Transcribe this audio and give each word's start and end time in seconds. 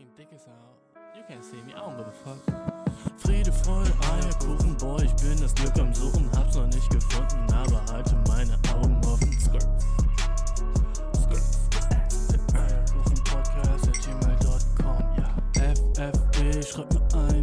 fucking 0.00 0.12
dick 0.16 0.28
as 0.34 0.46
out. 0.46 0.78
You 1.16 1.22
can't 1.28 1.44
see 1.44 1.56
me, 1.66 1.74
I 1.74 1.78
don't 1.78 1.96
give 1.96 2.06
a 2.06 2.12
fuck. 2.12 2.38
Friede, 3.18 3.52
Freude, 3.52 3.92
Eierkuchen, 4.12 4.76
boy, 4.78 5.04
ich 5.04 5.14
bin 5.16 5.40
das 5.40 5.54
Glück 5.54 5.78
am 5.78 5.94
Suchen, 5.94 6.30
hab's 6.36 6.56
noch 6.56 6.66
nicht 6.66 6.90
gefunden, 6.90 7.52
aber 7.52 7.84
halte 7.92 8.16
meine 8.28 8.56
Augen 8.74 9.00
offen. 9.04 9.32
Skirt. 9.40 9.66
Skirt. 11.16 11.42
Eierkuchen-Podcast 12.54 13.88
at 13.88 13.98
gmail.com, 14.00 14.98
ja. 15.18 15.34
FFB, 15.54 16.64
schreib 16.64 16.92
mir 16.94 17.28
eine 17.28 17.39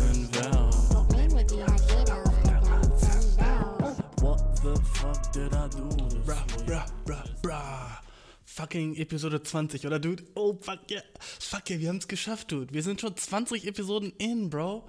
ganzen 0.00 0.34
Welt. 0.34 0.88
Probleme, 0.90 1.44
die 1.44 1.62
hat 1.62 1.80
jeder 1.98 2.22
auf 2.22 2.42
der 2.42 2.60
ganzen 2.60 3.36
Welt. 3.36 4.20
What 4.20 4.58
the 4.62 4.74
fuck 4.94 5.32
did 5.32 5.52
I 5.52 5.68
do? 5.68 5.88
Bra, 6.24 6.44
bra, 6.66 6.86
bra, 7.04 7.24
bra. 7.42 8.02
Fucking 8.44 8.96
Episode 8.96 9.42
20, 9.42 9.86
oder 9.86 9.98
Dude? 9.98 10.24
Oh, 10.34 10.58
fuck 10.60 10.90
yeah. 10.90 11.02
Fuck 11.20 11.70
yeah, 11.70 11.80
wir 11.80 11.88
haben's 11.88 12.08
geschafft, 12.08 12.50
Dude. 12.50 12.72
Wir 12.72 12.82
sind 12.82 13.00
schon 13.00 13.16
20 13.16 13.66
Episoden 13.66 14.12
in, 14.18 14.50
Bro. 14.50 14.88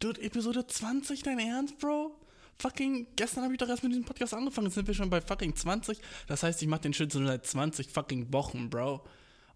Dude, 0.00 0.20
Episode 0.22 0.66
20, 0.66 1.22
dein 1.22 1.38
Ernst, 1.38 1.78
Bro? 1.78 2.18
Fucking, 2.58 3.06
gestern 3.16 3.44
habe 3.44 3.54
ich 3.54 3.58
doch 3.58 3.68
erst 3.68 3.82
mit 3.82 3.92
diesem 3.92 4.04
Podcast 4.04 4.34
angefangen. 4.34 4.66
Jetzt 4.66 4.74
sind 4.74 4.86
wir 4.86 4.94
schon 4.94 5.10
bei 5.10 5.20
fucking 5.20 5.54
20. 5.54 5.98
Das 6.26 6.42
heißt, 6.42 6.60
ich 6.62 6.68
mach 6.68 6.78
den 6.78 6.94
Shit 6.94 7.12
so 7.12 7.24
seit 7.24 7.46
20 7.46 7.90
fucking 7.90 8.32
Wochen, 8.32 8.70
Bro. 8.70 9.02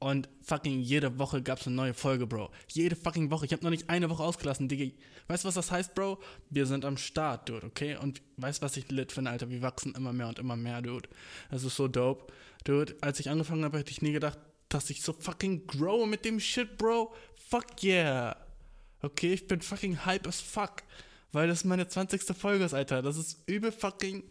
Und 0.01 0.31
fucking 0.41 0.81
jede 0.81 1.19
Woche 1.19 1.43
gab's 1.43 1.67
eine 1.67 1.77
neue 1.77 1.93
Folge, 1.93 2.27
Bro. 2.27 2.51
Jede 2.69 2.97
fucking 2.97 3.31
Woche. 3.31 3.45
Ich 3.45 3.53
habe 3.53 3.63
noch 3.63 3.71
nicht 3.71 3.91
eine 3.91 4.09
Woche 4.09 4.23
ausgelassen, 4.23 4.67
Digga. 4.67 4.97
Weißt 5.29 5.45
du, 5.45 5.49
was 5.49 5.55
das 5.55 5.71
heißt, 5.71 5.95
Bro? 5.95 6.19
Wir 6.49 6.65
sind 6.65 6.87
am 6.87 6.97
Start, 6.97 7.51
Dude, 7.51 7.67
okay? 7.67 7.97
Und 7.97 8.23
weißt 8.39 8.61
du, 8.61 8.65
was 8.65 8.79
ich 8.79 8.91
lit 8.91 9.13
finde, 9.13 9.31
Alter? 9.31 9.51
Wir 9.51 9.61
wachsen 9.61 9.95
immer 9.95 10.15
mehr 10.15 10.29
und 10.29 10.39
immer 10.39 10.57
mehr, 10.57 10.81
Dude. 10.81 11.07
Das 11.51 11.65
ist 11.65 11.77
so 11.77 11.87
dope. 11.87 12.33
Dude, 12.65 12.97
als 13.03 13.21
ich 13.21 13.29
angefangen 13.29 13.63
habe, 13.63 13.77
hätte 13.77 13.91
ich 13.91 14.01
nie 14.01 14.13
gedacht, 14.13 14.39
dass 14.71 14.89
ich 14.89 15.03
so 15.03 15.13
fucking 15.13 15.67
grow 15.67 16.07
mit 16.07 16.25
dem 16.25 16.41
Shit, 16.41 16.79
Bro. 16.79 17.15
Fuck 17.51 17.83
yeah. 17.83 18.37
Okay, 19.03 19.35
ich 19.35 19.47
bin 19.47 19.61
fucking 19.61 20.07
hype 20.07 20.27
as 20.27 20.41
fuck. 20.41 20.83
Weil 21.33 21.49
das 21.49 21.65
meine 21.65 21.87
20. 21.87 22.23
Folge 22.35 22.65
ist, 22.65 22.73
Alter. 22.73 23.03
Das 23.03 23.19
ist 23.19 23.39
übel 23.47 23.71
fucking. 23.71 24.25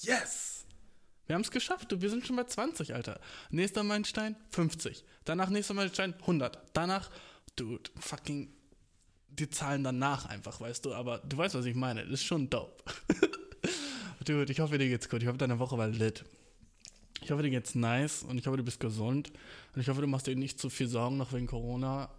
Yes! 0.00 0.53
Wir 1.26 1.34
haben 1.34 1.42
es 1.42 1.50
geschafft, 1.50 1.90
du. 1.90 2.00
Wir 2.00 2.10
sind 2.10 2.26
schon 2.26 2.36
bei 2.36 2.44
20, 2.44 2.94
Alter. 2.94 3.20
Nächster 3.50 3.82
Meilenstein 3.82 4.36
50. 4.50 5.04
Danach 5.24 5.48
nächster 5.48 5.74
Meilenstein 5.74 6.14
100. 6.20 6.58
Danach, 6.74 7.10
dude, 7.56 7.90
fucking 7.98 8.52
die 9.28 9.50
Zahlen 9.50 9.82
danach 9.82 10.26
einfach, 10.26 10.60
weißt 10.60 10.84
du. 10.84 10.94
Aber 10.94 11.18
du 11.18 11.36
weißt, 11.36 11.54
was 11.54 11.64
ich 11.64 11.74
meine. 11.74 12.02
Das 12.02 12.20
ist 12.20 12.24
schon 12.24 12.50
dope. 12.50 12.84
dude, 14.24 14.52
ich 14.52 14.60
hoffe, 14.60 14.78
dir 14.78 14.88
geht's 14.88 15.08
gut. 15.08 15.22
Ich 15.22 15.28
hoffe, 15.28 15.38
deine 15.38 15.58
Woche 15.58 15.78
war 15.78 15.88
lit. 15.88 16.24
Ich 17.22 17.30
hoffe, 17.30 17.42
dir 17.42 17.50
geht's 17.50 17.74
nice 17.74 18.22
und 18.22 18.36
ich 18.36 18.46
hoffe, 18.46 18.58
du 18.58 18.64
bist 18.64 18.80
gesund. 18.80 19.32
Und 19.74 19.80
ich 19.80 19.88
hoffe, 19.88 20.02
du 20.02 20.06
machst 20.06 20.26
dir 20.26 20.36
nicht 20.36 20.60
zu 20.60 20.68
viel 20.68 20.88
Sorgen 20.88 21.16
noch 21.16 21.32
wegen 21.32 21.46
Corona. 21.46 22.10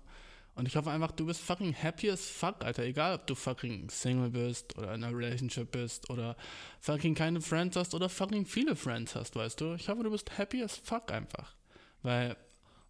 Und 0.56 0.68
ich 0.68 0.76
hoffe 0.76 0.90
einfach, 0.90 1.12
du 1.12 1.26
bist 1.26 1.42
fucking 1.42 1.74
happy 1.74 2.10
as 2.10 2.26
fuck, 2.26 2.64
Alter. 2.64 2.84
Egal, 2.84 3.16
ob 3.16 3.28
du 3.28 3.36
fucking 3.36 3.90
Single 3.90 4.30
bist 4.30 4.78
oder 4.78 4.94
in 4.94 5.04
einer 5.04 5.16
Relationship 5.16 5.72
bist 5.72 6.10
oder 6.10 6.38
fucking 6.80 7.14
keine 7.14 7.42
Friends 7.42 7.76
hast 7.76 7.94
oder 7.94 8.08
fucking 8.08 8.46
viele 8.46 8.76
Friends 8.76 9.16
hast, 9.16 9.36
weißt 9.36 9.60
du. 9.60 9.74
Ich 9.76 9.90
hoffe, 9.90 10.04
du 10.04 10.12
bist 10.12 10.38
happy 10.38 10.64
as 10.64 10.78
fuck 10.78 11.12
einfach. 11.12 11.54
Weil, 12.02 12.38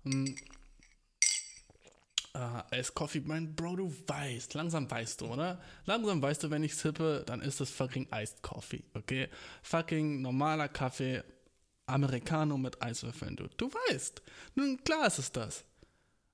ähm, 0.05 0.35
Ah, 2.35 2.65
Ice 2.73 2.91
Coffee, 2.93 3.21
mein 3.23 3.55
Bro, 3.55 3.77
du 3.77 3.95
weißt, 4.07 4.55
langsam 4.55 4.91
weißt 4.91 5.21
du, 5.21 5.27
oder? 5.27 5.61
Langsam 5.85 6.21
weißt 6.21 6.43
du, 6.43 6.49
wenn 6.51 6.63
ich 6.63 6.75
sippe, 6.75 7.23
dann 7.25 7.39
ist 7.39 7.61
das 7.61 7.69
fucking 7.69 8.09
Iced 8.11 8.41
Coffee, 8.41 8.83
okay? 8.93 9.29
Fucking 9.63 10.21
normaler 10.21 10.67
Kaffee, 10.67 11.23
Americano 11.85 12.57
mit 12.57 12.81
Eiswürfeln, 12.81 13.37
du. 13.37 13.47
Du 13.55 13.71
weißt. 13.71 14.21
Nun, 14.55 14.83
klar 14.83 15.07
ist 15.07 15.19
es 15.19 15.31
das. 15.31 15.63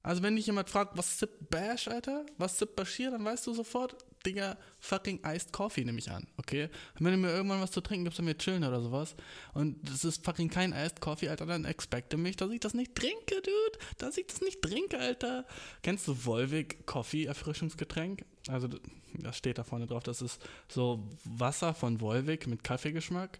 Also, 0.03 0.23
wenn 0.23 0.35
dich 0.35 0.47
jemand 0.47 0.69
fragt, 0.69 0.97
was 0.97 1.19
sippt 1.19 1.49
Bash, 1.49 1.87
Alter? 1.87 2.25
Was 2.37 2.57
sippt 2.57 2.75
Bashir, 2.75 3.11
dann 3.11 3.23
weißt 3.23 3.45
du 3.45 3.53
sofort, 3.53 3.95
Digga, 4.25 4.57
fucking 4.79 5.19
Iced 5.25 5.51
Coffee 5.51 5.83
nehme 5.83 5.99
ich 5.99 6.09
an, 6.11 6.27
okay? 6.37 6.69
Und 6.99 7.05
wenn 7.05 7.13
du 7.13 7.17
mir 7.17 7.29
irgendwann 7.29 7.61
was 7.61 7.71
zu 7.71 7.81
trinken 7.81 8.05
gibst, 8.05 8.19
dann 8.19 8.27
wir 8.27 8.37
chillen 8.37 8.63
oder 8.63 8.81
sowas. 8.81 9.15
Und 9.53 9.77
das 9.87 10.03
ist 10.03 10.23
fucking 10.23 10.49
kein 10.49 10.73
Iced 10.73 11.01
Coffee, 11.01 11.29
Alter, 11.29 11.45
dann 11.45 11.65
expecte 11.65 12.17
mich, 12.17 12.35
dass 12.35 12.51
ich 12.51 12.59
das 12.59 12.73
nicht 12.73 12.95
trinke, 12.95 13.35
Dude. 13.35 13.79
Dass 13.97 14.17
ich 14.17 14.27
das 14.27 14.41
nicht 14.41 14.61
trinke, 14.61 14.97
Alter. 14.97 15.45
Kennst 15.81 16.07
du 16.07 16.13
Volvic 16.13 16.85
Coffee 16.85 17.25
Erfrischungsgetränk? 17.25 18.25
Also, 18.47 18.69
das 19.13 19.37
steht 19.37 19.57
da 19.57 19.63
vorne 19.63 19.87
drauf, 19.87 20.03
das 20.03 20.21
ist 20.21 20.41
so 20.67 21.07
Wasser 21.23 21.73
von 21.73 21.99
Volvic 21.99 22.47
mit 22.47 22.63
Kaffeegeschmack. 22.63 23.39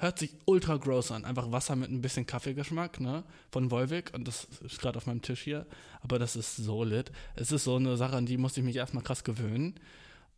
Hört 0.00 0.18
sich 0.18 0.34
ultra 0.46 0.78
gross 0.78 1.12
an. 1.12 1.26
Einfach 1.26 1.52
Wasser 1.52 1.76
mit 1.76 1.90
ein 1.90 2.00
bisschen 2.00 2.24
Kaffeegeschmack, 2.24 3.00
ne? 3.00 3.22
Von 3.52 3.70
Volvic. 3.70 4.14
Und 4.14 4.26
das 4.26 4.48
ist 4.64 4.80
gerade 4.80 4.96
auf 4.96 5.06
meinem 5.06 5.20
Tisch 5.20 5.42
hier. 5.42 5.66
Aber 6.00 6.18
das 6.18 6.36
ist 6.36 6.56
so 6.56 6.84
lit. 6.84 7.12
Es 7.36 7.52
ist 7.52 7.64
so 7.64 7.76
eine 7.76 7.98
Sache, 7.98 8.16
an 8.16 8.24
die 8.24 8.38
musste 8.38 8.60
ich 8.60 8.66
mich 8.66 8.76
erstmal 8.76 9.04
krass 9.04 9.24
gewöhnen. 9.24 9.74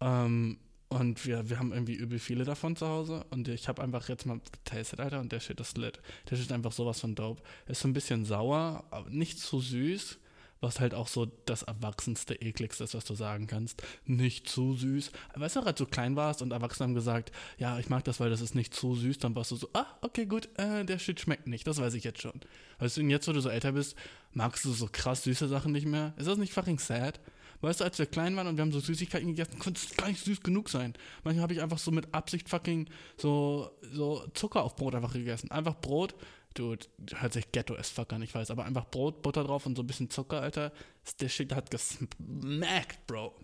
Ähm, 0.01 0.59
und 0.89 1.25
wir, 1.25 1.49
wir 1.49 1.61
haben 1.61 1.72
irgendwie 1.72 1.95
übel 1.95 2.19
viele 2.19 2.43
davon 2.45 2.75
zu 2.75 2.89
Hause. 2.89 3.25
Und 3.31 3.47
ich 3.47 3.69
habe 3.69 3.81
einfach 3.81 4.09
jetzt 4.09 4.27
mal 4.27 4.41
getestet, 4.41 4.99
Alter. 4.99 5.21
Und 5.21 5.31
der 5.31 5.39
Shit 5.39 5.61
ist 5.61 5.78
lit. 5.78 6.01
Der 6.28 6.41
ist 6.41 6.51
einfach 6.51 6.72
sowas 6.72 6.99
von 6.99 7.15
dope. 7.15 7.41
Ist 7.69 7.83
so 7.83 7.89
ein 7.89 7.93
bisschen 7.93 8.25
sauer, 8.25 8.83
aber 8.91 9.11
nicht 9.11 9.39
zu 9.39 9.61
süß. 9.61 10.19
Was 10.62 10.81
halt 10.81 10.95
auch 10.95 11.09
so 11.09 11.27
das 11.45 11.62
erwachsenste, 11.65 12.41
ekligste 12.41 12.84
ist, 12.84 12.95
was 12.95 13.05
du 13.05 13.15
sagen 13.15 13.47
kannst. 13.47 13.83
Nicht 14.06 14.49
zu 14.49 14.75
süß. 14.75 15.11
Weißt 15.34 15.56
du, 15.56 15.61
als 15.61 15.78
du 15.78 15.84
klein 15.84 16.17
warst 16.17 16.41
und 16.41 16.53
Erwachsene 16.53 16.89
haben 16.89 16.95
gesagt, 16.95 17.33
ja, 17.59 17.78
ich 17.78 17.91
mag 17.91 18.05
das, 18.05 18.21
weil 18.21 18.31
das 18.31 18.41
ist 18.41 18.55
nicht 18.55 18.72
zu 18.72 18.95
süß, 18.95 19.19
dann 19.19 19.34
warst 19.34 19.51
du 19.51 19.56
so, 19.56 19.69
ah, 19.75 19.87
okay, 20.01 20.25
gut, 20.25 20.49
äh, 20.59 20.84
der 20.84 20.99
Shit 20.99 21.21
schmeckt 21.21 21.47
nicht, 21.47 21.67
das 21.67 21.78
weiß 21.78 21.93
ich 21.95 22.05
jetzt 22.05 22.22
schon. 22.22 22.41
Weißt 22.78 22.97
du, 22.97 23.03
und 23.03 23.11
jetzt, 23.11 23.28
wo 23.28 23.33
du 23.33 23.41
so 23.41 23.51
älter 23.51 23.72
bist, 23.72 23.97
magst 24.33 24.65
du 24.65 24.72
so 24.72 24.89
krass 24.91 25.25
süße 25.25 25.49
Sachen 25.49 25.72
nicht 25.72 25.87
mehr? 25.87 26.15
Ist 26.17 26.28
das 26.28 26.39
nicht 26.39 26.53
fucking 26.53 26.78
sad? 26.78 27.21
Weißt 27.62 27.81
du, 27.81 27.84
als 27.84 27.99
wir 27.99 28.06
klein 28.06 28.34
waren 28.37 28.49
und 28.49 28.56
wir 28.56 28.62
haben 28.62 28.72
so 28.72 28.81
Süßigkeiten 28.81 29.28
gegessen, 29.28 29.61
konnte 29.61 29.81
es 29.81 29.97
gar 29.97 30.09
nicht 30.09 30.25
süß 30.25 30.43
genug 30.43 30.69
sein. 30.69 30.95
Manchmal 31.22 31.45
habe 31.45 31.55
ich 31.55 31.62
einfach 31.62 31.78
so 31.78 31.93
mit 31.93 32.12
Absicht 32.12 32.49
fucking 32.49 32.89
so, 33.17 33.71
so 33.93 34.27
Zucker 34.34 34.65
auf 34.65 34.75
Brot 34.75 34.97
einfach 34.97 35.12
gegessen. 35.12 35.51
Einfach 35.53 35.81
Brot, 35.81 36.17
Dude, 36.55 36.87
hört 37.15 37.33
sich 37.33 37.51
ghetto 37.53 37.75
as 37.75 37.91
fuck 37.91 38.13
an, 38.13 38.23
ich 38.23 38.35
weiß, 38.35 38.51
aber 38.51 38.65
einfach 38.65 38.91
Brot, 38.91 39.23
Butter 39.23 39.45
drauf 39.45 39.67
und 39.67 39.77
so 39.77 39.83
ein 39.83 39.87
bisschen 39.87 40.11
Zucker, 40.11 40.43
Alter. 40.43 40.73
Der 41.21 41.29
Shit 41.29 41.53
hat 41.55 41.71
gesmackt, 41.71 43.07
Bro. 43.07 43.35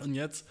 Und 0.00 0.14
jetzt 0.14 0.46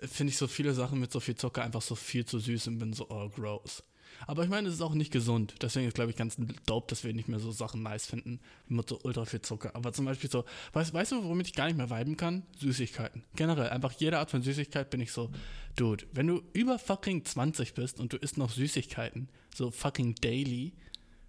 finde 0.00 0.30
ich 0.30 0.38
so 0.38 0.46
viele 0.46 0.74
Sachen 0.74 1.00
mit 1.00 1.12
so 1.12 1.20
viel 1.20 1.36
Zucker 1.36 1.62
einfach 1.62 1.82
so 1.82 1.94
viel 1.94 2.24
zu 2.24 2.38
süß 2.38 2.68
und 2.68 2.78
bin 2.78 2.92
so, 2.92 3.08
oh, 3.10 3.28
gross. 3.28 3.82
Aber 4.26 4.42
ich 4.42 4.50
meine, 4.50 4.68
es 4.68 4.74
ist 4.74 4.80
auch 4.80 4.94
nicht 4.94 5.12
gesund. 5.12 5.54
Deswegen 5.62 5.86
ist, 5.86 5.94
glaube 5.94 6.10
ich, 6.10 6.16
ganz 6.16 6.36
dope, 6.66 6.88
dass 6.88 7.04
wir 7.04 7.12
nicht 7.12 7.28
mehr 7.28 7.38
so 7.38 7.52
Sachen 7.52 7.82
nice 7.82 8.06
finden 8.06 8.40
mit 8.66 8.88
so 8.88 8.98
ultra 9.02 9.24
viel 9.24 9.42
Zucker. 9.42 9.74
Aber 9.74 9.92
zum 9.92 10.04
Beispiel 10.06 10.30
so, 10.30 10.44
weißt, 10.72 10.92
weißt 10.92 11.12
du, 11.12 11.24
womit 11.24 11.48
ich 11.48 11.54
gar 11.54 11.66
nicht 11.66 11.76
mehr 11.76 11.90
viben 11.90 12.16
kann? 12.16 12.44
Süßigkeiten. 12.58 13.24
Generell, 13.36 13.70
einfach 13.70 13.92
jede 13.92 14.18
Art 14.18 14.30
von 14.30 14.42
Süßigkeit 14.42 14.90
bin 14.90 15.00
ich 15.00 15.12
so, 15.12 15.30
Dude, 15.76 16.06
wenn 16.12 16.26
du 16.26 16.42
über 16.52 16.78
fucking 16.78 17.24
20 17.24 17.74
bist 17.74 18.00
und 18.00 18.12
du 18.12 18.16
isst 18.16 18.38
noch 18.38 18.50
Süßigkeiten, 18.50 19.28
so 19.54 19.70
fucking 19.70 20.16
daily, 20.16 20.72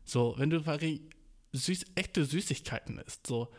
so, 0.10 0.36
wenn 0.38 0.50
du 0.50 0.62
fucking 0.62 1.10
süß, 1.54 1.86
echte 1.96 2.26
Süßigkeiten 2.26 3.00
isst, 3.00 3.28
so, 3.28 3.50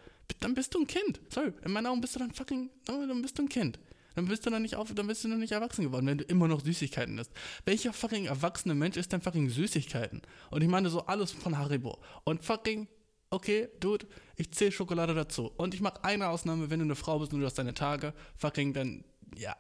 dann 0.41 0.55
bist 0.55 0.75
du 0.75 0.81
ein 0.81 0.87
Kind. 0.87 1.21
Sorry, 1.29 1.53
in 1.65 1.73
meinen 1.73 1.87
Augen 1.87 2.01
bist 2.01 2.15
du 2.15 2.19
dann 2.21 2.33
fucking, 2.33 2.71
dann 2.87 3.23
bist 3.23 3.39
du 3.39 3.43
ein 3.43 3.49
Kind. 3.49 3.79
Dann 4.15 4.27
bist 4.27 4.45
du 4.45 4.51
noch 4.51 4.59
nicht 4.59 4.77
auf, 4.77 4.93
dann 4.93 5.07
bist 5.07 5.25
du 5.25 5.29
noch 5.29 5.37
nicht 5.37 5.53
erwachsen 5.53 5.85
geworden, 5.85 6.07
wenn 6.07 6.19
du 6.19 6.25
immer 6.25 6.49
noch 6.49 6.61
Süßigkeiten 6.61 7.19
isst. 7.19 7.31
Welcher 7.65 7.93
fucking 7.93 8.27
erwachsene 8.27 8.75
Mensch 8.75 8.97
isst 8.97 9.13
denn 9.13 9.21
fucking 9.21 9.49
Süßigkeiten? 9.49 10.23
Und 10.51 10.63
ich 10.63 10.69
meine 10.69 10.91
so 10.91 11.07
alles 11.07 11.31
von 11.31 11.57
Haribo. 11.57 11.99
Und 12.25 12.43
fucking, 12.45 12.89
okay, 13.31 13.69
Dude, 13.79 14.07
ich 14.37 14.51
zähle 14.53 14.73
Schokolade 14.73 15.15
dazu. 15.15 15.53
Und 15.57 15.75
ich 15.75 15.81
mache 15.81 16.03
eine 16.05 16.29
Ausnahme, 16.29 16.71
wenn 16.71 16.81
du 16.81 16.85
eine 16.85 16.97
Frau 16.97 17.19
bist 17.21 17.33
und 17.33 17.41
du 17.41 17.47
hast 17.47 17.59
deine 17.59 17.75
Tage, 17.75 18.13
fucking, 18.37 18.73
dann, 18.73 19.05
ja, 19.37 19.57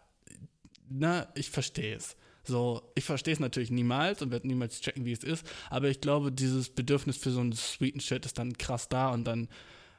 na, 0.88 1.28
ich 1.36 1.50
verstehe 1.50 1.96
es. 1.96 2.16
So, 2.42 2.82
ich 2.94 3.04
verstehe 3.04 3.34
es 3.34 3.40
natürlich 3.40 3.70
niemals 3.70 4.22
und 4.22 4.30
werde 4.30 4.46
niemals 4.46 4.80
checken, 4.80 5.04
wie 5.04 5.12
es 5.12 5.24
ist, 5.24 5.46
aber 5.68 5.88
ich 5.88 6.00
glaube, 6.00 6.32
dieses 6.32 6.70
Bedürfnis 6.70 7.16
für 7.16 7.30
so 7.30 7.40
einen 7.40 7.52
sweeten 7.52 8.00
Shit 8.00 8.24
ist 8.24 8.38
dann 8.38 8.56
krass 8.56 8.88
da 8.88 9.10
und 9.10 9.24
dann, 9.24 9.48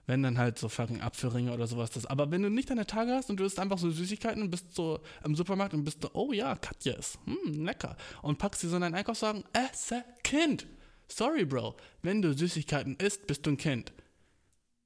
wenn 0.07 0.23
dann 0.23 0.37
halt 0.37 0.57
so 0.57 0.67
fucking 0.67 1.01
Apfelringe 1.01 1.53
oder 1.53 1.67
sowas 1.67 1.91
das. 1.91 2.05
Aber 2.05 2.31
wenn 2.31 2.41
du 2.41 2.49
nicht 2.49 2.69
deine 2.69 2.87
Tage 2.87 3.13
hast 3.13 3.29
und 3.29 3.39
du 3.39 3.43
isst 3.43 3.59
einfach 3.59 3.77
so 3.77 3.91
Süßigkeiten 3.91 4.41
und 4.41 4.49
bist 4.49 4.73
so 4.73 4.99
im 5.23 5.35
Supermarkt 5.35 5.73
und 5.73 5.83
bist 5.83 6.01
so, 6.01 6.09
oh 6.13 6.33
ja, 6.33 6.55
Katjes, 6.55 7.19
hm, 7.25 7.63
lecker. 7.63 7.95
Und 8.21 8.39
packst 8.39 8.63
dir 8.63 8.69
so 8.69 8.75
in 8.75 8.81
deinen 8.81 8.95
Einkaufswagen, 8.95 9.43
esse 9.53 10.03
Kind. 10.23 10.65
Sorry, 11.07 11.45
Bro. 11.45 11.75
Wenn 12.01 12.21
du 12.21 12.33
Süßigkeiten 12.33 12.95
isst, 12.95 13.27
bist 13.27 13.45
du 13.45 13.51
ein 13.51 13.57
Kind. 13.57 13.93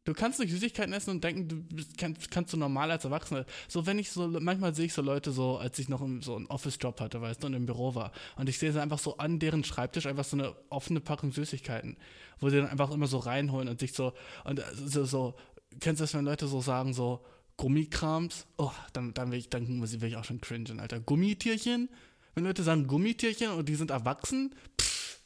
Du 0.05 0.13
kannst 0.13 0.39
nicht 0.39 0.51
Süßigkeiten 0.51 0.93
essen 0.93 1.09
und 1.09 1.23
denken, 1.23 1.47
du 1.47 1.83
kannst, 1.97 2.29
kannst 2.29 2.53
du 2.53 2.57
normal 2.57 2.91
als 2.91 3.05
Erwachsener. 3.05 3.43
So, 3.67 3.87
wenn 3.87 3.97
ich 3.97 4.11
so, 4.11 4.27
manchmal 4.27 4.75
sehe 4.75 4.85
ich 4.85 4.93
so 4.93 5.01
Leute 5.01 5.31
so, 5.31 5.57
als 5.57 5.79
ich 5.79 5.89
noch 5.89 6.01
im, 6.01 6.21
so 6.21 6.35
einen 6.35 6.45
Office-Job 6.45 7.01
hatte, 7.01 7.21
weißt 7.21 7.41
du, 7.41 7.47
und 7.47 7.55
im 7.55 7.65
Büro 7.65 7.95
war. 7.95 8.11
Und 8.37 8.47
ich 8.47 8.59
sehe 8.59 8.71
sie 8.71 8.79
einfach 8.79 8.99
so 8.99 9.17
an 9.17 9.39
deren 9.39 9.63
Schreibtisch 9.63 10.05
einfach 10.05 10.23
so 10.23 10.37
eine 10.37 10.55
offene 10.69 10.99
Packung 10.99 11.31
Süßigkeiten, 11.31 11.97
wo 12.39 12.49
sie 12.49 12.57
dann 12.57 12.69
einfach 12.69 12.91
immer 12.91 13.07
so 13.07 13.17
reinholen 13.17 13.67
und 13.67 13.79
sich 13.79 13.93
so, 13.93 14.13
und 14.43 14.59
äh, 14.59 14.63
so, 14.75 15.05
so 15.05 15.35
kennst 15.79 15.99
du 15.99 16.03
das, 16.03 16.13
wenn 16.13 16.23
Leute 16.23 16.47
so 16.47 16.61
sagen, 16.61 16.93
so 16.93 17.25
Gummikrams? 17.57 18.45
Oh, 18.57 18.71
dann, 18.93 19.11
dann 19.15 19.31
will 19.31 19.39
ich, 19.39 19.49
dann 19.49 19.81
will 19.81 20.07
ich 20.07 20.17
auch 20.17 20.23
schon 20.23 20.39
cringen, 20.39 20.79
Alter. 20.79 20.99
Gummitierchen? 20.99 21.89
Wenn 22.35 22.43
Leute 22.43 22.61
sagen 22.61 22.85
Gummitierchen 22.85 23.49
und 23.49 23.67
die 23.69 23.75
sind 23.75 23.89
erwachsen, 23.89 24.53
pff, 24.79 25.19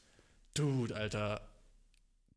dude, 0.54 0.96
Alter, 0.96 1.42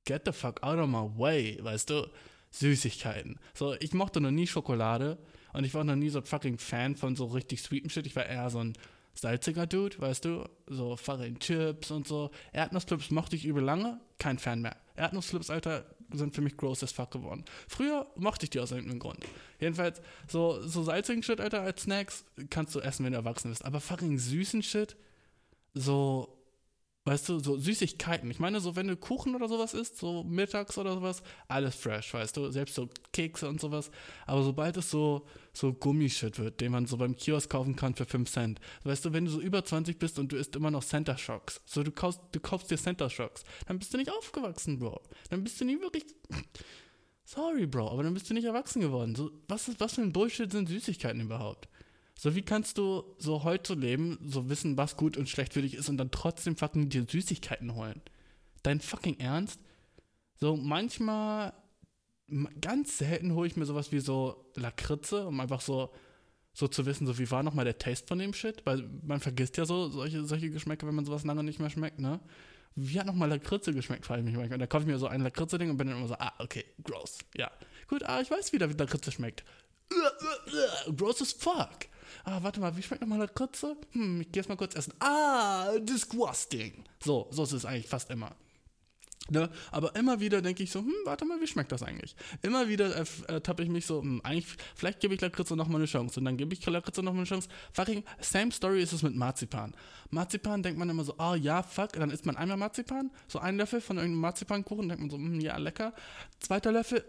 get 0.04 0.22
the 0.24 0.32
fuck 0.32 0.60
out 0.64 0.78
of 0.78 0.88
my 0.88 1.08
way, 1.16 1.58
weißt 1.62 1.90
du? 1.90 2.08
Süßigkeiten. 2.52 3.40
So, 3.54 3.74
ich 3.80 3.92
mochte 3.94 4.20
noch 4.20 4.30
nie 4.30 4.46
Schokolade 4.46 5.18
und 5.52 5.64
ich 5.64 5.74
war 5.74 5.84
noch 5.84 5.96
nie 5.96 6.10
so 6.10 6.22
fucking 6.22 6.58
Fan 6.58 6.94
von 6.94 7.16
so 7.16 7.26
richtig 7.26 7.62
sweeten 7.62 7.90
Shit. 7.90 8.06
Ich 8.06 8.14
war 8.14 8.26
eher 8.26 8.48
so 8.50 8.58
ein 8.58 8.74
salziger 9.14 9.66
Dude, 9.66 9.98
weißt 9.98 10.24
du? 10.24 10.48
So 10.66 10.96
fucking 10.96 11.38
Chips 11.38 11.90
und 11.90 12.06
so. 12.06 12.30
Erdnussflips 12.52 13.10
mochte 13.10 13.36
ich 13.36 13.44
übel 13.44 13.62
lange, 13.62 14.00
kein 14.18 14.38
Fan 14.38 14.62
mehr. 14.62 14.76
Erdnussflips, 14.96 15.50
Alter, 15.50 15.86
sind 16.12 16.34
für 16.34 16.42
mich 16.42 16.56
gross 16.56 16.82
as 16.82 16.92
fuck 16.92 17.10
geworden. 17.10 17.44
Früher 17.68 18.06
mochte 18.16 18.44
ich 18.44 18.50
die 18.50 18.60
aus 18.60 18.70
irgendeinem 18.70 18.98
Grund. 18.98 19.20
Jedenfalls, 19.58 20.02
so, 20.28 20.60
so 20.66 20.82
salzigen 20.82 21.22
Shit, 21.22 21.40
Alter, 21.40 21.62
als 21.62 21.82
Snacks 21.82 22.24
kannst 22.50 22.74
du 22.74 22.80
essen, 22.80 23.04
wenn 23.04 23.12
du 23.12 23.18
erwachsen 23.18 23.50
bist. 23.50 23.64
Aber 23.64 23.80
fucking 23.80 24.18
süßen 24.18 24.62
Shit, 24.62 24.96
so 25.74 26.41
Weißt 27.04 27.28
du, 27.28 27.40
so 27.40 27.58
Süßigkeiten. 27.58 28.30
Ich 28.30 28.38
meine, 28.38 28.60
so 28.60 28.76
wenn 28.76 28.86
du 28.86 28.96
Kuchen 28.96 29.34
oder 29.34 29.48
sowas 29.48 29.74
isst, 29.74 29.98
so 29.98 30.22
mittags 30.22 30.78
oder 30.78 30.94
sowas, 30.94 31.20
alles 31.48 31.74
fresh, 31.74 32.14
weißt 32.14 32.36
du, 32.36 32.50
selbst 32.52 32.76
so 32.76 32.88
Kekse 33.12 33.48
und 33.48 33.60
sowas. 33.60 33.90
Aber 34.24 34.44
sobald 34.44 34.76
es 34.76 34.88
so, 34.88 35.26
so 35.52 35.72
Gummishit 35.72 36.38
wird, 36.38 36.60
den 36.60 36.70
man 36.70 36.86
so 36.86 36.96
beim 36.96 37.16
Kiosk 37.16 37.50
kaufen 37.50 37.74
kann 37.74 37.96
für 37.96 38.06
5 38.06 38.30
Cent, 38.30 38.60
weißt 38.84 39.04
du, 39.04 39.12
wenn 39.12 39.24
du 39.24 39.32
so 39.32 39.40
über 39.40 39.64
20 39.64 39.98
bist 39.98 40.20
und 40.20 40.30
du 40.30 40.36
isst 40.36 40.54
immer 40.54 40.70
noch 40.70 40.84
Center 40.84 41.18
Shocks, 41.18 41.60
so 41.66 41.82
du 41.82 41.90
kaufst, 41.90 42.20
du 42.30 42.38
kaufst 42.38 42.70
dir 42.70 42.78
Center 42.78 43.10
Shocks, 43.10 43.42
dann 43.66 43.80
bist 43.80 43.92
du 43.92 43.98
nicht 43.98 44.12
aufgewachsen, 44.12 44.78
Bro. 44.78 45.00
Dann 45.28 45.42
bist 45.42 45.60
du 45.60 45.64
nie 45.64 45.80
wirklich. 45.80 46.04
Sorry, 47.24 47.66
Bro, 47.66 47.90
aber 47.90 48.04
dann 48.04 48.14
bist 48.14 48.30
du 48.30 48.34
nicht 48.34 48.44
erwachsen 48.44 48.80
geworden. 48.80 49.16
So, 49.16 49.32
was, 49.48 49.66
ist, 49.66 49.80
was 49.80 49.94
für 49.94 50.02
ein 50.02 50.12
Bullshit 50.12 50.52
sind 50.52 50.68
Süßigkeiten 50.68 51.20
überhaupt? 51.20 51.68
So, 52.18 52.34
wie 52.34 52.42
kannst 52.42 52.78
du 52.78 53.04
so 53.18 53.42
heute 53.42 53.74
leben, 53.74 54.18
so 54.24 54.48
wissen, 54.48 54.76
was 54.76 54.96
gut 54.96 55.16
und 55.16 55.28
schlecht 55.28 55.54
für 55.54 55.62
dich 55.62 55.74
ist 55.74 55.88
und 55.88 55.96
dann 55.96 56.10
trotzdem 56.10 56.56
fucking 56.56 56.88
dir 56.88 57.06
Süßigkeiten 57.08 57.74
holen? 57.74 58.00
Dein 58.62 58.80
fucking 58.80 59.18
Ernst? 59.18 59.60
So, 60.36 60.56
manchmal, 60.56 61.52
ganz 62.60 62.98
selten 62.98 63.34
hole 63.34 63.46
ich 63.46 63.56
mir 63.56 63.64
sowas 63.64 63.92
wie 63.92 64.00
so 64.00 64.50
Lakritze, 64.56 65.26
um 65.26 65.40
einfach 65.40 65.60
so, 65.60 65.92
so 66.52 66.68
zu 66.68 66.86
wissen, 66.86 67.06
so 67.06 67.18
wie 67.18 67.30
war 67.30 67.42
nochmal 67.42 67.64
der 67.64 67.78
Taste 67.78 68.06
von 68.06 68.18
dem 68.18 68.34
Shit? 68.34 68.64
Weil 68.66 68.88
man 69.02 69.20
vergisst 69.20 69.56
ja 69.56 69.64
so 69.64 69.88
solche, 69.88 70.24
solche 70.24 70.50
Geschmäcke, 70.50 70.86
wenn 70.86 70.94
man 70.94 71.04
sowas 71.04 71.24
lange 71.24 71.42
nicht 71.42 71.58
mehr 71.58 71.70
schmeckt, 71.70 71.98
ne? 71.98 72.20
Wie 72.74 72.98
hat 72.98 73.06
nochmal 73.06 73.28
Lakritze 73.28 73.74
geschmeckt, 73.74 74.06
frage 74.06 74.20
ich 74.20 74.26
mich 74.26 74.34
manchmal. 74.34 74.56
Und 74.56 74.60
da 74.60 74.66
kaufe 74.66 74.84
ich 74.84 74.88
mir 74.88 74.98
so 74.98 75.06
ein 75.06 75.20
Lakritze-Ding 75.20 75.70
und 75.70 75.76
bin 75.76 75.88
dann 75.88 75.98
immer 75.98 76.08
so, 76.08 76.14
ah, 76.14 76.32
okay, 76.38 76.64
gross. 76.82 77.18
Ja. 77.36 77.50
Gut, 77.86 78.02
ah, 78.04 78.20
ich 78.20 78.30
weiß 78.30 78.52
wieder, 78.52 78.70
wie 78.70 78.74
Lakritze 78.74 79.12
schmeckt. 79.12 79.44
Gross 80.96 81.20
as 81.20 81.32
fuck. 81.32 81.80
Ah, 82.24 82.38
warte 82.42 82.60
mal, 82.60 82.76
wie 82.76 82.82
schmeckt 82.82 83.00
nochmal 83.02 83.18
Lakritze? 83.18 83.76
Hm, 83.92 84.20
ich 84.20 84.30
geh 84.30 84.40
jetzt 84.40 84.48
mal 84.48 84.56
kurz 84.56 84.74
essen. 84.76 84.94
Ah, 85.00 85.72
disgusting. 85.78 86.84
So, 87.02 87.26
so 87.30 87.42
ist 87.42 87.52
es 87.52 87.64
eigentlich 87.64 87.88
fast 87.88 88.10
immer. 88.10 88.32
Ne? 89.30 89.48
Aber 89.70 89.94
immer 89.94 90.20
wieder 90.20 90.42
denke 90.42 90.62
ich 90.62 90.70
so, 90.70 90.80
hm, 90.80 90.92
warte 91.04 91.24
mal, 91.24 91.40
wie 91.40 91.46
schmeckt 91.46 91.70
das 91.70 91.82
eigentlich? 91.82 92.16
Immer 92.42 92.68
wieder 92.68 92.96
äh, 93.28 93.40
tappe 93.40 93.62
ich 93.62 93.68
mich 93.68 93.86
so, 93.86 94.02
hm, 94.02 94.20
eigentlich, 94.24 94.46
vielleicht 94.74 95.00
gebe 95.00 95.14
ich 95.14 95.20
Lakritze 95.20 95.54
nochmal 95.54 95.80
eine 95.80 95.86
Chance. 95.86 96.20
Und 96.20 96.24
dann 96.24 96.36
gebe 96.36 96.52
ich 96.52 96.64
Lakritze 96.66 97.02
nochmal 97.02 97.20
eine 97.20 97.28
Chance. 97.28 97.48
Fucking, 97.72 98.02
same 98.20 98.50
story 98.50 98.82
ist 98.82 98.92
es 98.92 99.02
mit 99.02 99.14
Marzipan. 99.14 99.74
Marzipan 100.10 100.62
denkt 100.62 100.78
man 100.78 100.90
immer 100.90 101.04
so, 101.04 101.14
oh 101.18 101.34
ja, 101.34 101.62
fuck, 101.62 101.92
dann 101.92 102.10
isst 102.10 102.26
man 102.26 102.36
einmal 102.36 102.56
Marzipan, 102.56 103.10
so 103.28 103.38
einen 103.38 103.58
Löffel 103.58 103.80
von 103.80 103.96
irgendeinem 103.96 104.20
Marzipankuchen, 104.20 104.88
denkt 104.88 105.00
man 105.00 105.10
so, 105.10 105.16
hm, 105.16 105.40
ja, 105.40 105.56
lecker. 105.56 105.94
Zweiter 106.40 106.72
Löffel, 106.72 107.04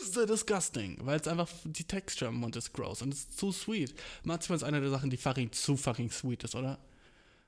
ist 0.00 0.16
uh, 0.16 0.26
disgusting, 0.26 0.98
weil 1.02 1.18
es 1.18 1.26
einfach, 1.26 1.48
die 1.64 1.84
Texture 1.84 2.30
im 2.30 2.36
Mund 2.36 2.54
ist 2.56 2.72
gross 2.72 3.02
und 3.02 3.12
es 3.12 3.20
ist 3.20 3.38
zu 3.38 3.52
sweet. 3.52 3.94
Marzipan 4.22 4.56
ist 4.56 4.62
eine 4.62 4.80
der 4.80 4.90
Sachen, 4.90 5.10
die 5.10 5.16
fucking 5.16 5.50
zu 5.52 5.76
fucking 5.76 6.10
sweet 6.10 6.44
ist, 6.44 6.54
oder? 6.54 6.78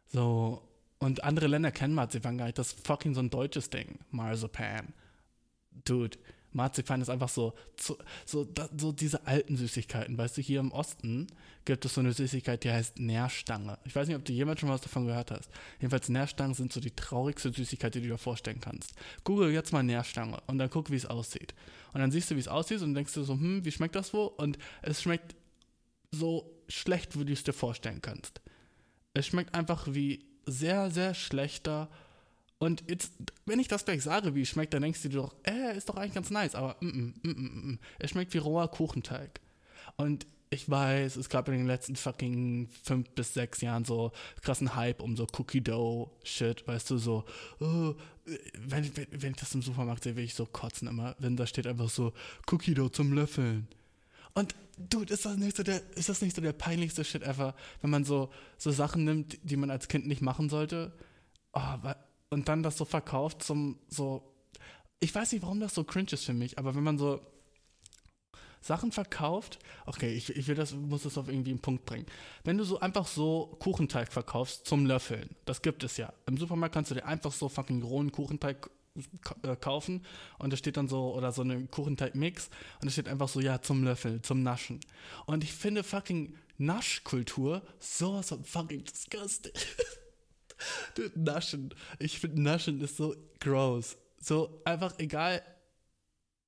So, 0.09 0.61
und 1.01 1.25
andere 1.25 1.47
Länder 1.47 1.73
kennen 1.73 1.95
Marzipan 1.95 2.39
gar 2.39 2.45
nicht. 2.45 2.59
Das 2.59 2.69
ist 2.69 2.87
fucking 2.87 3.15
so 3.15 3.21
ein 3.21 3.31
deutsches 3.31 3.71
Ding. 3.71 3.99
Marzipan. 4.11 4.93
Dude, 5.85 6.19
Marzipan 6.53 7.01
ist 7.01 7.09
einfach 7.09 7.31
so, 7.31 7.55
so, 7.79 7.97
so, 8.27 8.47
so 8.77 8.93
diese 8.93 9.27
alten 9.27 9.57
Süßigkeiten. 9.57 10.19
Weißt 10.19 10.37
du, 10.37 10.43
hier 10.43 10.61
im 10.61 10.73
Osten 10.73 11.29
gibt 11.65 11.87
es 11.87 11.95
so 11.95 12.01
eine 12.01 12.13
Süßigkeit, 12.13 12.65
die 12.65 12.71
heißt 12.71 12.99
Nährstange. 12.99 13.79
Ich 13.85 13.97
weiß 13.97 14.09
nicht, 14.09 14.17
ob 14.17 14.25
du 14.27 14.33
jemals 14.33 14.61
schon 14.61 14.69
was 14.69 14.83
davon 14.83 15.07
gehört 15.07 15.31
hast. 15.31 15.51
Jedenfalls 15.79 16.11
Nährstangen 16.11 16.55
sind 16.55 16.73
so 16.73 16.81
die 16.81 16.91
traurigste 16.91 17.51
Süßigkeit, 17.51 17.95
die 17.95 18.03
du 18.03 18.09
dir 18.09 18.19
vorstellen 18.19 18.61
kannst. 18.61 18.93
Google 19.25 19.53
jetzt 19.53 19.73
mal 19.73 19.83
Nährstange 19.83 20.39
und 20.49 20.59
dann 20.59 20.69
guck, 20.69 20.91
wie 20.91 20.97
es 20.97 21.07
aussieht. 21.07 21.55
Und 21.95 22.01
dann 22.01 22.11
siehst 22.11 22.31
du, 22.31 22.37
wie 22.37 22.41
es 22.41 22.49
aussieht 22.49 22.83
und 22.83 22.95
denkst 22.95 23.15
du 23.15 23.23
so, 23.23 23.35
hm, 23.35 23.65
wie 23.65 23.73
schmeckt 23.73 23.95
das 23.95 24.13
wohl? 24.13 24.31
Und 24.37 24.59
es 24.83 25.01
schmeckt 25.01 25.35
so 26.11 26.63
schlecht, 26.69 27.19
wie 27.19 27.25
du 27.25 27.33
es 27.33 27.45
dir 27.45 27.53
vorstellen 27.55 28.03
kannst. 28.03 28.43
Es 29.15 29.27
schmeckt 29.27 29.55
einfach 29.55 29.87
wie 29.91 30.30
sehr, 30.51 30.91
sehr 30.91 31.15
schlechter. 31.15 31.89
Und 32.59 32.85
jetzt, 32.89 33.13
wenn 33.47 33.59
ich 33.59 33.69
das 33.69 33.85
gleich 33.85 34.03
sage, 34.03 34.35
wie 34.35 34.43
es 34.43 34.49
schmeckt, 34.49 34.75
dann 34.75 34.83
denkst 34.83 35.03
du 35.03 35.09
dir 35.09 35.17
doch, 35.19 35.35
äh, 35.45 35.77
ist 35.77 35.89
doch 35.89 35.97
eigentlich 35.97 36.15
ganz 36.15 36.31
nice, 36.31 36.55
aber 36.55 36.77
mm, 36.81 36.87
mm, 36.87 37.15
mm, 37.23 37.31
mm, 37.31 37.71
mm. 37.73 37.79
es 37.99 38.11
schmeckt 38.11 38.35
wie 38.35 38.39
roher 38.39 38.69
Kuchenteig. 38.69 39.41
Und 39.97 40.27
ich 40.51 40.69
weiß, 40.69 41.17
es 41.17 41.29
gab 41.29 41.49
in 41.49 41.55
den 41.55 41.67
letzten 41.67 41.95
fucking 41.97 42.69
fünf 42.83 43.09
bis 43.11 43.33
sechs 43.35 43.61
Jahren 43.61 43.85
so 43.85 44.11
krassen 44.43 44.75
Hype 44.75 45.01
um 45.01 45.17
so 45.17 45.27
Cookie 45.39 45.61
Dough 45.61 46.11
Shit, 46.25 46.67
weißt 46.67 46.91
du, 46.91 46.99
so, 46.99 47.25
oh, 47.61 47.95
wenn, 48.67 48.97
wenn, 48.97 49.07
wenn 49.11 49.31
ich 49.31 49.39
das 49.39 49.55
im 49.55 49.63
Supermarkt 49.63 50.05
sehe, 50.05 50.17
will 50.17 50.25
ich 50.25 50.35
so 50.35 50.47
kotzen 50.47 50.89
immer, 50.89 51.15
wenn 51.19 51.37
da 51.37 51.47
steht 51.47 51.69
einfach 51.69 51.89
so 51.89 52.13
Cookie 52.51 52.75
Dough 52.75 52.91
zum 52.91 53.13
Löffeln. 53.13 53.69
Und 54.35 54.55
dude, 54.79 55.13
ist 55.13 55.25
das 55.25 55.37
nicht 55.37 55.57
so 55.57 55.63
der, 55.63 55.83
ist 55.97 56.09
das 56.09 56.23
nicht 56.23 56.35
so 56.35 56.43
der 56.43 56.53
peinlichste 56.53 57.05
Shit 57.05 57.23
ever, 57.23 57.55
wenn 57.81 57.91
man 57.91 58.05
so, 58.05 58.31
so 58.59 58.71
Sachen 58.71 59.05
nimmt, 59.05 59.39
die 59.43 59.57
man 59.57 59.71
als 59.71 59.89
Kind 59.89 60.07
nicht 60.07 60.23
machen 60.23 60.49
sollte? 60.49 60.93
Oh, 61.53 61.75
und 62.31 62.49
dann 62.49 62.63
das 62.63 62.77
so 62.77 62.85
verkauft 62.85 63.43
zum 63.43 63.79
so. 63.89 64.23
Ich 65.01 65.15
weiß 65.15 65.33
nicht, 65.33 65.43
warum 65.43 65.61
das 65.61 65.75
so 65.75 65.85
cringe 65.85 66.13
ist 66.13 66.25
für 66.25 66.35
mich, 66.35 66.59
aber 66.59 66.75
wenn 66.75 66.85
man 66.85 66.99
so 66.99 67.21
Sachen 68.61 68.93
verkauft, 68.93 69.59
okay, 69.87 70.13
ich, 70.13 70.29
ich 70.37 70.47
will 70.47 70.55
das, 70.55 70.75
muss 70.75 71.05
das 71.05 71.17
auf 71.17 71.29
irgendwie 71.29 71.51
einen 71.51 71.61
Punkt 71.61 71.87
bringen. 71.87 72.07
Wenn 72.45 72.59
du 72.59 72.65
so 72.65 72.79
einfach 72.79 73.07
so 73.07 73.57
Kuchenteig 73.59 74.13
verkaufst 74.13 74.67
zum 74.67 74.85
Löffeln, 74.85 75.31
das 75.47 75.63
gibt 75.63 75.83
es 75.83 75.97
ja. 75.97 76.13
Im 76.27 76.37
Supermarkt 76.37 76.75
kannst 76.75 76.91
du 76.91 76.95
dir 76.95 77.07
einfach 77.07 77.33
so 77.33 77.49
fucking 77.49 77.83
rohen 77.83 78.13
Kuchenteig 78.13 78.69
kaufen 79.61 80.05
und 80.39 80.53
da 80.53 80.57
steht 80.57 80.77
dann 80.77 80.89
so, 80.89 81.15
oder 81.15 81.33
so 81.33 81.43
eine 81.43 81.67
Kuchenteig-Mix 81.67 82.51
und 82.81 82.87
da 82.87 82.91
steht 82.91 83.09
einfach 83.09 83.29
so, 83.29 83.41
ja, 83.41 83.63
zum 83.63 83.85
Löffel, 83.85 84.21
zum 84.23 84.43
Naschen. 84.43 84.81
Und 85.27 85.45
ich 85.45 85.53
finde 85.53 85.83
fucking 85.83 86.35
Naschkultur 86.59 87.63
sowas 87.79 88.29
von 88.29 88.45
fucking 88.45 88.85
disgusting. 88.85 89.53
Naschen. 91.15 91.75
Ich 91.99 92.19
finde 92.19 92.43
Naschen 92.43 92.81
ist 92.81 92.97
so 92.97 93.15
gross. 93.39 93.97
So 94.21 94.61
einfach 94.65 94.99
egal, 94.99 95.43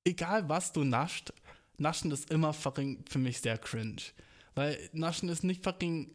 egal 0.03 0.47
was 0.49 0.71
du 0.71 0.83
nascht, 0.83 1.33
Naschen 1.77 2.11
ist 2.11 2.29
immer 2.29 2.53
fucking 2.53 3.03
für 3.09 3.17
mich 3.17 3.39
sehr 3.39 3.57
cringe. 3.57 4.03
Weil 4.53 4.77
Naschen 4.93 5.29
ist 5.29 5.43
nicht 5.43 5.63
fucking 5.63 6.11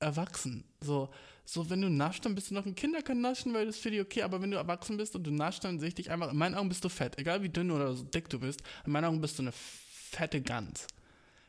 erwachsen. 0.00 0.64
So, 0.80 1.10
so, 1.44 1.68
wenn 1.68 1.80
du 1.80 1.90
naschst, 1.90 2.24
dann 2.24 2.34
bist 2.34 2.50
du 2.50 2.54
noch 2.54 2.66
ein 2.66 2.74
Kinder 2.74 3.02
können 3.02 3.20
naschen, 3.20 3.52
weil 3.52 3.66
das 3.66 3.78
für 3.78 3.90
die 3.90 4.00
okay, 4.00 4.22
aber 4.22 4.40
wenn 4.40 4.50
du 4.50 4.56
erwachsen 4.56 4.96
bist 4.96 5.16
und 5.16 5.24
du 5.24 5.30
naschst, 5.30 5.64
dann 5.64 5.80
sehe 5.80 5.88
ich 5.88 5.94
dich 5.94 6.10
einfach, 6.10 6.30
in 6.30 6.38
meinen 6.38 6.54
Augen 6.54 6.68
bist 6.68 6.84
du 6.84 6.88
fett, 6.88 7.18
egal 7.18 7.42
wie 7.42 7.48
dünn 7.48 7.70
oder 7.70 7.94
so 7.94 8.04
dick 8.04 8.28
du 8.28 8.38
bist, 8.38 8.62
in 8.86 8.92
meinen 8.92 9.06
Augen 9.06 9.20
bist 9.20 9.38
du 9.38 9.42
eine 9.42 9.52
fette 9.52 10.40
Gans. 10.40 10.86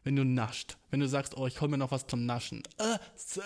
Wenn 0.03 0.15
du 0.15 0.25
nascht, 0.25 0.77
wenn 0.89 0.99
du 0.99 1.07
sagst, 1.07 1.37
oh, 1.37 1.47
ich 1.47 1.61
hol 1.61 1.69
mir 1.69 1.77
noch 1.77 1.91
was 1.91 2.07
zum 2.07 2.25
Naschen. 2.25 2.63
Äh, 2.77 2.97
so, 3.15 3.41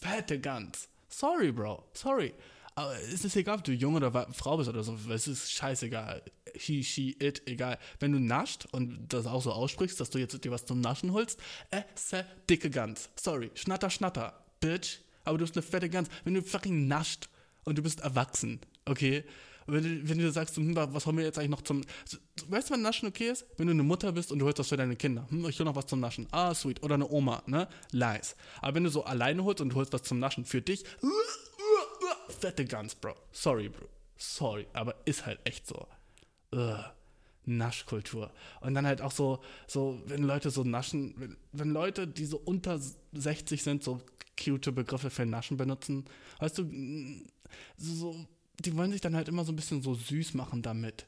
fette 0.00 0.40
Gans. 0.40 0.88
Sorry, 1.08 1.52
Bro, 1.52 1.84
sorry. 1.92 2.34
Aber 2.74 2.96
es 2.98 3.24
ist 3.24 3.36
egal, 3.36 3.58
ob 3.58 3.64
du 3.64 3.70
jung 3.70 3.94
oder 3.94 4.10
Frau 4.32 4.56
bist 4.56 4.68
oder 4.68 4.82
so, 4.82 4.98
es 5.08 5.28
ist 5.28 5.52
scheißegal. 5.52 6.22
He, 6.56 6.82
she, 6.82 7.16
it, 7.20 7.42
egal. 7.46 7.78
Wenn 8.00 8.10
du 8.10 8.18
nascht 8.18 8.66
und 8.72 9.12
das 9.12 9.26
auch 9.26 9.42
so 9.42 9.52
aussprichst, 9.52 10.00
dass 10.00 10.10
du 10.10 10.18
jetzt 10.18 10.44
dir 10.44 10.50
was 10.50 10.64
zum 10.64 10.80
Naschen 10.80 11.12
holst, 11.12 11.38
äh, 11.70 11.82
dicke 12.50 12.70
Gans. 12.70 13.10
Sorry, 13.14 13.52
schnatter, 13.54 13.90
schnatter, 13.90 14.44
bitch 14.60 15.03
aber 15.24 15.38
du 15.38 15.44
bist 15.44 15.56
eine 15.56 15.62
fette 15.62 15.88
Gans. 15.88 16.08
Wenn 16.24 16.34
du 16.34 16.42
fucking 16.42 16.86
nascht 16.86 17.28
und 17.64 17.78
du 17.78 17.82
bist 17.82 18.00
erwachsen, 18.00 18.60
okay? 18.86 19.24
Wenn 19.66 19.82
du, 19.82 20.08
wenn 20.08 20.18
du 20.18 20.30
sagst, 20.30 20.56
hm, 20.56 20.76
was 20.76 21.06
haben 21.06 21.16
wir 21.16 21.24
jetzt 21.24 21.38
eigentlich 21.38 21.50
noch 21.50 21.62
zum. 21.62 21.82
Weißt 22.48 22.68
du, 22.68 22.74
wann 22.74 22.82
Naschen 22.82 23.08
okay 23.08 23.30
ist? 23.30 23.46
Wenn 23.56 23.66
du 23.66 23.72
eine 23.72 23.82
Mutter 23.82 24.12
bist 24.12 24.30
und 24.30 24.38
du 24.38 24.44
holst 24.44 24.58
das 24.58 24.68
für 24.68 24.76
deine 24.76 24.96
Kinder. 24.96 25.26
Hm, 25.30 25.48
ich 25.48 25.58
will 25.58 25.64
noch 25.64 25.74
was 25.74 25.86
zum 25.86 26.00
Naschen. 26.00 26.26
Ah, 26.32 26.54
sweet. 26.54 26.82
Oder 26.82 26.96
eine 26.96 27.08
Oma, 27.08 27.42
ne? 27.46 27.66
Lies. 27.90 28.36
Aber 28.60 28.74
wenn 28.74 28.84
du 28.84 28.90
so 28.90 29.04
alleine 29.04 29.42
holst 29.42 29.62
und 29.62 29.70
du 29.70 29.76
holst 29.76 29.92
was 29.92 30.02
zum 30.02 30.18
Naschen 30.18 30.44
für 30.44 30.60
dich. 30.60 30.84
Fette 32.28 32.66
Gans, 32.66 32.94
Bro. 32.94 33.14
Sorry, 33.32 33.70
Bro. 33.70 33.88
Sorry. 34.18 34.66
Aber 34.74 34.94
ist 35.06 35.24
halt 35.24 35.40
echt 35.44 35.66
so. 35.66 35.86
Naschkultur. 37.46 38.30
Und 38.60 38.74
dann 38.74 38.86
halt 38.86 39.00
auch 39.00 39.12
so, 39.12 39.42
so, 39.66 40.00
wenn 40.06 40.22
Leute 40.22 40.50
so 40.50 40.64
naschen, 40.64 41.14
wenn, 41.16 41.36
wenn 41.52 41.70
Leute, 41.70 42.06
die 42.06 42.26
so 42.26 42.38
unter 42.38 42.80
60 43.12 43.62
sind, 43.62 43.82
so 43.82 44.00
cute 44.36 44.72
Begriffe 44.72 45.10
für 45.10 45.26
Naschen 45.26 45.56
benutzen, 45.56 46.04
weißt 46.38 46.58
du, 46.58 46.70
so, 47.76 48.26
die 48.60 48.76
wollen 48.76 48.92
sich 48.92 49.00
dann 49.00 49.16
halt 49.16 49.28
immer 49.28 49.44
so 49.44 49.52
ein 49.52 49.56
bisschen 49.56 49.82
so 49.82 49.94
süß 49.94 50.34
machen 50.34 50.62
damit. 50.62 51.06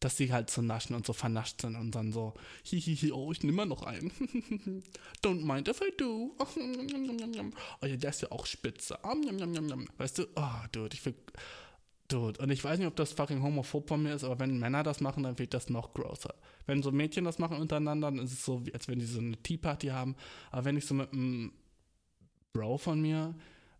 Dass 0.00 0.18
sie 0.18 0.32
halt 0.32 0.50
so 0.50 0.60
naschen 0.60 0.94
und 0.94 1.06
so 1.06 1.14
vernascht 1.14 1.62
sind 1.62 1.76
und 1.76 1.92
dann 1.94 2.12
so, 2.12 2.34
hihihi, 2.64 3.12
oh, 3.12 3.32
ich 3.32 3.42
nehme 3.42 3.58
mal 3.58 3.66
noch 3.66 3.84
einen. 3.84 4.10
Don't 5.22 5.44
mind 5.46 5.68
if 5.68 5.80
I 5.80 5.96
do. 5.96 6.36
Oh 7.80 7.86
ja, 7.86 7.96
der 7.96 8.10
ist 8.10 8.20
ja 8.20 8.30
auch 8.30 8.44
spitze. 8.44 8.98
Weißt 9.96 10.18
du, 10.18 10.26
oh, 10.36 10.66
dude, 10.72 10.94
ich 10.94 11.06
will, 11.06 11.14
Dude, 12.08 12.40
und 12.42 12.50
ich 12.50 12.62
weiß 12.62 12.78
nicht, 12.78 12.86
ob 12.86 12.96
das 12.96 13.12
fucking 13.12 13.42
homophob 13.42 13.88
von 13.88 14.02
mir 14.02 14.14
ist, 14.14 14.24
aber 14.24 14.38
wenn 14.40 14.58
Männer 14.58 14.82
das 14.82 15.00
machen, 15.00 15.22
dann 15.22 15.38
wird 15.38 15.54
das 15.54 15.70
noch 15.70 15.94
grosser. 15.94 16.34
Wenn 16.66 16.82
so 16.82 16.92
Mädchen 16.92 17.24
das 17.24 17.38
machen 17.38 17.56
untereinander, 17.56 18.10
dann 18.10 18.18
ist 18.18 18.32
es 18.32 18.44
so, 18.44 18.62
als 18.74 18.88
wenn 18.88 18.98
die 18.98 19.06
so 19.06 19.20
eine 19.20 19.38
Tea 19.38 19.56
Party 19.56 19.86
haben. 19.86 20.14
Aber 20.50 20.66
wenn 20.66 20.76
ich 20.76 20.84
so 20.84 20.92
mit 20.94 21.12
einem 21.12 21.52
Bro 22.54 22.78
von 22.78 23.00
mir 23.00 23.34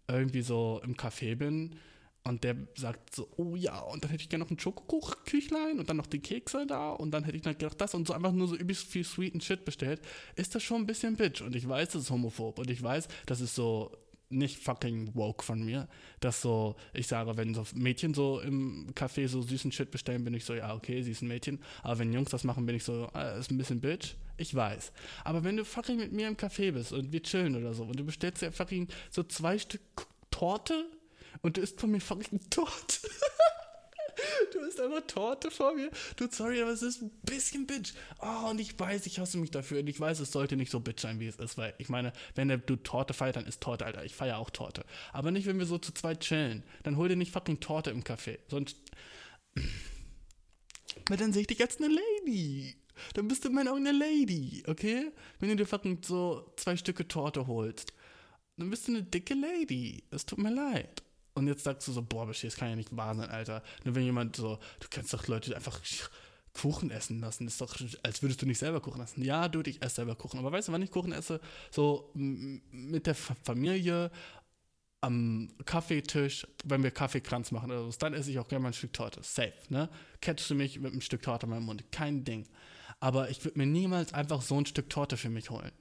irgendwie 0.08 0.42
so 0.42 0.80
im 0.84 0.96
Café 0.96 1.36
bin 1.36 1.76
und 2.24 2.42
der 2.42 2.56
sagt 2.74 3.14
so, 3.14 3.28
oh 3.36 3.54
ja, 3.54 3.78
und 3.78 4.02
dann 4.02 4.10
hätte 4.10 4.22
ich 4.22 4.28
gerne 4.28 4.44
noch 4.44 4.50
ein 4.50 4.58
Schokokuchenküchlein 4.58 5.78
und 5.78 5.88
dann 5.88 5.96
noch 5.96 6.06
die 6.06 6.18
Kekse 6.18 6.66
da 6.66 6.90
und 6.90 7.12
dann 7.12 7.22
hätte 7.22 7.36
ich 7.36 7.42
dann 7.42 7.56
gedacht, 7.56 7.80
das 7.80 7.94
und 7.94 8.06
so 8.08 8.14
einfach 8.14 8.32
nur 8.32 8.48
so 8.48 8.56
übelst 8.56 8.88
viel 8.88 9.04
sweeten 9.04 9.40
Shit 9.40 9.64
bestellt, 9.64 10.00
ist 10.34 10.54
das 10.54 10.62
schon 10.62 10.82
ein 10.82 10.86
bisschen 10.86 11.16
bitch. 11.16 11.40
Und 11.40 11.54
ich 11.54 11.68
weiß, 11.68 11.90
das 11.90 12.02
ist 12.02 12.10
homophob 12.10 12.58
und 12.58 12.68
ich 12.68 12.82
weiß, 12.82 13.08
das 13.26 13.40
ist 13.40 13.54
so 13.54 13.92
nicht 14.28 14.58
fucking 14.58 15.14
woke 15.14 15.44
von 15.44 15.62
mir, 15.62 15.86
dass 16.18 16.40
so, 16.40 16.74
ich 16.94 17.06
sage, 17.06 17.36
wenn 17.36 17.54
so 17.54 17.64
Mädchen 17.74 18.12
so 18.12 18.40
im 18.40 18.90
Café 18.94 19.28
so 19.28 19.40
süßen 19.40 19.70
Shit 19.70 19.92
bestellen, 19.92 20.24
bin 20.24 20.34
ich 20.34 20.44
so, 20.44 20.54
ja, 20.54 20.74
okay, 20.74 21.02
sie 21.02 21.12
ist 21.12 21.22
ein 21.22 21.28
Mädchen. 21.28 21.60
Aber 21.82 22.00
wenn 22.00 22.12
Jungs 22.12 22.30
das 22.30 22.42
machen, 22.42 22.66
bin 22.66 22.74
ich 22.74 22.82
so, 22.82 23.08
äh, 23.14 23.38
ist 23.38 23.52
ein 23.52 23.58
bisschen 23.58 23.80
bitch. 23.80 24.16
Ich 24.36 24.54
weiß. 24.54 24.92
Aber 25.24 25.44
wenn 25.44 25.56
du 25.56 25.64
fucking 25.64 25.96
mit 25.96 26.12
mir 26.12 26.28
im 26.28 26.36
Café 26.36 26.72
bist 26.72 26.92
und 26.92 27.12
wir 27.12 27.22
chillen 27.22 27.56
oder 27.56 27.74
so 27.74 27.84
und 27.84 27.98
du 27.98 28.04
bestellst 28.04 28.42
ja 28.42 28.50
fucking 28.50 28.88
so 29.10 29.22
zwei 29.22 29.58
Stück 29.58 29.80
Torte 30.30 30.86
und 31.42 31.56
du 31.56 31.60
isst 31.60 31.80
von 31.80 31.90
mir 31.90 32.00
fucking 32.00 32.40
Torte. 32.50 32.98
Du 34.52 34.60
isst 34.60 34.80
einfach 34.80 35.02
Torte 35.06 35.50
vor 35.50 35.74
mir. 35.74 35.90
Du, 36.16 36.28
sorry, 36.30 36.62
aber 36.62 36.70
es 36.70 36.82
ist 36.82 37.02
ein 37.02 37.10
bisschen 37.22 37.66
bitch. 37.66 37.92
Oh, 38.20 38.50
und 38.50 38.60
ich 38.60 38.78
weiß, 38.78 39.06
ich 39.06 39.18
hasse 39.18 39.38
mich 39.38 39.50
dafür. 39.50 39.80
Und 39.80 39.88
ich 39.88 39.98
weiß, 39.98 40.20
es 40.20 40.30
sollte 40.30 40.56
nicht 40.56 40.70
so 40.70 40.80
bitch 40.80 41.00
sein, 41.00 41.18
wie 41.18 41.26
es 41.26 41.36
ist. 41.36 41.58
Weil, 41.58 41.74
ich 41.78 41.88
meine, 41.88 42.12
wenn 42.34 42.48
du 42.48 42.76
Torte 42.76 43.12
feierst, 43.14 43.36
dann 43.36 43.46
ist 43.46 43.60
Torte, 43.60 43.84
Alter. 43.84 44.04
Ich 44.04 44.14
feiere 44.14 44.38
auch 44.38 44.50
Torte. 44.50 44.84
Aber 45.12 45.30
nicht, 45.30 45.46
wenn 45.46 45.58
wir 45.58 45.66
so 45.66 45.78
zu 45.78 45.92
zweit 45.92 46.20
chillen. 46.20 46.62
Dann 46.84 46.96
hol 46.96 47.08
dir 47.08 47.16
nicht 47.16 47.32
fucking 47.32 47.60
Torte 47.60 47.90
im 47.90 48.04
Café. 48.04 48.38
Sonst. 48.48 48.76
Weil 51.08 51.16
dann 51.16 51.32
sehe 51.32 51.42
ich 51.42 51.48
dich 51.48 51.58
jetzt 51.58 51.82
eine 51.82 51.92
Lady. 51.92 52.76
Dann 53.14 53.28
bist 53.28 53.44
du 53.44 53.48
in 53.48 53.54
meinen 53.54 53.68
Augen 53.68 53.86
eine 53.86 53.96
Lady, 53.96 54.62
okay? 54.66 55.12
Wenn 55.40 55.50
du 55.50 55.56
dir 55.56 55.66
fucking 55.66 56.02
so 56.02 56.52
zwei 56.56 56.76
Stücke 56.76 57.06
Torte 57.06 57.46
holst, 57.46 57.92
dann 58.56 58.70
bist 58.70 58.88
du 58.88 58.92
eine 58.92 59.02
dicke 59.02 59.34
Lady. 59.34 60.04
Es 60.10 60.26
tut 60.26 60.38
mir 60.38 60.52
leid. 60.52 61.02
Und 61.34 61.48
jetzt 61.48 61.64
sagst 61.64 61.88
du 61.88 61.92
so, 61.92 62.02
boah, 62.02 62.26
Bashir, 62.26 62.48
das 62.48 62.56
kann 62.56 62.70
ja 62.70 62.76
nicht 62.76 62.96
wahr 62.96 63.14
sein, 63.14 63.28
Alter. 63.28 63.62
Nur 63.84 63.94
wenn 63.96 64.04
jemand 64.04 64.36
so, 64.36 64.58
du 64.78 64.88
kennst 64.88 65.12
doch 65.12 65.26
Leute, 65.26 65.54
einfach 65.54 65.80
Kuchen 66.52 66.90
essen 66.92 67.20
lassen. 67.20 67.44
Das 67.44 67.54
ist 67.54 67.60
doch, 67.60 67.76
als 68.04 68.22
würdest 68.22 68.40
du 68.40 68.46
nicht 68.46 68.58
selber 68.58 68.80
Kuchen 68.80 69.02
essen. 69.02 69.24
Ja, 69.24 69.48
du, 69.48 69.60
ich 69.62 69.82
esse 69.82 69.96
selber 69.96 70.14
Kuchen. 70.14 70.38
Aber 70.38 70.52
weißt 70.52 70.68
du, 70.68 70.72
wann 70.72 70.82
ich 70.82 70.92
Kuchen 70.92 71.12
esse? 71.12 71.40
So 71.72 72.12
mit 72.14 73.06
der 73.06 73.16
Familie 73.16 74.12
am 75.00 75.50
Kaffeetisch, 75.66 76.46
wenn 76.64 76.82
wir 76.82 76.90
Kaffeekranz 76.90 77.50
machen 77.50 77.70
oder 77.70 77.90
so, 77.90 77.98
dann 77.98 78.14
esse 78.14 78.30
ich 78.30 78.38
auch 78.38 78.48
gerne 78.48 78.62
mal 78.62 78.68
ein 78.70 78.74
Stück 78.74 78.92
Torte. 78.92 79.20
Safe, 79.22 79.52
ne? 79.68 79.90
Catchst 80.20 80.48
du 80.48 80.54
mich 80.54 80.80
mit 80.80 80.92
einem 80.92 81.02
Stück 81.02 81.22
Torte 81.22 81.44
in 81.44 81.50
meinem 81.50 81.64
Mund. 81.64 81.84
Kein 81.92 82.24
Ding. 82.24 82.46
Aber 83.00 83.30
ich 83.30 83.44
würde 83.44 83.58
mir 83.58 83.66
niemals 83.66 84.14
einfach 84.14 84.42
so 84.42 84.56
ein 84.56 84.66
Stück 84.66 84.90
Torte 84.90 85.16
für 85.16 85.30
mich 85.30 85.50
holen. 85.50 85.72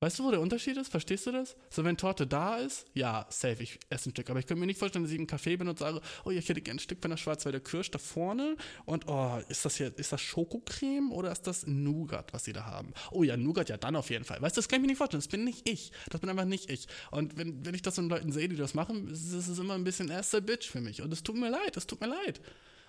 Weißt 0.00 0.20
du, 0.20 0.24
wo 0.24 0.30
der 0.30 0.40
Unterschied 0.40 0.76
ist? 0.76 0.92
Verstehst 0.92 1.26
du 1.26 1.32
das? 1.32 1.56
So, 1.70 1.82
wenn 1.82 1.96
Torte 1.96 2.24
da 2.24 2.58
ist, 2.58 2.86
ja, 2.94 3.26
safe, 3.30 3.60
ich 3.64 3.80
esse 3.90 4.08
ein 4.08 4.12
Stück. 4.12 4.30
Aber 4.30 4.38
ich 4.38 4.46
könnte 4.46 4.60
mir 4.60 4.66
nicht 4.66 4.78
vorstellen, 4.78 5.02
dass 5.02 5.10
ich 5.10 5.18
einen 5.18 5.26
Kaffee 5.26 5.56
bin 5.56 5.66
und 5.66 5.80
sage, 5.80 6.00
oh, 6.24 6.30
ich 6.30 6.48
hätte 6.48 6.60
gerne 6.60 6.76
ein 6.76 6.80
Stück 6.80 7.00
von 7.02 7.10
der 7.10 7.16
Schwarzwälder 7.16 7.58
Kirsch 7.58 7.90
da 7.90 7.98
vorne. 7.98 8.56
Und, 8.84 9.08
oh, 9.08 9.40
ist 9.48 9.64
das 9.64 9.76
hier, 9.76 9.92
ist 9.98 10.12
das 10.12 10.20
Schokocreme 10.20 11.10
oder 11.10 11.32
ist 11.32 11.48
das 11.48 11.66
Nougat, 11.66 12.32
was 12.32 12.44
sie 12.44 12.52
da 12.52 12.64
haben? 12.64 12.92
Oh 13.10 13.24
ja, 13.24 13.36
Nougat, 13.36 13.70
ja, 13.70 13.76
dann 13.76 13.96
auf 13.96 14.08
jeden 14.10 14.24
Fall. 14.24 14.40
Weißt 14.40 14.56
du, 14.56 14.60
das 14.60 14.68
kann 14.68 14.76
ich 14.76 14.82
mir 14.82 14.88
nicht 14.88 14.98
vorstellen. 14.98 15.20
Das 15.20 15.28
bin 15.28 15.42
nicht 15.42 15.68
ich. 15.68 15.90
Das 16.10 16.20
bin 16.20 16.30
einfach 16.30 16.44
nicht 16.44 16.70
ich. 16.70 16.86
Und 17.10 17.36
wenn, 17.36 17.66
wenn 17.66 17.74
ich 17.74 17.82
das 17.82 17.96
von 17.96 18.08
Leuten 18.08 18.30
sehe, 18.30 18.48
die 18.48 18.54
das 18.54 18.74
machen, 18.74 19.08
ist 19.08 19.32
es 19.32 19.58
immer 19.58 19.74
ein 19.74 19.82
bisschen 19.82 20.10
erster 20.10 20.40
Bitch 20.40 20.70
für 20.70 20.80
mich. 20.80 21.02
Und 21.02 21.12
es 21.12 21.24
tut 21.24 21.34
mir 21.34 21.50
leid, 21.50 21.76
es 21.76 21.88
tut 21.88 22.00
mir 22.00 22.08
leid. 22.08 22.40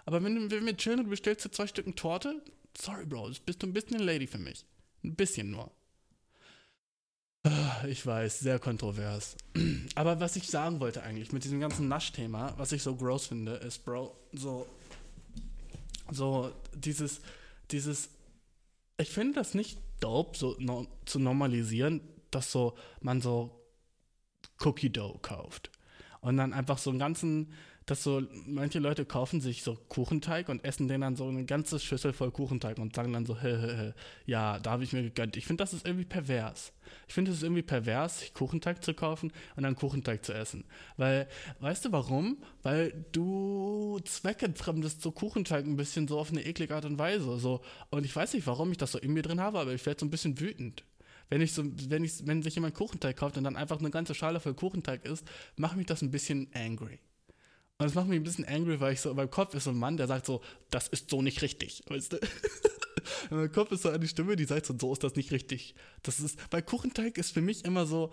Aber 0.05 0.23
wenn, 0.23 0.51
wenn 0.51 0.65
wir 0.65 0.77
chillen 0.77 0.99
und 0.99 1.05
du 1.05 1.09
bestellst 1.09 1.43
dir 1.43 1.51
zwei 1.51 1.65
Stücken 1.65 1.95
Torte, 1.95 2.39
sorry, 2.77 3.05
Bro, 3.05 3.31
bist 3.45 3.61
du 3.61 3.67
ein 3.67 3.73
bisschen 3.73 3.95
eine 3.95 4.05
Lady 4.05 4.27
für 4.27 4.37
mich. 4.37 4.65
Ein 5.03 5.15
bisschen 5.15 5.51
nur. 5.51 5.71
Ah, 7.43 7.85
ich 7.87 8.05
weiß, 8.05 8.39
sehr 8.39 8.59
kontrovers. 8.59 9.37
Aber 9.95 10.19
was 10.19 10.35
ich 10.35 10.47
sagen 10.47 10.79
wollte 10.79 11.03
eigentlich 11.03 11.31
mit 11.31 11.43
diesem 11.43 11.59
ganzen 11.59 11.87
Naschthema, 11.87 12.53
was 12.57 12.71
ich 12.73 12.83
so 12.83 12.95
gross 12.95 13.27
finde, 13.27 13.53
ist, 13.53 13.85
Bro, 13.85 14.15
so, 14.33 14.67
so 16.11 16.53
dieses, 16.73 17.21
dieses, 17.71 18.09
ich 18.97 19.09
finde 19.09 19.35
das 19.35 19.53
nicht 19.53 19.79
dope, 19.99 20.37
so 20.37 20.55
no, 20.59 20.87
zu 21.05 21.19
normalisieren, 21.19 22.01
dass 22.31 22.51
so 22.51 22.77
man 23.01 23.21
so 23.21 23.55
Cookie 24.59 24.89
Dough 24.89 25.19
kauft 25.21 25.71
und 26.21 26.37
dann 26.37 26.53
einfach 26.53 26.77
so 26.77 26.89
einen 26.89 26.99
ganzen 26.99 27.53
dass 27.89 28.03
so 28.03 28.21
manche 28.45 28.79
Leute 28.79 29.05
kaufen 29.05 29.41
sich 29.41 29.63
so 29.63 29.75
Kuchenteig 29.87 30.49
und 30.49 30.63
essen 30.63 30.87
den 30.87 31.01
dann 31.01 31.15
so 31.15 31.27
eine 31.27 31.45
ganze 31.45 31.79
Schüssel 31.79 32.13
voll 32.13 32.31
Kuchenteig 32.31 32.77
und 32.77 32.95
sagen 32.95 33.13
dann 33.13 33.25
so, 33.25 33.35
hä, 33.39 33.57
hä, 33.57 33.75
hä, 33.75 33.93
ja, 34.25 34.59
da 34.59 34.71
habe 34.71 34.83
ich 34.83 34.93
mir 34.93 35.01
gegönnt. 35.01 35.37
Ich 35.37 35.45
finde, 35.45 35.63
das 35.63 35.73
ist 35.73 35.85
irgendwie 35.85 36.05
pervers. 36.05 36.71
Ich 37.07 37.13
finde, 37.13 37.31
es 37.31 37.41
irgendwie 37.41 37.61
pervers, 37.61 38.31
Kuchenteig 38.33 38.83
zu 38.83 38.93
kaufen 38.93 39.31
und 39.55 39.63
dann 39.63 39.75
Kuchenteig 39.75 40.23
zu 40.23 40.33
essen. 40.33 40.65
Weil, 40.97 41.27
weißt 41.59 41.85
du 41.85 41.91
warum? 41.91 42.37
Weil 42.61 43.05
du 43.11 43.99
zweckentfremdest 44.03 45.01
so 45.01 45.11
Kuchenteig 45.11 45.65
ein 45.65 45.75
bisschen 45.75 46.07
so 46.07 46.19
auf 46.19 46.31
eine 46.31 46.45
eklige 46.45 46.75
Art 46.75 46.85
und 46.85 46.99
Weise. 46.99 47.39
So. 47.39 47.61
Und 47.89 48.05
ich 48.05 48.15
weiß 48.15 48.33
nicht, 48.33 48.45
warum 48.45 48.71
ich 48.71 48.77
das 48.77 48.91
so 48.91 48.99
in 48.99 49.13
mir 49.13 49.23
drin 49.23 49.41
habe, 49.41 49.59
aber 49.59 49.73
ich 49.73 49.85
werde 49.85 49.99
so 49.99 50.05
ein 50.05 50.11
bisschen 50.11 50.39
wütend 50.39 50.83
wenn 51.31 51.41
ich 51.41 51.53
so, 51.53 51.63
wenn 51.63 52.03
ich, 52.03 52.25
wenn 52.25 52.41
sich 52.41 52.55
jemand 52.55 52.73
Kuchenteig 52.73 53.15
kauft 53.15 53.37
und 53.37 53.43
dann 53.43 53.55
einfach 53.55 53.77
eine 53.77 53.91
ganze 53.91 54.15
Schale 54.15 54.39
voll 54.39 54.55
Kuchenteig 54.55 55.05
isst, 55.05 55.29
macht 55.57 55.77
mich 55.77 55.85
das 55.85 56.01
ein 56.01 56.09
bisschen 56.09 56.49
angry. 56.55 56.99
Und 57.79 57.85
das 57.85 57.95
macht 57.95 58.09
mich 58.09 58.19
ein 58.19 58.23
bisschen 58.23 58.45
angry, 58.45 58.81
weil 58.81 58.91
ich 58.91 58.99
so, 58.99 59.09
in 59.09 59.15
meinem 59.15 59.31
Kopf 59.31 59.53
ist 59.53 59.63
so 59.63 59.69
ein 59.69 59.77
Mann, 59.77 59.95
der 59.95 60.07
sagt 60.07 60.25
so, 60.25 60.41
das 60.69 60.89
ist 60.89 61.09
so 61.09 61.21
nicht 61.21 61.41
richtig, 61.41 61.81
weißt 61.87 62.11
du? 62.11 62.17
in 63.31 63.37
meinem 63.37 63.51
Kopf 63.53 63.71
ist 63.71 63.83
so 63.83 63.89
eine 63.89 64.05
Stimme, 64.05 64.35
die 64.35 64.43
sagt 64.43 64.65
so, 64.65 64.75
so 64.77 64.91
ist 64.91 65.01
das 65.01 65.15
nicht 65.15 65.31
richtig. 65.31 65.75
Das 66.03 66.19
ist, 66.19 66.37
weil 66.51 66.61
Kuchenteig 66.61 67.17
ist 67.17 67.31
für 67.31 67.39
mich 67.39 67.63
immer 67.63 67.85
so, 67.85 68.11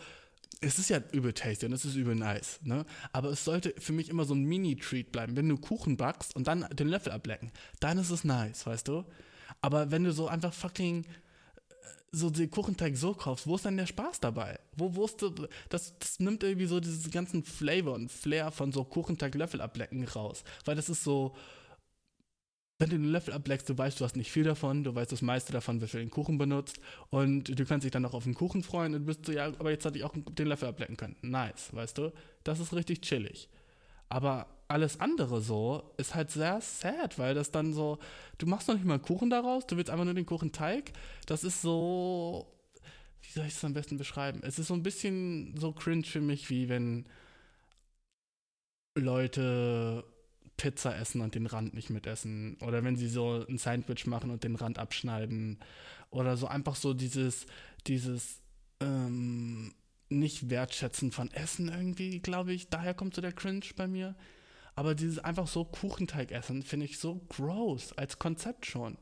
es 0.61 0.78
ist 0.78 0.88
ja 0.88 1.00
übel 1.11 1.32
tasty 1.32 1.66
und 1.66 1.73
es 1.73 1.85
ist 1.85 1.96
übel 1.96 2.14
nice, 2.14 2.61
ne? 2.62 2.87
Aber 3.12 3.30
es 3.30 3.44
sollte 3.44 3.75
für 3.76 3.92
mich 3.92 4.08
immer 4.08 4.25
so 4.25 4.35
ein 4.35 4.44
Mini-Treat 4.44 5.11
bleiben. 5.11 5.37
Wenn 5.37 5.49
du 5.49 5.56
Kuchen 5.56 5.96
backst 5.96 6.37
und 6.37 6.46
dann 6.46 6.68
den 6.73 6.87
Löffel 6.87 7.11
ablecken, 7.11 7.50
dann 7.80 7.99
ist 7.99 8.11
es 8.11 8.23
nice, 8.23 8.66
weißt 8.66 8.87
du? 8.87 9.04
Aber 9.62 9.90
wenn 9.90 10.04
du 10.04 10.12
so 10.12 10.28
einfach 10.28 10.54
fucking 10.54 11.06
so 12.16 12.30
den 12.30 12.50
Kuchenteig 12.50 12.96
so 12.96 13.12
kaufst, 13.12 13.46
wo 13.46 13.56
ist 13.56 13.64
dann 13.66 13.76
der 13.76 13.87
Spaß 13.87 14.20
dabei? 14.20 14.58
Wo, 14.76 14.96
wo 14.96 15.06
das, 15.68 15.94
das 15.99 16.18
nimmt 16.18 16.42
irgendwie 16.42 16.66
so 16.66 16.80
diesen 16.80 17.11
ganzen 17.11 17.44
Flavor 17.44 17.94
und 17.94 18.11
Flair 18.11 18.50
von 18.50 18.73
so 18.73 18.85
Kuchenteig-Löffel 18.85 19.61
ablecken 19.61 20.04
raus. 20.04 20.42
Weil 20.64 20.76
das 20.76 20.88
ist 20.88 21.04
so, 21.04 21.37
wenn 22.78 22.90
du 22.90 22.96
den 22.96 23.11
Löffel 23.11 23.35
ableckst, 23.35 23.68
du 23.68 23.76
weißt, 23.76 24.00
du 24.00 24.04
hast 24.04 24.16
nicht 24.16 24.32
viel 24.32 24.44
davon, 24.44 24.82
du 24.82 24.94
weißt, 24.94 25.12
das 25.12 25.23
meiste 25.23 25.52
davon 25.52 25.80
wird 25.80 25.90
für 25.90 25.99
den 25.99 26.11
Kuchen 26.11 26.38
benutzt 26.38 26.78
und 27.11 27.58
du 27.58 27.64
kannst 27.66 27.85
dich 27.85 27.92
dann 27.92 28.02
noch 28.02 28.14
auf 28.14 28.25
den 28.25 28.35
Kuchen 28.35 28.62
freuen 28.62 28.94
und 28.94 29.04
bist 29.04 29.26
so, 29.26 29.32
ja, 29.32 29.46
aber 29.46 29.70
jetzt 29.70 29.85
hatte 29.85 29.99
ich 29.99 30.04
auch 30.04 30.14
den 30.14 30.46
Löffel 30.46 30.68
ablecken 30.68 30.96
können. 30.96 31.16
Nice, 31.20 31.75
weißt 31.75 31.99
du? 31.99 32.12
Das 32.44 32.61
ist 32.61 32.73
richtig 32.73 33.02
chillig. 33.02 33.49
Aber 34.08 34.46
alles 34.68 35.00
andere 35.00 35.40
so 35.40 35.94
ist 35.96 36.14
halt 36.14 36.30
sehr 36.30 36.60
sad, 36.60 37.18
weil 37.18 37.34
das 37.34 37.50
dann 37.50 37.72
so, 37.72 37.98
du 38.38 38.46
machst 38.46 38.68
noch 38.68 38.75
nicht 38.75 38.84
mal 38.84 38.94
einen 38.94 39.02
Kuchen 39.02 39.30
daraus, 39.30 39.66
du 39.66 39.76
willst 39.76 39.90
einfach 39.90 40.04
nur 40.04 40.14
den 40.14 40.26
Kuchenteig. 40.26 40.92
Das 41.26 41.44
ist 41.44 41.62
so, 41.62 42.46
wie 43.22 43.30
soll 43.32 43.46
ich 43.46 43.54
es 43.54 43.64
am 43.64 43.75
besten 43.75 43.96
beschreiben? 43.96 44.40
Es 44.42 44.58
ist 44.58 44.68
so 44.68 44.75
ein 44.75 44.82
bisschen 44.82 45.56
so 45.56 45.72
cringe 45.72 46.04
für 46.04 46.20
mich, 46.20 46.50
wie 46.50 46.68
wenn 46.68 47.06
Leute 48.96 50.04
Pizza 50.56 50.96
essen 50.96 51.20
und 51.20 51.34
den 51.34 51.46
Rand 51.46 51.75
nicht 51.75 51.90
mitessen. 51.90 52.56
Oder 52.60 52.82
wenn 52.82 52.96
sie 52.96 53.08
so 53.08 53.44
ein 53.48 53.58
Sandwich 53.58 54.06
machen 54.06 54.30
und 54.30 54.42
den 54.42 54.56
Rand 54.56 54.78
abschneiden. 54.78 55.58
Oder 56.10 56.36
so 56.36 56.46
einfach 56.46 56.76
so 56.76 56.94
dieses, 56.94 57.46
dieses, 57.86 58.40
ähm, 58.80 59.75
nicht 60.08 60.50
wertschätzen 60.50 61.12
von 61.12 61.30
Essen 61.32 61.68
irgendwie, 61.68 62.20
glaube 62.20 62.52
ich. 62.52 62.68
Daher 62.68 62.94
kommt 62.94 63.14
so 63.14 63.20
der 63.20 63.32
Cringe 63.32 63.64
bei 63.76 63.86
mir. 63.86 64.14
Aber 64.75 64.94
dieses 64.94 65.18
einfach 65.18 65.46
so 65.46 65.64
Kuchenteig 65.64 66.30
essen, 66.32 66.62
finde 66.62 66.86
ich 66.86 66.98
so 66.98 67.20
gross, 67.28 67.92
als 67.94 68.18
Konzept 68.18 68.66
schon. 68.66 68.98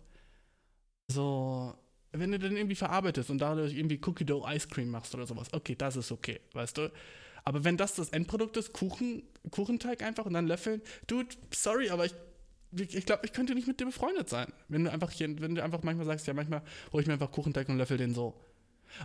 So, 1.08 1.75
wenn 2.12 2.30
du 2.30 2.38
den 2.38 2.56
irgendwie 2.56 2.76
verarbeitest 2.76 3.30
und 3.30 3.38
dadurch 3.38 3.75
irgendwie 3.75 4.00
Cookie 4.06 4.25
Dough 4.25 4.49
Ice 4.49 4.68
Cream 4.68 4.90
machst 4.90 5.14
oder 5.14 5.26
sowas, 5.26 5.52
okay, 5.52 5.75
das 5.75 5.96
ist 5.96 6.12
okay, 6.12 6.40
weißt 6.52 6.78
du? 6.78 6.92
Aber 7.44 7.64
wenn 7.64 7.76
das 7.76 7.94
das 7.94 8.11
Endprodukt 8.11 8.56
ist, 8.56 8.73
Kuchen, 8.73 9.25
Kuchenteig 9.50 10.02
einfach 10.02 10.25
und 10.25 10.32
dann 10.32 10.46
löffeln, 10.46 10.80
dude, 11.08 11.34
sorry, 11.52 11.90
aber 11.90 12.06
ich 12.06 12.14
ich 12.76 13.06
glaube, 13.06 13.25
ich 13.25 13.32
könnte 13.32 13.54
nicht 13.54 13.68
mit 13.68 13.78
dir 13.78 13.87
befreundet 13.87 14.28
sein. 14.28 14.52
Wenn 14.68 14.84
du 14.84 14.90
einfach 14.90 15.11
hier, 15.11 15.40
wenn 15.40 15.54
du 15.54 15.62
einfach 15.62 15.82
manchmal 15.84 16.06
sagst, 16.06 16.26
ja, 16.26 16.34
manchmal 16.34 16.62
hole 16.92 17.02
ich 17.02 17.06
mir 17.06 17.12
einfach 17.12 17.30
Kuchenteig 17.30 17.68
und 17.68 17.78
löffel 17.78 17.99
den 17.99 18.14
so. 18.14 18.34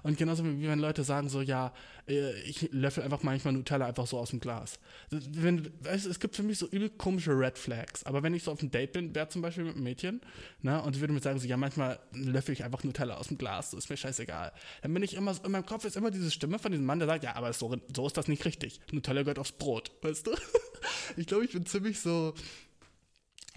Und 0.04 0.18
genauso 0.18 0.44
wie 0.44 0.68
wenn 0.68 0.80
Leute 0.80 1.04
sagen 1.04 1.30
so, 1.30 1.42
ja, 1.42 1.74
äh, 2.08 2.40
ich 2.42 2.70
löffel 2.72 3.04
einfach 3.04 3.24
manchmal 3.24 3.54
Nutella 3.54 3.86
einfach 3.86 4.08
so 4.08 4.18
aus 4.18 4.30
dem 4.32 4.40
Glas. 4.40 4.80
Wenn, 5.10 5.72
weißt, 5.84 6.06
es 6.06 6.20
gibt 6.20 6.36
für 6.36 6.44
mich 6.44 6.58
so 6.58 6.68
übel 6.68 6.90
komische 6.90 7.32
Red 7.32 7.58
Flags. 7.58 8.04
Aber 8.04 8.24
wenn 8.24 8.34
ich 8.34 8.44
so 8.44 8.52
auf 8.52 8.60
einem 8.60 8.72
Date 8.72 8.94
bin, 8.94 9.14
wäre 9.16 9.30
zum 9.30 9.42
Beispiel 9.42 9.64
mit 9.64 9.76
einem 9.76 9.84
Mädchen, 9.84 10.22
ne, 10.62 10.82
und 10.82 10.94
sie 10.94 11.02
würde 11.02 11.14
mir 11.14 11.22
sagen 11.22 11.40
so, 11.40 11.48
ja, 11.48 11.58
manchmal 11.58 12.00
löffel 12.12 12.54
ich 12.54 12.64
einfach 12.64 12.84
Nutella 12.84 13.18
aus 13.18 13.28
dem 13.28 13.38
Glas, 13.38 13.72
so 13.72 13.78
ist 13.78 13.90
mir 13.90 13.98
scheißegal. 13.98 14.52
Dann 14.82 14.94
bin 14.94 15.04
ich 15.04 15.14
immer 15.14 15.36
in 15.44 15.52
meinem 15.52 15.66
Kopf 15.66 15.86
ist 15.86 15.98
immer 15.98 16.12
diese 16.12 16.32
Stimme 16.32 16.60
von 16.60 16.72
diesem 16.72 16.86
Mann, 16.86 17.00
der 17.00 17.08
sagt, 17.08 17.24
ja, 17.24 17.36
aber 17.36 17.54
so, 17.54 17.76
so 17.96 18.08
ist 18.08 18.18
das 18.18 18.28
nicht 18.28 18.46
richtig. 18.46 18.80
Nutella 18.92 19.22
gehört 19.22 19.40
aufs 19.40 19.52
Brot, 19.52 19.92
weißt 20.02 20.28
du? 20.28 20.32
ich 21.18 21.28
glaube, 21.28 21.46
ich 21.46 21.54
bin 21.54 21.66
ziemlich 21.66 22.00
so, 22.00 22.34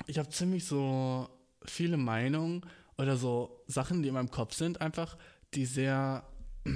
ich 0.06 0.18
habe 0.18 0.28
ziemlich 0.30 0.64
so 0.64 1.28
viele 1.64 1.96
Meinungen 1.96 2.62
oder 2.98 3.16
so 3.16 3.64
Sachen, 3.66 4.02
die 4.02 4.08
in 4.08 4.14
meinem 4.14 4.30
Kopf 4.30 4.54
sind, 4.54 4.80
einfach, 4.80 5.16
die 5.54 5.66
sehr 5.66 6.26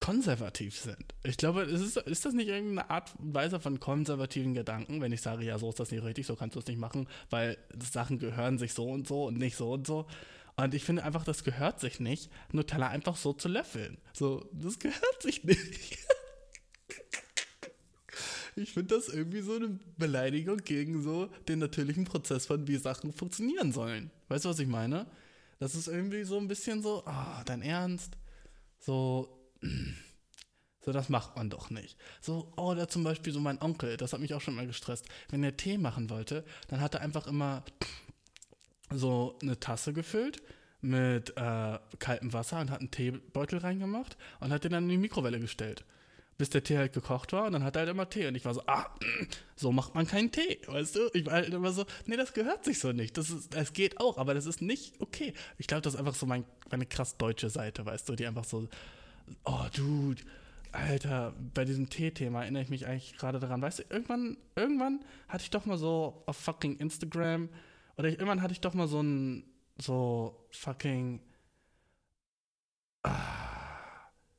konservativ 0.00 0.76
sind. 0.78 1.14
Ich 1.22 1.36
glaube, 1.36 1.62
ist, 1.62 1.96
ist 1.96 2.24
das 2.24 2.34
nicht 2.34 2.48
irgendeine 2.48 2.88
Art 2.90 3.12
und 3.18 3.34
Weise 3.34 3.60
von 3.60 3.80
konservativen 3.80 4.54
Gedanken, 4.54 5.00
wenn 5.00 5.12
ich 5.12 5.20
sage, 5.20 5.44
ja, 5.44 5.58
so 5.58 5.68
ist 5.68 5.80
das 5.80 5.90
nicht 5.90 6.04
richtig, 6.04 6.26
so 6.26 6.36
kannst 6.36 6.56
du 6.56 6.60
es 6.60 6.66
nicht 6.66 6.78
machen, 6.78 7.08
weil 7.30 7.58
Sachen 7.78 8.18
gehören 8.18 8.58
sich 8.58 8.72
so 8.72 8.88
und 8.88 9.06
so 9.06 9.26
und 9.26 9.38
nicht 9.38 9.56
so 9.56 9.72
und 9.72 9.86
so. 9.86 10.06
Und 10.56 10.74
ich 10.74 10.84
finde 10.84 11.04
einfach, 11.04 11.24
das 11.24 11.44
gehört 11.44 11.78
sich 11.78 12.00
nicht, 12.00 12.30
Nutella 12.52 12.88
einfach 12.88 13.16
so 13.16 13.32
zu 13.32 13.48
löffeln. 13.48 13.98
So, 14.12 14.48
das 14.52 14.78
gehört 14.78 15.22
sich 15.22 15.44
nicht. 15.44 15.98
ich 18.56 18.72
finde 18.72 18.96
das 18.96 19.08
irgendwie 19.08 19.40
so 19.40 19.54
eine 19.54 19.78
Beleidigung 19.96 20.56
gegen 20.56 21.02
so 21.02 21.26
den 21.48 21.60
natürlichen 21.60 22.04
Prozess 22.04 22.46
von 22.46 22.66
wie 22.66 22.76
Sachen 22.76 23.12
funktionieren 23.12 23.72
sollen. 23.72 24.10
Weißt 24.28 24.46
du, 24.46 24.48
was 24.48 24.58
ich 24.58 24.66
meine? 24.66 25.06
Das 25.58 25.74
ist 25.74 25.88
irgendwie 25.88 26.24
so 26.24 26.38
ein 26.38 26.48
bisschen 26.48 26.82
so, 26.82 27.04
ah, 27.06 27.38
oh, 27.38 27.42
dein 27.44 27.62
Ernst? 27.62 28.16
So, 28.78 29.50
so, 30.80 30.92
das 30.92 31.08
macht 31.08 31.36
man 31.36 31.50
doch 31.50 31.70
nicht. 31.70 31.98
So, 32.20 32.52
oh, 32.56 32.74
da 32.74 32.88
zum 32.88 33.04
Beispiel 33.04 33.32
so 33.32 33.40
mein 33.40 33.60
Onkel, 33.60 33.96
das 33.96 34.12
hat 34.12 34.20
mich 34.20 34.34
auch 34.34 34.40
schon 34.40 34.54
mal 34.54 34.66
gestresst. 34.66 35.06
Wenn 35.30 35.42
er 35.42 35.56
Tee 35.56 35.78
machen 35.78 36.10
wollte, 36.10 36.44
dann 36.68 36.80
hat 36.80 36.94
er 36.94 37.00
einfach 37.00 37.26
immer 37.26 37.64
so 38.90 39.36
eine 39.42 39.58
Tasse 39.58 39.92
gefüllt 39.92 40.42
mit 40.80 41.36
äh, 41.36 41.78
kaltem 41.98 42.32
Wasser 42.32 42.60
und 42.60 42.70
hat 42.70 42.80
einen 42.80 42.92
Teebeutel 42.92 43.58
reingemacht 43.58 44.16
und 44.38 44.52
hat 44.52 44.62
den 44.62 44.72
dann 44.72 44.84
in 44.84 44.90
die 44.90 44.98
Mikrowelle 44.98 45.40
gestellt 45.40 45.84
bis 46.38 46.50
der 46.50 46.62
Tee 46.62 46.78
halt 46.78 46.92
gekocht 46.92 47.32
war 47.32 47.44
und 47.46 47.52
dann 47.52 47.64
hat 47.64 47.74
er 47.76 47.80
halt 47.80 47.90
immer 47.90 48.08
Tee 48.08 48.26
und 48.28 48.36
ich 48.36 48.44
war 48.44 48.54
so, 48.54 48.62
ah, 48.66 48.86
so 49.56 49.72
macht 49.72 49.94
man 49.94 50.06
keinen 50.06 50.30
Tee, 50.30 50.60
weißt 50.66 50.94
du? 50.94 51.10
Ich 51.12 51.26
war 51.26 51.34
halt 51.34 51.52
immer 51.52 51.72
so, 51.72 51.84
nee, 52.06 52.16
das 52.16 52.32
gehört 52.32 52.64
sich 52.64 52.78
so 52.78 52.92
nicht. 52.92 53.18
Das, 53.18 53.28
ist, 53.28 53.54
das 53.54 53.72
geht 53.72 54.00
auch, 54.00 54.18
aber 54.18 54.34
das 54.34 54.46
ist 54.46 54.62
nicht 54.62 55.00
okay. 55.00 55.34
Ich 55.58 55.66
glaube, 55.66 55.82
das 55.82 55.94
ist 55.94 55.98
einfach 55.98 56.14
so 56.14 56.26
mein, 56.26 56.44
meine 56.70 56.86
krass 56.86 57.16
deutsche 57.16 57.50
Seite, 57.50 57.84
weißt 57.84 58.08
du, 58.08 58.14
die 58.14 58.26
einfach 58.26 58.44
so, 58.44 58.68
oh, 59.44 59.64
Dude, 59.74 60.22
Alter, 60.70 61.34
bei 61.54 61.64
diesem 61.64 61.90
Tee-Thema 61.90 62.42
erinnere 62.42 62.62
ich 62.62 62.68
mich 62.68 62.86
eigentlich 62.86 63.16
gerade 63.16 63.40
daran. 63.40 63.60
Weißt 63.60 63.80
du, 63.80 63.82
irgendwann, 63.90 64.36
irgendwann 64.54 65.00
hatte 65.26 65.42
ich 65.42 65.50
doch 65.50 65.66
mal 65.66 65.78
so 65.78 66.22
auf 66.26 66.36
fucking 66.36 66.76
Instagram 66.76 67.48
oder 67.96 68.08
ich, 68.08 68.14
irgendwann 68.14 68.42
hatte 68.42 68.52
ich 68.52 68.60
doch 68.60 68.74
mal 68.74 68.86
so 68.86 69.02
ein, 69.02 69.44
so 69.76 70.46
fucking, 70.50 71.20
ah, 73.02 73.47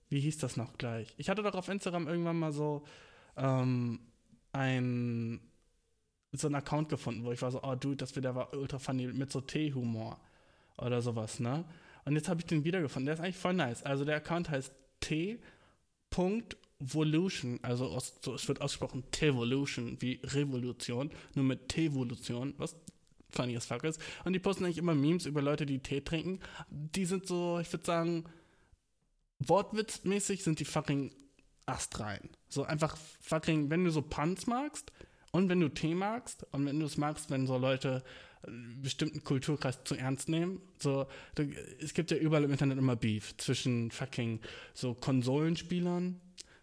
wie 0.10 0.20
hieß 0.20 0.38
das 0.40 0.58
noch 0.58 0.78
gleich? 0.78 1.14
Ich 1.18 1.30
hatte 1.30 1.44
doch 1.44 1.56
auf 1.56 1.70
Instagram 1.70 2.08
irgendwann 2.08 2.40
mal 2.40 2.52
so 2.52 2.84
ähm, 3.38 4.00
ein 4.52 5.40
so 6.32 6.48
einen 6.48 6.56
Account 6.56 6.90
gefunden, 6.90 7.24
wo 7.26 7.32
ich 7.32 7.42
war 7.42 7.52
so, 7.52 7.64
oh 7.64 7.74
dude, 7.74 7.98
das 7.98 8.16
wieder 8.16 8.36
war 8.36 8.54
ultra 8.54 8.78
funny 8.78 9.08
mit 9.08 9.32
so 9.32 9.42
T-Humor 9.42 10.20
oder 10.78 11.02
sowas, 11.02 11.40
ne? 11.40 11.66
Und 12.06 12.16
jetzt 12.16 12.30
habe 12.30 12.40
ich 12.40 12.46
den 12.46 12.64
wiedergefunden. 12.64 13.08
Der 13.08 13.16
ist 13.16 13.20
eigentlich 13.20 13.38
voll 13.38 13.54
nice. 13.54 13.82
Also 13.84 14.06
der 14.06 14.18
Account 14.18 14.50
heißt 14.50 14.72
T.Volution, 15.00 15.40
also 17.64 17.88
aus, 17.88 18.20
so, 18.24 18.36
es 18.36 18.48
wird 18.48 18.62
ausgesprochen 18.62 19.04
T-Volution, 19.12 19.98
wie 20.02 20.20
Revolution, 20.24 21.10
nur 21.34 21.46
mit 21.46 21.70
T-Volution, 21.70 22.54
was 22.58 22.76
funny 23.32 23.56
as 23.56 23.66
fuck 23.66 23.84
ist. 23.84 24.00
Und 24.24 24.34
die 24.34 24.40
posten 24.40 24.66
eigentlich 24.66 24.78
immer 24.78 24.96
Memes 24.96 25.26
über 25.26 25.42
Leute, 25.42 25.66
die 25.66 25.80
Tee 25.80 26.02
trinken. 26.02 26.40
Die 26.70 27.06
sind 27.06 27.28
so, 27.28 27.60
ich 27.60 27.72
würde 27.72 27.86
sagen, 27.86 28.26
wortwitzmäßig 29.40 30.44
sind 30.44 30.60
die 30.60 30.66
fucking 30.66 31.14
astrein. 31.66 32.30
So 32.48 32.64
einfach 32.64 32.98
fucking, 33.22 33.70
wenn 33.70 33.84
du 33.84 33.92
so 33.92 34.02
Punts 34.02 34.48
magst 34.48 34.92
und 35.32 35.50
wenn 35.50 35.60
du 35.60 35.70
Tee 35.70 35.96
magst 35.96 36.46
und 36.52 36.66
wenn 36.66 36.80
du 36.80 36.86
es 36.86 36.98
magst, 36.98 37.30
wenn 37.30 37.48
so 37.48 37.58
Leute 37.58 38.04
einen 38.46 38.82
bestimmten 38.82 39.24
Kulturkreis 39.24 39.84
zu 39.84 39.96
ernst 39.96 40.30
nehmen. 40.30 40.62
So, 40.80 41.08
es 41.80 41.94
gibt 41.94 42.12
ja 42.12 42.18
überall 42.18 42.44
im 42.44 42.52
Internet 42.52 42.78
immer 42.78 42.96
Beef 42.96 43.36
zwischen 43.38 43.92
fucking 43.92 44.40
so 44.74 44.94
Konsolenspielern 44.94 46.20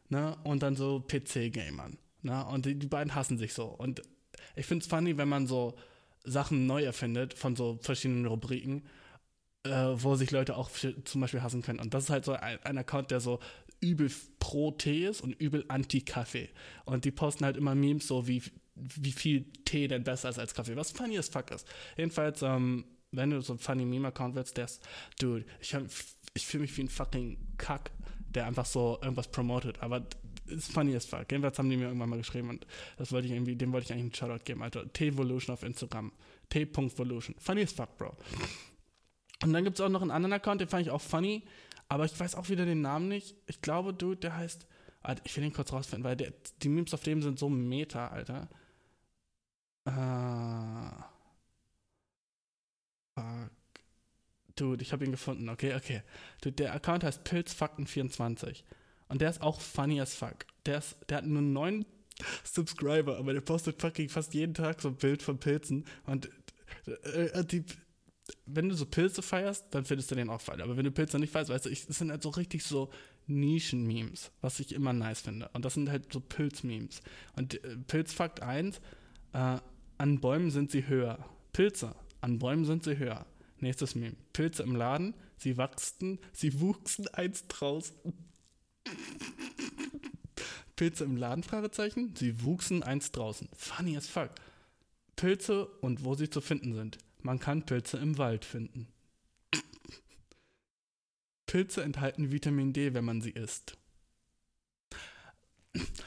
ne, 0.08 0.36
und 0.44 0.62
dann 0.62 0.76
so 0.76 1.00
PC-Gamern. 1.00 1.98
Ne, 2.22 2.46
und 2.46 2.66
die, 2.66 2.74
die 2.76 2.86
beiden 2.86 3.14
hassen 3.14 3.38
sich 3.38 3.52
so. 3.52 3.66
Und 3.66 4.02
ich 4.54 4.66
finde 4.66 4.84
es 4.84 4.88
funny, 4.88 5.16
wenn 5.18 5.28
man 5.28 5.46
so 5.46 5.74
Sachen 6.24 6.66
neu 6.66 6.82
erfindet 6.82 7.34
von 7.34 7.54
so 7.56 7.78
verschiedenen 7.82 8.26
Rubriken 8.26 8.84
äh, 9.70 10.02
wo 10.02 10.14
sich 10.16 10.30
Leute 10.30 10.56
auch 10.56 10.70
für, 10.70 11.02
zum 11.04 11.20
Beispiel 11.20 11.42
hassen 11.42 11.62
können. 11.62 11.80
Und 11.80 11.94
das 11.94 12.04
ist 12.04 12.10
halt 12.10 12.24
so 12.24 12.32
ein, 12.32 12.58
ein 12.62 12.78
Account, 12.78 13.10
der 13.10 13.20
so 13.20 13.40
übel 13.80 14.10
pro 14.38 14.70
Tee 14.72 15.06
ist 15.06 15.20
und 15.20 15.32
übel 15.32 15.64
anti-Kaffee. 15.68 16.48
Und 16.84 17.04
die 17.04 17.10
posten 17.10 17.44
halt 17.44 17.56
immer 17.56 17.74
Memes 17.74 18.06
so, 18.06 18.26
wie, 18.26 18.42
wie 18.74 19.12
viel 19.12 19.44
Tee 19.64 19.88
denn 19.88 20.04
besser 20.04 20.28
ist 20.28 20.38
als 20.38 20.54
Kaffee. 20.54 20.76
Was 20.76 20.92
funny 20.92 21.18
as 21.18 21.28
fuck 21.28 21.50
ist. 21.50 21.66
Jedenfalls, 21.96 22.42
ähm, 22.42 22.84
wenn 23.12 23.30
du 23.30 23.40
so 23.40 23.54
ein 23.54 23.58
funny 23.58 23.84
Meme-Account 23.84 24.34
willst, 24.34 24.56
der 24.56 24.66
ist, 24.66 24.86
dude, 25.18 25.44
ich, 25.60 25.76
ich 26.34 26.46
fühle 26.46 26.62
mich 26.62 26.76
wie 26.76 26.82
ein 26.82 26.88
fucking 26.88 27.38
Kack, 27.58 27.90
der 28.28 28.46
einfach 28.46 28.66
so 28.66 28.98
irgendwas 29.02 29.28
promotet. 29.28 29.80
Aber 29.82 30.06
ist 30.46 30.72
funny 30.72 30.94
as 30.94 31.06
fuck. 31.06 31.30
Jedenfalls 31.30 31.58
haben 31.58 31.70
die 31.70 31.76
mir 31.76 31.86
irgendwann 31.86 32.10
mal 32.10 32.18
geschrieben 32.18 32.50
und 32.50 32.66
das 32.98 33.12
wollte 33.12 33.26
ich 33.26 33.32
irgendwie, 33.32 33.56
dem 33.56 33.72
wollte 33.72 33.86
ich 33.86 33.92
eigentlich 33.92 34.04
einen 34.04 34.14
Shoutout 34.14 34.44
geben, 34.44 34.62
Alter. 34.62 34.92
T-Volution 34.92 35.52
auf 35.52 35.62
Instagram. 35.62 36.12
T.Volution. 36.48 37.34
Funny 37.38 37.62
as 37.62 37.72
fuck, 37.72 37.96
Bro. 37.98 38.16
Und 39.42 39.52
dann 39.52 39.64
gibt 39.64 39.78
es 39.78 39.84
auch 39.84 39.88
noch 39.88 40.02
einen 40.02 40.10
anderen 40.10 40.32
Account, 40.32 40.60
den 40.60 40.68
fand 40.68 40.86
ich 40.86 40.90
auch 40.90 41.00
funny, 41.00 41.44
aber 41.88 42.04
ich 42.04 42.18
weiß 42.18 42.34
auch 42.34 42.48
wieder 42.48 42.64
den 42.64 42.80
Namen 42.80 43.08
nicht. 43.08 43.36
Ich 43.46 43.60
glaube, 43.62 43.92
du, 43.92 44.14
der 44.14 44.36
heißt. 44.36 44.66
Alter, 45.02 45.22
ich 45.24 45.36
will 45.36 45.44
den 45.44 45.52
kurz 45.52 45.72
rausfinden, 45.72 46.04
weil 46.04 46.16
der, 46.16 46.32
die 46.62 46.68
Memes 46.68 46.92
auf 46.92 47.02
dem 47.02 47.22
sind 47.22 47.38
so 47.38 47.48
meta, 47.48 48.08
Alter. 48.08 48.48
Äh. 49.84 51.02
Fuck. 53.14 53.50
Dude, 54.56 54.82
ich 54.82 54.92
habe 54.92 55.04
ihn 55.04 55.10
gefunden, 55.12 55.48
okay, 55.48 55.74
okay. 55.74 56.02
Dude, 56.40 56.56
der 56.56 56.74
Account 56.74 57.04
heißt 57.04 57.26
Pilzfakten24. 57.26 58.64
Und 59.08 59.20
der 59.20 59.30
ist 59.30 59.42
auch 59.42 59.60
funny 59.60 60.00
as 60.00 60.14
fuck. 60.14 60.46
Der, 60.64 60.78
ist, 60.78 60.96
der 61.08 61.18
hat 61.18 61.26
nur 61.26 61.42
neun 61.42 61.84
Subscriber, 62.44 63.18
aber 63.18 63.32
der 63.32 63.42
postet 63.42 63.80
fucking 63.80 64.08
fast 64.08 64.34
jeden 64.34 64.54
Tag 64.54 64.80
so 64.80 64.88
ein 64.88 64.96
Bild 64.96 65.22
von 65.22 65.38
Pilzen. 65.38 65.86
Und 66.04 66.30
äh, 66.86 67.44
die, 67.44 67.64
wenn 68.46 68.68
du 68.68 68.74
so 68.74 68.86
Pilze 68.86 69.22
feierst, 69.22 69.66
dann 69.70 69.84
findest 69.84 70.10
du 70.10 70.14
den 70.14 70.30
auch 70.30 70.40
feil. 70.40 70.60
Aber 70.62 70.76
wenn 70.76 70.84
du 70.84 70.90
Pilze 70.90 71.18
nicht 71.18 71.32
feierst, 71.32 71.50
weißt 71.50 71.66
du, 71.66 71.70
das 71.70 71.98
sind 71.98 72.10
halt 72.10 72.22
so 72.22 72.30
richtig 72.30 72.64
so 72.64 72.90
Nischen-Memes, 73.26 74.30
was 74.40 74.60
ich 74.60 74.72
immer 74.72 74.92
nice 74.92 75.20
finde. 75.20 75.48
Und 75.52 75.64
das 75.64 75.74
sind 75.74 75.90
halt 75.90 76.12
so 76.12 76.20
Pilz-Memes. 76.20 77.00
Und 77.36 77.62
äh, 77.64 77.76
Pilzfakt 77.86 78.42
1, 78.42 78.80
äh, 79.32 79.58
an 79.98 80.20
Bäumen 80.20 80.50
sind 80.50 80.70
sie 80.70 80.86
höher. 80.86 81.18
Pilze, 81.52 81.94
an 82.20 82.38
Bäumen 82.38 82.64
sind 82.64 82.84
sie 82.84 82.98
höher. 82.98 83.26
Nächstes 83.58 83.94
Meme. 83.94 84.16
Pilze 84.32 84.62
im 84.62 84.76
Laden, 84.76 85.14
sie 85.38 85.56
wachsten, 85.56 86.18
sie 86.32 86.60
wuchsen 86.60 87.08
eins 87.08 87.46
draußen. 87.48 87.96
Pilze 90.76 91.04
im 91.04 91.16
Laden, 91.16 91.42
Fragezeichen, 91.42 92.14
sie 92.16 92.42
wuchsen 92.42 92.82
eins 92.82 93.10
draußen. 93.12 93.48
Funny 93.54 93.96
as 93.96 94.06
fuck. 94.06 94.30
Pilze 95.16 95.66
und 95.80 96.04
wo 96.04 96.14
sie 96.14 96.28
zu 96.28 96.42
finden 96.42 96.74
sind. 96.74 96.98
Man 97.22 97.38
kann 97.38 97.64
Pilze 97.64 97.98
im 97.98 98.18
Wald 98.18 98.44
finden. 98.44 98.88
Pilze 101.46 101.82
enthalten 101.82 102.32
Vitamin 102.32 102.72
D, 102.72 102.94
wenn 102.94 103.04
man 103.04 103.20
sie 103.20 103.30
isst. 103.30 103.76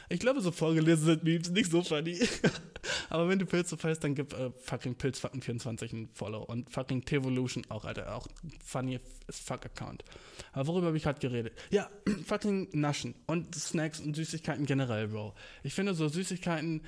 Ich 0.09 0.19
glaube, 0.19 0.41
so 0.41 0.51
vorgelesen 0.51 1.05
sind 1.05 1.23
Memes 1.23 1.49
nicht 1.51 1.71
so 1.71 1.83
funny. 1.83 2.19
Aber 3.09 3.27
wenn 3.27 3.39
du 3.39 3.45
Pilze 3.45 3.77
feierst, 3.77 4.03
dann 4.03 4.15
gib 4.15 4.33
äh, 4.33 4.51
fucking 4.51 4.95
Pilzfucken24 4.95 5.93
ein 5.93 6.09
Follow. 6.13 6.43
Und 6.43 6.69
fucking 6.71 7.05
Tevolution 7.05 7.63
auch, 7.69 7.85
Alter. 7.85 8.15
Auch 8.15 8.27
funny 8.63 8.99
as 9.27 9.39
fuck 9.39 9.65
Account. 9.65 10.03
Aber 10.51 10.67
worüber 10.67 10.87
habe 10.87 10.97
ich 10.97 11.03
gerade 11.03 11.19
geredet? 11.19 11.53
Ja, 11.69 11.89
fucking 12.25 12.69
Naschen. 12.73 13.15
Und 13.25 13.55
Snacks 13.55 13.99
und 13.99 14.15
Süßigkeiten 14.15 14.65
generell, 14.65 15.07
Bro. 15.07 15.35
Ich 15.63 15.73
finde, 15.73 15.93
so 15.93 16.07
Süßigkeiten 16.07 16.81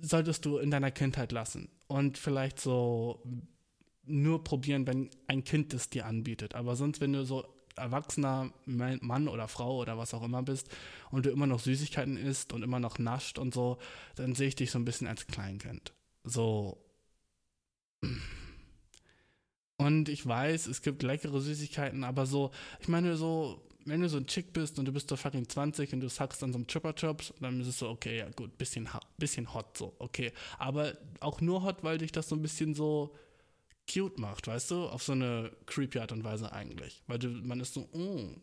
solltest 0.00 0.44
du 0.44 0.58
in 0.58 0.70
deiner 0.70 0.90
Kindheit 0.90 1.32
lassen 1.32 1.68
und 1.86 2.18
vielleicht 2.18 2.60
so 2.60 3.22
nur 4.04 4.44
probieren, 4.44 4.86
wenn 4.86 5.10
ein 5.26 5.44
Kind 5.44 5.74
es 5.74 5.90
dir 5.90 6.06
anbietet. 6.06 6.54
Aber 6.54 6.76
sonst, 6.76 7.00
wenn 7.00 7.12
du 7.12 7.24
so 7.24 7.44
erwachsener 7.76 8.52
Mann 8.64 9.28
oder 9.28 9.48
Frau 9.48 9.76
oder 9.76 9.98
was 9.98 10.14
auch 10.14 10.22
immer 10.22 10.42
bist 10.42 10.68
und 11.10 11.26
du 11.26 11.30
immer 11.30 11.46
noch 11.46 11.60
Süßigkeiten 11.60 12.16
isst 12.16 12.52
und 12.52 12.62
immer 12.62 12.80
noch 12.80 12.98
nascht 12.98 13.38
und 13.38 13.52
so, 13.52 13.78
dann 14.14 14.34
sehe 14.34 14.48
ich 14.48 14.56
dich 14.56 14.70
so 14.70 14.78
ein 14.78 14.84
bisschen 14.84 15.06
als 15.06 15.26
Kleinkind. 15.26 15.92
So. 16.24 16.82
Und 19.76 20.08
ich 20.08 20.26
weiß, 20.26 20.68
es 20.68 20.80
gibt 20.80 21.02
leckere 21.02 21.40
Süßigkeiten, 21.40 22.02
aber 22.02 22.24
so, 22.24 22.50
ich 22.80 22.88
meine, 22.88 23.16
so, 23.16 23.65
wenn 23.86 24.00
du 24.00 24.08
so 24.08 24.18
ein 24.18 24.26
Chick 24.26 24.52
bist 24.52 24.78
und 24.78 24.84
du 24.86 24.92
bist 24.92 25.08
so 25.08 25.16
fucking 25.16 25.48
20 25.48 25.92
und 25.94 26.00
du 26.00 26.08
sackst 26.08 26.42
an 26.42 26.52
so 26.52 26.58
einem 26.58 26.66
Chipper 26.66 26.94
Chops, 26.94 27.32
dann 27.40 27.60
ist 27.60 27.68
es 27.68 27.78
so, 27.78 27.88
okay, 27.88 28.18
ja 28.18 28.28
gut, 28.30 28.58
bisschen, 28.58 28.88
bisschen 29.16 29.54
hot, 29.54 29.78
so, 29.78 29.94
okay. 29.98 30.32
Aber 30.58 30.92
auch 31.20 31.40
nur 31.40 31.62
hot, 31.62 31.82
weil 31.82 31.98
dich 31.98 32.12
das 32.12 32.28
so 32.28 32.36
ein 32.36 32.42
bisschen 32.42 32.74
so 32.74 33.14
cute 33.90 34.18
macht, 34.18 34.48
weißt 34.48 34.72
du? 34.72 34.86
Auf 34.88 35.02
so 35.02 35.12
eine 35.12 35.52
creepy 35.66 36.00
Art 36.00 36.12
und 36.12 36.24
Weise 36.24 36.52
eigentlich. 36.52 37.02
Weil 37.06 37.20
du, 37.20 37.28
man 37.28 37.60
ist 37.60 37.74
so, 37.74 37.82
mm, 37.92 38.40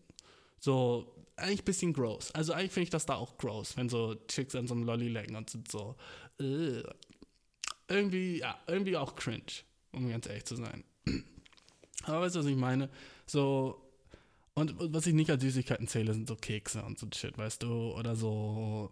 so, 0.60 1.13
eigentlich 1.36 1.62
ein 1.62 1.65
bisschen 1.65 1.93
gross. 1.93 2.32
Also 2.32 2.53
eigentlich 2.53 2.71
finde 2.71 2.84
ich 2.86 2.89
das 2.89 3.06
da 3.06 3.15
auch 3.15 3.38
gross, 3.38 3.75
wenn 3.75 3.89
so 3.89 4.15
Chicks 4.27 4.56
an 4.56 4.67
so 4.67 4.73
einem 4.73 4.84
Lolly 4.84 5.10
lecken 5.10 5.36
und 5.36 5.49
sind 5.49 5.69
so, 5.69 5.97
äh, 6.39 6.84
irgendwie, 7.89 8.39
ja, 8.39 8.58
irgendwie 8.67 8.95
auch 8.95 9.15
cringe, 9.15 9.43
um 9.91 10.10
ganz 10.10 10.25
ehrlich 10.25 10.45
zu 10.45 10.56
sein. 10.56 10.86
Aber 12.03 12.21
weißt 12.21 12.36
du, 12.36 12.39
was 12.39 12.45
ich 12.45 12.56
meine? 12.56 12.89
So, 13.25 13.84
und 14.55 14.75
was 14.93 15.07
ich 15.07 15.13
nicht 15.13 15.29
als 15.29 15.41
Süßigkeiten 15.41 15.87
zähle, 15.87 16.13
sind 16.13 16.27
so 16.27 16.35
Kekse 16.35 16.83
und 16.83 16.99
so 16.99 17.07
Shit, 17.13 17.37
weißt 17.37 17.63
du? 17.63 17.93
Oder 17.93 18.15
so. 18.15 18.91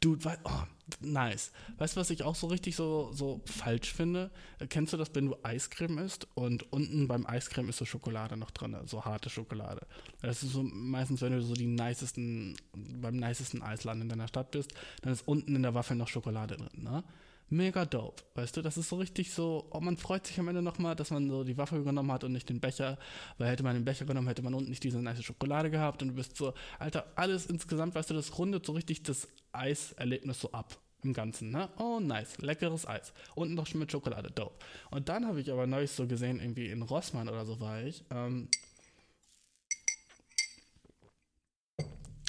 Dude, 0.00 0.24
wei 0.24 0.38
oh, 0.44 0.62
nice. 1.00 1.52
Weißt 1.78 1.96
du, 1.96 2.00
was 2.00 2.10
ich 2.10 2.22
auch 2.22 2.34
so 2.34 2.46
richtig 2.46 2.76
so, 2.76 3.10
so 3.12 3.42
falsch 3.46 3.92
finde? 3.92 4.30
Kennst 4.68 4.92
du 4.92 4.96
das, 4.96 5.10
wenn 5.14 5.26
du 5.26 5.36
Eiscreme 5.42 5.98
isst 5.98 6.28
und 6.34 6.72
unten 6.72 7.08
beim 7.08 7.26
Eiscreme 7.26 7.68
ist 7.68 7.78
so 7.78 7.84
Schokolade 7.84 8.36
noch 8.36 8.50
drin, 8.50 8.76
so 8.84 9.04
harte 9.04 9.28
Schokolade? 9.28 9.86
Das 10.22 10.42
ist 10.42 10.52
so 10.52 10.62
meistens, 10.62 11.20
wenn 11.22 11.32
du 11.32 11.42
so 11.42 11.54
die 11.54 11.66
nicesten, 11.66 12.56
beim 12.74 13.16
nicesten 13.16 13.62
Eisladen 13.62 14.02
in 14.02 14.08
deiner 14.08 14.28
Stadt 14.28 14.50
bist, 14.50 14.72
dann 15.02 15.12
ist 15.12 15.26
unten 15.26 15.56
in 15.56 15.62
der 15.62 15.74
Waffel 15.74 15.96
noch 15.96 16.08
Schokolade 16.08 16.56
drin, 16.56 16.82
ne? 16.84 17.04
Mega 17.48 17.84
dope, 17.84 18.24
weißt 18.34 18.56
du? 18.56 18.62
Das 18.62 18.76
ist 18.76 18.88
so 18.88 18.96
richtig 18.96 19.32
so, 19.32 19.68
oh, 19.70 19.80
man 19.80 19.96
freut 19.96 20.26
sich 20.26 20.38
am 20.40 20.48
Ende 20.48 20.62
nochmal, 20.62 20.96
dass 20.96 21.12
man 21.12 21.30
so 21.30 21.44
die 21.44 21.56
Waffe 21.56 21.80
genommen 21.82 22.10
hat 22.10 22.24
und 22.24 22.32
nicht 22.32 22.48
den 22.48 22.58
Becher, 22.60 22.98
weil 23.38 23.50
hätte 23.50 23.62
man 23.62 23.74
den 23.74 23.84
Becher 23.84 24.04
genommen, 24.04 24.26
hätte 24.26 24.42
man 24.42 24.52
unten 24.52 24.70
nicht 24.70 24.82
diese 24.82 25.00
nice 25.00 25.22
Schokolade 25.22 25.70
gehabt 25.70 26.02
und 26.02 26.08
du 26.08 26.14
bist 26.14 26.36
so, 26.36 26.54
Alter, 26.80 27.06
alles 27.14 27.46
insgesamt, 27.46 27.94
weißt 27.94 28.10
du, 28.10 28.14
das 28.14 28.36
rundet 28.36 28.66
so 28.66 28.72
richtig 28.72 29.04
das 29.04 29.28
Eiserlebnis 29.52 30.40
so 30.40 30.50
ab. 30.52 30.76
Im 31.02 31.12
Ganzen, 31.12 31.50
ne? 31.50 31.68
Oh, 31.78 32.00
nice. 32.00 32.38
Leckeres 32.38 32.88
Eis. 32.88 33.12
Unten 33.36 33.54
noch 33.54 33.72
mit 33.74 33.92
Schokolade. 33.92 34.30
Dope. 34.30 34.56
Und 34.90 35.08
dann 35.08 35.26
habe 35.26 35.40
ich 35.40 35.52
aber 35.52 35.66
neulich 35.66 35.92
so 35.92 36.06
gesehen, 36.06 36.40
irgendwie 36.40 36.66
in 36.66 36.82
Rossmann 36.82 37.28
oder 37.28 37.44
so 37.44 37.60
war 37.60 37.82
ich. 37.82 38.02
Ähm, 38.10 38.48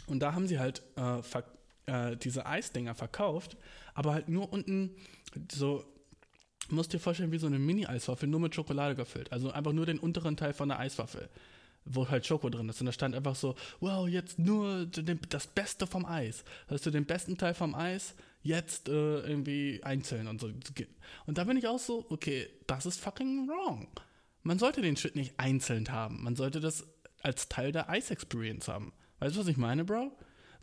und 0.06 0.20
da 0.20 0.34
haben 0.34 0.48
sie 0.48 0.60
halt 0.60 0.84
äh, 0.96 1.24
äh, 1.88 2.16
diese 2.16 2.46
Eisdinger 2.46 2.94
verkauft, 2.96 3.58
aber 3.94 4.14
halt 4.14 4.30
nur 4.30 4.52
unten 4.54 4.96
so, 5.52 5.84
musst 6.70 6.94
dir 6.94 7.00
vorstellen, 7.00 7.32
wie 7.32 7.38
so 7.38 7.48
eine 7.48 7.60
Mini-Eiswaffel, 7.60 8.30
nur 8.30 8.40
mit 8.40 8.56
Schokolade 8.56 8.96
gefüllt. 8.96 9.32
Also 9.32 9.52
einfach 9.52 9.74
nur 9.74 9.86
den 9.86 10.00
unteren 10.00 10.38
Teil 10.38 10.54
von 10.54 10.70
der 10.70 10.80
Eiswaffel, 10.80 11.30
wo 11.86 12.08
halt 12.08 12.26
Schoko 12.26 12.50
drin 12.50 12.70
ist. 12.70 12.80
Und 12.82 12.88
da 12.88 12.92
stand 12.92 13.16
einfach 13.16 13.36
so, 13.36 13.56
wow, 13.80 14.08
jetzt 14.08 14.40
nur 14.40 14.86
das 14.86 15.48
Beste 15.48 15.88
vom 15.88 16.06
Eis. 16.06 16.44
Hast 16.68 16.86
du 16.86 16.92
den 16.92 17.06
besten 17.06 17.38
Teil 17.38 17.54
vom 17.54 17.74
Eis 17.74 18.16
jetzt 18.44 18.90
äh, 18.90 19.20
irgendwie 19.22 19.82
einzeln 19.84 20.28
und 20.28 20.40
so. 20.40 20.48
Und 21.26 21.38
da 21.38 21.44
bin 21.44 21.58
ich 21.58 21.68
auch 21.68 21.80
so, 21.80 22.06
okay, 22.10 22.48
das 22.68 22.86
ist 22.86 23.00
fucking 23.00 23.48
wrong. 23.48 23.88
Man 24.44 24.60
sollte 24.60 24.82
den 24.82 24.96
Shit 24.96 25.16
nicht 25.16 25.40
einzeln 25.40 25.92
haben. 25.92 26.24
Man 26.24 26.36
sollte 26.36 26.60
das 26.60 26.86
als 27.22 27.50
Teil 27.50 27.72
der 27.72 27.88
Ice-Experience 27.90 28.68
haben. 28.68 28.94
Weißt 29.20 29.36
du, 29.36 29.40
was 29.40 29.48
ich 29.48 29.58
meine, 29.58 29.84
Bro? 29.84 30.12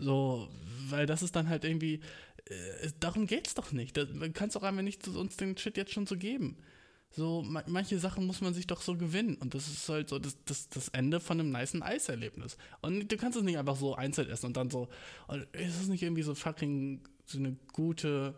So, 0.04 0.48
weil 0.90 1.06
das 1.06 1.22
ist 1.22 1.34
dann 1.34 1.48
halt 1.48 1.64
irgendwie, 1.64 2.00
äh, 2.44 2.90
darum 3.00 3.26
geht's 3.26 3.54
doch 3.54 3.72
nicht. 3.72 3.96
Das, 3.96 4.12
man 4.12 4.34
kann 4.34 4.48
es 4.48 4.54
doch 4.54 4.62
einfach 4.62 4.82
nicht 4.82 5.08
uns 5.08 5.36
den 5.36 5.56
Shit 5.56 5.76
jetzt 5.76 5.92
schon 5.92 6.06
so 6.06 6.16
geben. 6.16 6.58
So, 7.10 7.42
ma 7.42 7.62
manche 7.68 7.98
Sachen 7.98 8.26
muss 8.26 8.40
man 8.40 8.52
sich 8.54 8.66
doch 8.66 8.82
so 8.82 8.96
gewinnen. 8.96 9.36
Und 9.36 9.54
das 9.54 9.68
ist 9.68 9.88
halt 9.88 10.10
so 10.10 10.18
das, 10.18 10.36
das, 10.44 10.68
das 10.68 10.88
Ende 10.88 11.20
von 11.20 11.40
einem 11.40 11.52
niceen 11.52 11.82
Eiserlebnis. 11.82 12.58
Und 12.82 13.10
du 13.10 13.16
kannst 13.16 13.38
es 13.38 13.44
nicht 13.44 13.56
einfach 13.56 13.76
so 13.76 13.94
einzeln 13.94 14.28
essen 14.28 14.46
und 14.46 14.56
dann 14.56 14.68
so, 14.68 14.88
und 15.28 15.44
ist 15.52 15.80
es 15.80 15.88
nicht 15.88 16.02
irgendwie 16.02 16.22
so 16.22 16.34
fucking 16.34 17.00
so 17.24 17.38
eine 17.38 17.56
gute 17.72 18.34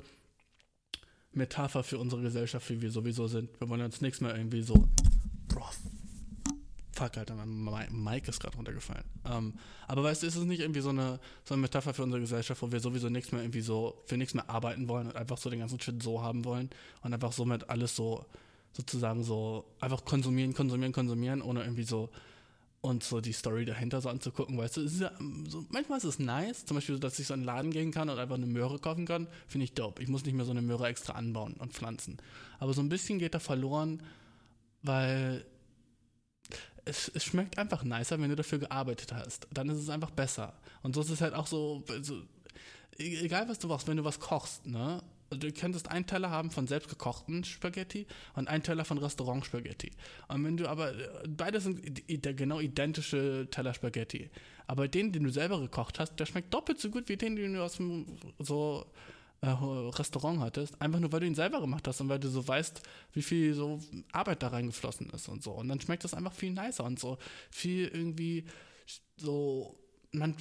Metapher 1.33 1.83
für 1.83 1.99
unsere 1.99 2.23
Gesellschaft, 2.23 2.71
wie 2.71 2.81
wir 2.81 2.91
sowieso 2.91 3.27
sind. 3.27 3.51
Wir 3.61 3.69
wollen 3.69 3.83
uns 3.83 4.01
nichts 4.01 4.21
mehr 4.21 4.37
irgendwie 4.37 4.63
so, 4.63 4.89
Bro, 5.49 5.65
Fuck, 6.97 7.19
Alter, 7.19 7.35
mein 7.35 7.93
Mic 7.93 8.27
ist 8.27 8.41
gerade 8.41 8.57
runtergefallen. 8.57 9.05
Ähm, 9.27 9.53
aber 9.87 10.03
weißt 10.03 10.23
du, 10.23 10.27
ist 10.27 10.37
es 10.37 10.45
nicht 10.45 10.61
irgendwie 10.61 10.81
so 10.81 10.89
eine, 10.89 11.21
so 11.45 11.53
eine 11.53 11.61
Metapher 11.61 11.93
für 11.93 12.03
unsere 12.03 12.23
Gesellschaft, 12.23 12.63
wo 12.63 12.73
wir 12.73 12.81
sowieso 12.81 13.11
nichts 13.11 13.33
mehr 13.33 13.43
irgendwie 13.43 13.61
so, 13.61 14.03
für 14.07 14.17
nichts 14.17 14.33
mehr 14.33 14.49
arbeiten 14.49 14.89
wollen 14.89 15.09
und 15.09 15.15
einfach 15.15 15.37
so 15.37 15.51
den 15.51 15.61
ganzen 15.61 15.79
Shit 15.79 16.03
so 16.03 16.23
haben 16.23 16.47
wollen 16.47 16.71
und 17.03 17.13
einfach 17.13 17.33
somit 17.33 17.69
alles 17.69 17.95
so, 17.95 18.25
sozusagen 18.73 19.25
so, 19.25 19.67
einfach 19.79 20.07
konsumieren, 20.07 20.55
konsumieren, 20.55 20.95
konsumieren, 20.95 21.43
ohne 21.43 21.65
irgendwie 21.65 21.83
so 21.83 22.09
uns 22.81 23.09
so 23.09 23.21
die 23.21 23.33
Story 23.33 23.67
dahinter 23.67 24.01
so 24.01 24.09
anzugucken, 24.09 24.57
weißt 24.57 24.79
du, 24.79 24.81
ist 24.83 25.01
ja, 25.01 25.11
so, 25.49 25.67
manchmal 25.69 25.99
ist 25.99 26.05
es 26.05 26.19
nice, 26.19 26.65
zum 26.65 26.77
Beispiel, 26.77 26.99
dass 26.99 27.19
ich 27.19 27.27
so 27.27 27.35
in 27.35 27.41
den 27.41 27.47
Laden 27.47 27.73
gehen 27.73 27.91
kann 27.91 28.09
und 28.09 28.19
einfach 28.19 28.37
eine 28.37 28.47
Möhre 28.47 28.79
kaufen 28.79 29.05
kann, 29.05 29.29
finde 29.49 29.65
ich 29.65 29.75
dope. 29.75 30.03
Ich 30.03 30.09
muss 30.09 30.25
nicht 30.25 30.35
mehr 30.35 30.47
so 30.47 30.53
eine 30.53 30.63
Möhre 30.63 30.87
extra 30.87 31.13
anbauen 31.13 31.55
und 31.55 31.75
pflanzen. 31.75 32.17
Aber 32.59 32.73
so 32.73 32.81
ein 32.81 32.89
bisschen 32.89 33.19
geht 33.19 33.35
da 33.35 33.39
verloren, 33.39 34.03
weil 34.83 35.45
es, 36.87 37.11
es, 37.15 37.25
schmeckt 37.25 37.59
einfach 37.59 37.83
nicer, 37.83 38.19
wenn 38.21 38.31
du 38.31 38.37
dafür 38.37 38.59
gearbeitet 38.59 39.13
hast. 39.13 39.47
Dann 39.53 39.69
ist 39.69 39.79
es 39.79 39.91
einfach 39.91 40.11
besser. 40.11 40.55
Und 40.83 40.95
so 40.95 41.03
ist 41.03 41.11
es 41.11 41.21
halt 41.21 41.35
auch 41.35 41.47
so, 41.47 41.85
so 42.01 42.23
egal 42.99 43.49
was 43.49 43.59
du 43.59 43.69
machst, 43.69 43.87
wenn 43.89 43.97
du 43.97 44.05
was 44.05 44.21
kochst, 44.21 44.67
ne? 44.67 45.03
Du 45.31 45.51
könntest 45.51 45.91
einen 45.91 46.07
Teller 46.07 46.31
haben 46.31 46.53
von 46.53 46.69
selbstgekochten 46.69 47.43
Spaghetti 47.43 48.07
und 48.37 48.47
einen 48.47 48.63
Teller 48.63 48.85
von 48.85 48.97
Restaurant-Spaghetti. 48.99 49.91
Und 50.29 50.45
wenn 50.45 50.57
du 50.57 50.69
aber, 50.69 50.95
beide 51.29 51.61
sind 51.61 52.01
der 52.09 52.33
genau 52.33 52.61
identische 52.61 53.49
Teller 53.51 53.75
Spaghetti. 53.75 54.31
Aber 54.69 54.87
den, 54.87 55.11
den 55.11 55.25
du 55.25 55.31
selber 55.31 55.61
gekocht 55.61 55.99
hast, 55.99 56.15
der 56.21 56.27
schmeckt 56.27 56.55
doppelt 56.55 56.79
so 56.79 56.91
gut 56.91 57.09
wie 57.09 57.17
den, 57.17 57.35
den 57.35 57.55
du 57.55 57.65
aus 57.65 57.79
dem 57.79 58.07
so 58.39 58.87
äh, 59.43 59.49
Restaurant 59.49 60.41
hattest, 60.41 60.81
einfach 60.81 61.01
nur 61.01 61.13
weil 61.13 61.21
du 61.21 61.27
ihn 61.27 61.35
selber 61.35 61.61
gemacht 61.61 61.87
hast 61.87 62.01
und 62.01 62.09
weil 62.09 62.19
du 62.19 62.29
so 62.29 62.47
weißt, 62.47 62.83
wie 63.13 63.23
viel 63.23 63.55
so 63.55 63.81
Arbeit 64.13 64.43
da 64.43 64.49
reingeflossen 64.49 65.11
ist 65.11 65.29
und 65.29 65.43
so. 65.43 65.53
Und 65.53 65.69
dann 65.69 65.81
schmeckt 65.81 66.05
das 66.05 66.15
einfach 66.15 66.33
viel 66.33 66.53
nicer 66.53 66.85
und 66.85 66.99
so 66.99 67.19
viel 67.51 67.89
irgendwie 67.89 68.45
so, 69.17 69.79
man, 70.13 70.37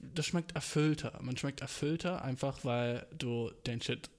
das 0.00 0.26
schmeckt 0.26 0.54
erfüllter. 0.54 1.18
Man 1.22 1.36
schmeckt 1.36 1.60
erfüllter, 1.60 2.22
einfach 2.22 2.64
weil 2.64 3.06
du 3.16 3.50
den 3.66 3.80
Shit 3.80 4.10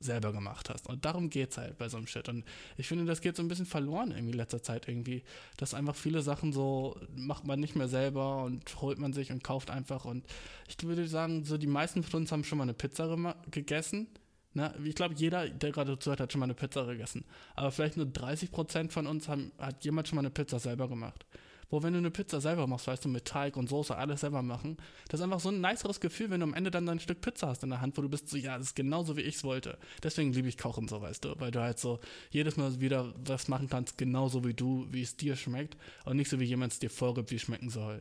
selber 0.00 0.32
gemacht 0.32 0.70
hast. 0.70 0.88
Und 0.88 1.04
darum 1.04 1.30
geht 1.30 1.50
es 1.50 1.58
halt 1.58 1.78
bei 1.78 1.88
so 1.88 1.96
einem 1.96 2.06
Shit. 2.06 2.28
Und 2.28 2.44
ich 2.76 2.88
finde, 2.88 3.04
das 3.04 3.20
geht 3.20 3.36
so 3.36 3.42
ein 3.42 3.48
bisschen 3.48 3.66
verloren 3.66 4.10
irgendwie 4.10 4.32
in 4.32 4.38
letzter 4.38 4.62
Zeit 4.62 4.88
irgendwie, 4.88 5.22
dass 5.56 5.74
einfach 5.74 5.94
viele 5.94 6.22
Sachen 6.22 6.52
so 6.52 6.98
macht 7.14 7.46
man 7.46 7.60
nicht 7.60 7.76
mehr 7.76 7.88
selber 7.88 8.44
und 8.44 8.80
holt 8.80 8.98
man 8.98 9.12
sich 9.12 9.30
und 9.32 9.42
kauft 9.42 9.70
einfach. 9.70 10.04
Und 10.04 10.24
ich 10.68 10.82
würde 10.82 11.06
sagen, 11.08 11.44
so 11.44 11.58
die 11.58 11.66
meisten 11.66 12.02
von 12.02 12.22
uns 12.22 12.32
haben 12.32 12.44
schon 12.44 12.58
mal 12.58 12.64
eine 12.64 12.74
Pizza 12.74 13.34
gegessen. 13.50 14.08
Ne? 14.54 14.74
Ich 14.84 14.94
glaube, 14.94 15.14
jeder, 15.14 15.48
der 15.48 15.72
gerade 15.72 15.98
zuhört, 15.98 16.20
hat 16.20 16.32
schon 16.32 16.40
mal 16.40 16.46
eine 16.46 16.54
Pizza 16.54 16.84
gegessen. 16.84 17.24
Aber 17.54 17.70
vielleicht 17.70 17.96
nur 17.96 18.06
30% 18.06 18.90
von 18.90 19.06
uns 19.06 19.28
haben, 19.28 19.52
hat 19.58 19.84
jemand 19.84 20.08
schon 20.08 20.16
mal 20.16 20.22
eine 20.22 20.30
Pizza 20.30 20.58
selber 20.58 20.88
gemacht 20.88 21.26
wo 21.70 21.82
wenn 21.82 21.92
du 21.92 21.98
eine 21.98 22.10
Pizza 22.10 22.40
selber 22.40 22.66
machst, 22.66 22.86
weißt 22.86 23.04
du, 23.04 23.08
mit 23.08 23.24
Teig 23.24 23.56
und 23.56 23.68
Soße, 23.68 23.96
alles 23.96 24.20
selber 24.20 24.42
machen, 24.42 24.76
das 25.08 25.20
ist 25.20 25.24
einfach 25.24 25.40
so 25.40 25.48
ein 25.50 25.60
niceres 25.60 26.00
Gefühl, 26.00 26.30
wenn 26.30 26.40
du 26.40 26.44
am 26.44 26.54
Ende 26.54 26.70
dann 26.70 26.86
dein 26.86 27.00
Stück 27.00 27.20
Pizza 27.20 27.48
hast 27.48 27.62
in 27.62 27.70
der 27.70 27.80
Hand, 27.80 27.96
wo 27.96 28.02
du 28.02 28.08
bist 28.08 28.28
so, 28.28 28.36
ja, 28.36 28.56
das 28.56 28.68
ist 28.68 28.76
genauso, 28.76 29.16
wie 29.16 29.22
ich 29.22 29.36
es 29.36 29.44
wollte. 29.44 29.78
Deswegen 30.02 30.32
liebe 30.32 30.48
ich 30.48 30.58
Kochen 30.58 30.88
so, 30.88 31.00
weißt 31.00 31.24
du, 31.24 31.38
weil 31.40 31.50
du 31.50 31.60
halt 31.60 31.78
so 31.78 32.00
jedes 32.30 32.56
Mal 32.56 32.80
wieder 32.80 33.12
was 33.24 33.48
machen 33.48 33.68
kannst, 33.68 33.98
genauso 33.98 34.44
wie 34.44 34.54
du, 34.54 34.86
wie 34.90 35.02
es 35.02 35.16
dir 35.16 35.36
schmeckt 35.36 35.76
und 36.04 36.16
nicht 36.16 36.30
so, 36.30 36.40
wie 36.40 36.44
jemand 36.44 36.72
es 36.72 36.78
dir 36.78 36.90
vorgibt, 36.90 37.30
wie 37.30 37.36
es 37.36 37.42
schmecken 37.42 37.70
soll. 37.70 38.00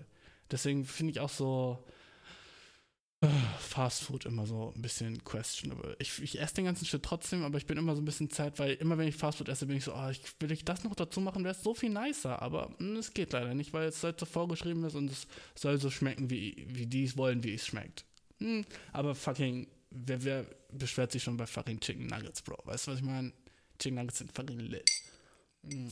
Deswegen 0.51 0.85
finde 0.85 1.11
ich 1.11 1.19
auch 1.19 1.29
so, 1.29 1.83
Fast 3.59 4.03
Food 4.03 4.25
immer 4.25 4.45
so 4.45 4.73
ein 4.75 4.81
bisschen 4.81 5.23
questionable. 5.23 5.95
Ich, 5.99 6.21
ich 6.21 6.39
esse 6.39 6.55
den 6.55 6.65
ganzen 6.65 6.85
Shit 6.85 7.03
trotzdem, 7.03 7.43
aber 7.43 7.57
ich 7.57 7.65
bin 7.65 7.77
immer 7.77 7.95
so 7.95 8.01
ein 8.01 8.05
bisschen 8.05 8.29
Zeit, 8.29 8.59
weil 8.59 8.73
immer 8.73 8.97
wenn 8.97 9.07
ich 9.07 9.15
Fast 9.15 9.37
Food 9.37 9.49
esse, 9.49 9.65
bin 9.65 9.77
ich 9.77 9.83
so, 9.83 9.93
oh, 9.93 10.09
ich, 10.09 10.21
will 10.39 10.51
ich 10.51 10.65
das 10.65 10.83
noch 10.83 10.95
dazu 10.95 11.21
machen, 11.21 11.43
wäre 11.43 11.55
es 11.55 11.63
so 11.63 11.73
viel 11.73 11.89
nicer. 11.89 12.41
Aber 12.41 12.71
mh, 12.79 12.99
es 12.99 13.13
geht 13.13 13.33
leider 13.33 13.53
nicht, 13.53 13.73
weil 13.73 13.87
es 13.87 14.03
halt 14.03 14.19
so 14.19 14.25
vorgeschrieben 14.25 14.83
ist 14.83 14.95
und 14.95 15.11
es 15.11 15.27
soll 15.55 15.79
so 15.79 15.89
schmecken, 15.89 16.29
wie, 16.29 16.65
wie 16.69 16.87
die 16.87 17.05
es 17.05 17.17
wollen, 17.17 17.43
wie 17.43 17.53
es 17.53 17.65
schmeckt. 17.65 18.05
Hm, 18.39 18.65
aber 18.91 19.15
fucking, 19.15 19.67
wer, 19.91 20.23
wer 20.23 20.45
beschwert 20.71 21.11
sich 21.11 21.23
schon 21.23 21.37
bei 21.37 21.45
fucking 21.45 21.79
Chicken 21.79 22.07
Nuggets, 22.07 22.41
Bro? 22.41 22.57
Weißt 22.65 22.87
du, 22.87 22.91
was 22.91 22.99
ich 22.99 23.05
meine? 23.05 23.31
Chicken 23.79 23.95
Nuggets 23.95 24.17
sind 24.19 24.31
fucking 24.35 24.59
lit. 24.59 24.89
Hm. 25.63 25.91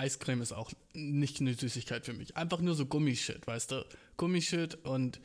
Eiscreme 0.00 0.42
ist 0.42 0.52
auch 0.52 0.72
nicht 0.94 1.40
eine 1.40 1.54
Süßigkeit 1.54 2.04
für 2.04 2.14
mich. 2.14 2.36
Einfach 2.36 2.60
nur 2.60 2.74
so 2.74 2.86
Gummishit, 2.86 3.46
weißt 3.46 3.70
du? 3.70 3.86
Gummishit 4.16 4.76
und 4.84 5.20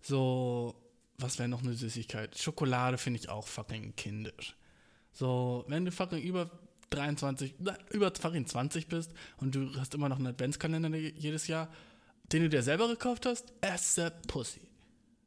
so, 0.00 0.74
was 1.18 1.38
wäre 1.38 1.48
noch 1.48 1.62
eine 1.62 1.74
Süßigkeit? 1.74 2.38
Schokolade 2.38 2.98
finde 2.98 3.20
ich 3.20 3.28
auch 3.28 3.46
fucking 3.46 3.96
kindisch. 3.96 4.56
So, 5.12 5.64
wenn 5.68 5.84
du 5.84 5.92
fucking 5.92 6.20
über 6.22 6.50
23, 6.90 7.54
über 7.90 8.12
fucking 8.14 8.46
20 8.46 8.88
bist 8.88 9.12
und 9.38 9.54
du 9.54 9.74
hast 9.76 9.94
immer 9.94 10.08
noch 10.08 10.18
einen 10.18 10.28
Adventskalender 10.28 10.94
jedes 10.96 11.46
Jahr, 11.46 11.68
den 12.32 12.42
du 12.42 12.48
dir 12.48 12.62
selber 12.62 12.88
gekauft 12.88 13.26
hast, 13.26 13.52
esse 13.60 14.12
Pussy. 14.28 14.60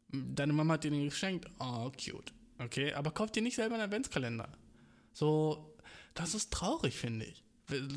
Deine 0.09 0.53
Mama 0.53 0.75
hat 0.75 0.83
dir 0.83 0.91
den 0.91 1.05
geschenkt. 1.05 1.49
Oh, 1.59 1.91
cute. 1.91 2.31
Okay, 2.59 2.93
aber 2.93 3.11
kauf 3.11 3.31
dir 3.31 3.41
nicht 3.41 3.55
selber 3.55 3.75
einen 3.75 3.83
Adventskalender. 3.85 4.49
So, 5.13 5.75
das 6.13 6.35
ist 6.35 6.51
traurig, 6.51 6.95
finde 6.95 7.25
ich. 7.25 7.42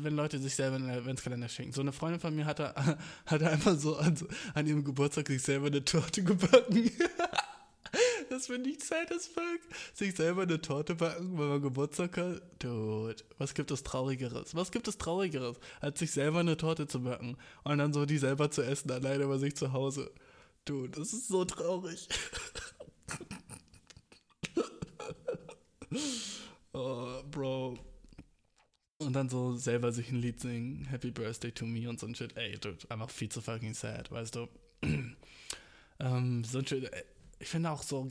Wenn 0.01 0.15
Leute 0.15 0.39
sich 0.39 0.55
selber 0.55 0.77
einen 0.77 0.89
Adventskalender 0.89 1.49
schenken. 1.49 1.73
So 1.73 1.81
eine 1.81 1.91
Freundin 1.91 2.19
von 2.19 2.35
mir 2.35 2.45
hatte, 2.45 2.73
hatte 3.25 3.49
einfach 3.49 3.77
so 3.77 3.97
an, 3.97 4.17
an 4.53 4.67
ihrem 4.67 4.83
Geburtstag 4.83 5.27
sich 5.27 5.41
selber 5.41 5.67
eine 5.67 5.83
Torte 5.83 6.23
gebacken. 6.23 6.91
Das 8.29 8.47
finde 8.47 8.69
ich 8.69 8.83
sad 8.83 9.11
as 9.11 9.27
fuck. 9.27 9.61
Sich 9.93 10.13
selber 10.15 10.43
eine 10.43 10.61
Torte 10.61 10.95
backen, 10.95 11.37
wenn 11.37 11.47
man 11.47 11.61
Geburtstag 11.61 12.17
hat. 12.17 12.41
Dude, 12.59 13.15
was 13.37 13.53
gibt 13.53 13.71
es 13.71 13.83
Traurigeres? 13.83 14.53
Was 14.53 14.71
gibt 14.71 14.87
es 14.87 14.97
Traurigeres, 14.97 15.57
als 15.79 15.99
sich 15.99 16.11
selber 16.11 16.39
eine 16.39 16.57
Torte 16.57 16.87
zu 16.87 17.01
backen 17.03 17.37
und 17.63 17.77
dann 17.77 17.93
so 17.93 18.05
die 18.05 18.17
selber 18.17 18.51
zu 18.51 18.63
essen, 18.63 18.91
alleine 18.91 19.25
bei 19.27 19.37
sich 19.37 19.55
zu 19.55 19.71
Hause? 19.71 20.11
Dude, 20.65 20.99
das 20.99 21.13
ist 21.13 21.29
so 21.29 21.45
traurig. 21.45 22.09
oh, 26.73 27.23
Bro. 27.31 27.79
Und 28.99 29.13
dann 29.13 29.29
so 29.29 29.55
selber 29.55 29.91
sich 29.91 30.11
ein 30.11 30.17
Lied 30.17 30.39
singen, 30.39 30.85
Happy 30.85 31.11
Birthday 31.11 31.51
to 31.51 31.65
me 31.65 31.87
und 31.87 31.99
so 31.99 32.07
ein 32.07 32.15
Shit. 32.15 32.35
Ey, 32.35 32.57
dude, 32.57 32.89
einfach 32.89 33.11
viel 33.11 33.29
zu 33.29 33.41
fucking 33.41 33.75
sad, 33.75 34.11
weißt 34.11 34.35
du? 34.35 34.47
ähm, 35.99 36.43
so 36.43 36.59
ein 36.59 36.65
Shit. 36.65 36.91
ey, 36.91 37.03
Ich 37.39 37.47
finde 37.47 37.69
auch 37.69 37.83
so, 37.83 38.09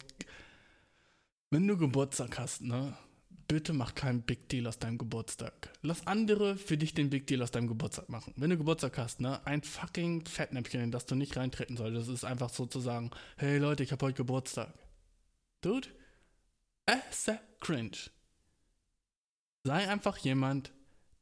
wenn 1.51 1.67
du 1.67 1.77
Geburtstag 1.77 2.39
hast, 2.39 2.63
ne? 2.63 2.97
Bitte 3.49 3.73
mach 3.73 3.95
keinen 3.95 4.23
Big 4.23 4.49
Deal 4.49 4.67
aus 4.67 4.81
deinem 4.81 4.99
Geburtstag. 4.99 5.71
Lass 5.83 6.07
andere 6.09 6.57
für 6.57 6.77
dich 6.77 6.95
den 6.95 7.11
Big 7.11 7.29
Deal 7.29 7.43
aus 7.43 7.53
deinem 7.53 7.69
Geburtstag 7.69 8.09
machen. 8.09 8.35
Wenn 8.37 8.51
du 8.51 8.57
Geburtstag 8.57 8.99
hast, 8.99 9.21
ne? 9.21 9.45
Ein 9.47 9.63
fucking 9.63 10.25
Fettnäpfchen, 10.25 10.81
in 10.81 10.91
das 10.91 11.07
du 11.07 11.15
nicht 11.17 11.37
reintreten 11.37 11.77
solltest, 11.77 12.09
ist 12.11 12.25
einfach 12.25 12.51
so 12.51 12.67
zu 12.67 12.81
sagen, 12.81 13.11
hey 13.37 13.59
Leute, 13.59 13.83
ich 13.83 13.93
habe 13.93 14.07
heute 14.07 14.17
Geburtstag. 14.17 14.73
Dude, 15.63 15.89
es 16.87 17.29
ist 17.29 17.39
cringe. 17.61 18.11
Sei 19.67 19.89
einfach 19.89 20.17
jemand, 20.19 20.71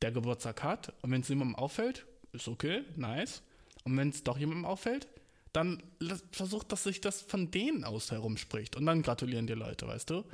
der 0.03 0.13
Geburtstag 0.13 0.63
hat. 0.63 0.93
Und 1.01 1.11
wenn 1.11 1.23
es 1.23 1.29
jemandem 1.29 1.57
auffällt, 1.57 2.07
ist 2.33 2.47
okay, 2.47 2.85
nice. 2.95 3.43
Und 3.85 3.97
wenn 3.97 4.11
es 4.11 4.23
doch 4.23 4.37
jemandem 4.37 4.67
auffällt, 4.67 5.09
dann 5.55 5.83
lass- 5.99 6.25
versuch, 6.31 6.63
dass 6.65 6.85
sich 6.85 7.01
das 7.01 7.23
von 7.23 7.51
denen 7.51 7.85
aus 7.85 8.11
herumspricht. 8.11 8.77
Und 8.77 8.85
dann 8.85 9.01
gratulieren 9.01 9.47
dir 9.47 9.57
Leute, 9.57 9.87
weißt 9.87 10.11
du? 10.11 10.25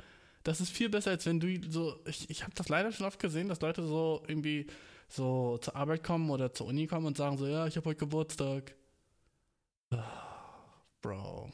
Das 0.43 0.59
ist 0.59 0.71
viel 0.71 0.89
besser, 0.89 1.11
als 1.11 1.25
wenn 1.25 1.39
du 1.39 1.47
so. 1.71 2.01
Ich, 2.05 2.29
ich 2.29 2.43
habe 2.43 2.53
das 2.53 2.67
leider 2.67 2.91
schon 2.91 3.05
oft 3.05 3.19
gesehen, 3.19 3.47
dass 3.47 3.61
Leute 3.61 3.81
so 3.85 4.23
irgendwie 4.27 4.67
so 5.07 5.57
zur 5.59 5.75
Arbeit 5.77 6.03
kommen 6.03 6.29
oder 6.31 6.51
zur 6.53 6.67
Uni 6.67 6.87
kommen 6.87 7.05
und 7.05 7.15
sagen 7.15 7.37
so, 7.37 7.47
ja, 7.47 7.65
ich 7.65 7.77
habe 7.77 7.89
heute 7.89 7.99
Geburtstag. 7.99 8.75
Bro. 11.01 11.49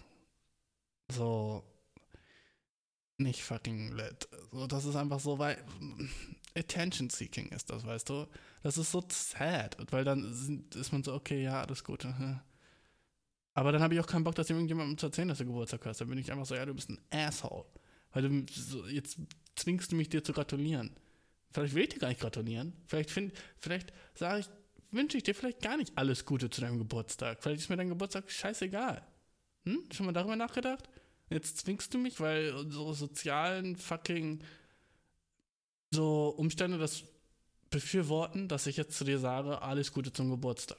So. 1.11 1.63
Nicht 3.19 3.43
fucking 3.43 3.95
lit. 3.95 4.27
So, 4.51 4.65
das 4.67 4.85
ist 4.85 4.95
einfach 4.95 5.19
so, 5.19 5.37
weil. 5.37 5.57
Attention 6.57 7.09
Seeking 7.09 7.49
ist 7.49 7.69
das, 7.69 7.85
weißt 7.85 8.09
du? 8.09 8.27
Das 8.63 8.77
ist 8.77 8.91
so 8.91 9.03
sad, 9.09 9.77
weil 9.91 10.03
dann 10.03 10.31
ist 10.75 10.91
man 10.91 11.03
so, 11.03 11.13
okay, 11.13 11.43
ja, 11.43 11.61
alles 11.61 11.83
gut. 11.83 12.05
Aber 13.53 13.71
dann 13.71 13.81
habe 13.81 13.93
ich 13.93 13.99
auch 13.99 14.07
keinen 14.07 14.23
Bock, 14.23 14.35
das 14.35 14.49
irgendjemandem 14.49 14.97
zu 14.97 15.07
erzählen, 15.07 15.27
dass 15.27 15.37
du 15.37 15.45
Geburtstag 15.45 15.85
hast. 15.85 16.01
Dann 16.01 16.09
bin 16.09 16.17
ich 16.17 16.31
einfach 16.31 16.45
so, 16.45 16.55
ja, 16.55 16.65
du 16.65 16.73
bist 16.73 16.89
ein 16.89 16.99
Asshole. 17.11 17.65
Weil 18.11 18.29
du 18.29 18.45
so, 18.51 18.85
jetzt 18.87 19.17
zwingst 19.55 19.91
du 19.91 19.95
mich 19.95 20.09
dir 20.09 20.23
zu 20.23 20.33
gratulieren. 20.33 20.95
Vielleicht 21.51 21.73
will 21.73 21.83
ich 21.83 21.89
dir 21.89 21.99
gar 21.99 22.09
nicht 22.09 22.21
gratulieren. 22.21 22.73
Vielleicht 22.85 23.11
vielleicht 23.57 23.93
sage 24.15 24.41
ich, 24.41 24.49
wünsche 24.91 25.17
ich 25.17 25.23
dir 25.23 25.35
vielleicht 25.35 25.61
gar 25.61 25.77
nicht 25.77 25.97
alles 25.97 26.25
Gute 26.25 26.49
zu 26.49 26.61
deinem 26.61 26.77
Geburtstag. 26.77 27.41
Vielleicht 27.41 27.61
ist 27.61 27.69
mir 27.69 27.77
dein 27.77 27.89
Geburtstag 27.89 28.29
scheißegal. 28.29 29.05
Hm? 29.65 29.83
Schon 29.91 30.05
mal 30.05 30.11
darüber 30.11 30.35
nachgedacht? 30.35 30.89
Jetzt 31.29 31.57
zwingst 31.57 31.93
du 31.93 31.97
mich, 31.97 32.19
weil 32.19 32.53
unsere 32.53 32.93
sozialen 32.93 33.75
fucking 33.75 34.41
so 35.91 36.29
Umstände 36.29 36.77
das 36.77 37.03
befürworten, 37.69 38.47
dass 38.47 38.67
ich 38.67 38.77
jetzt 38.77 38.97
zu 38.97 39.03
dir 39.03 39.19
sage, 39.19 39.61
alles 39.61 39.91
Gute 39.91 40.11
zum 40.11 40.29
Geburtstag. 40.29 40.77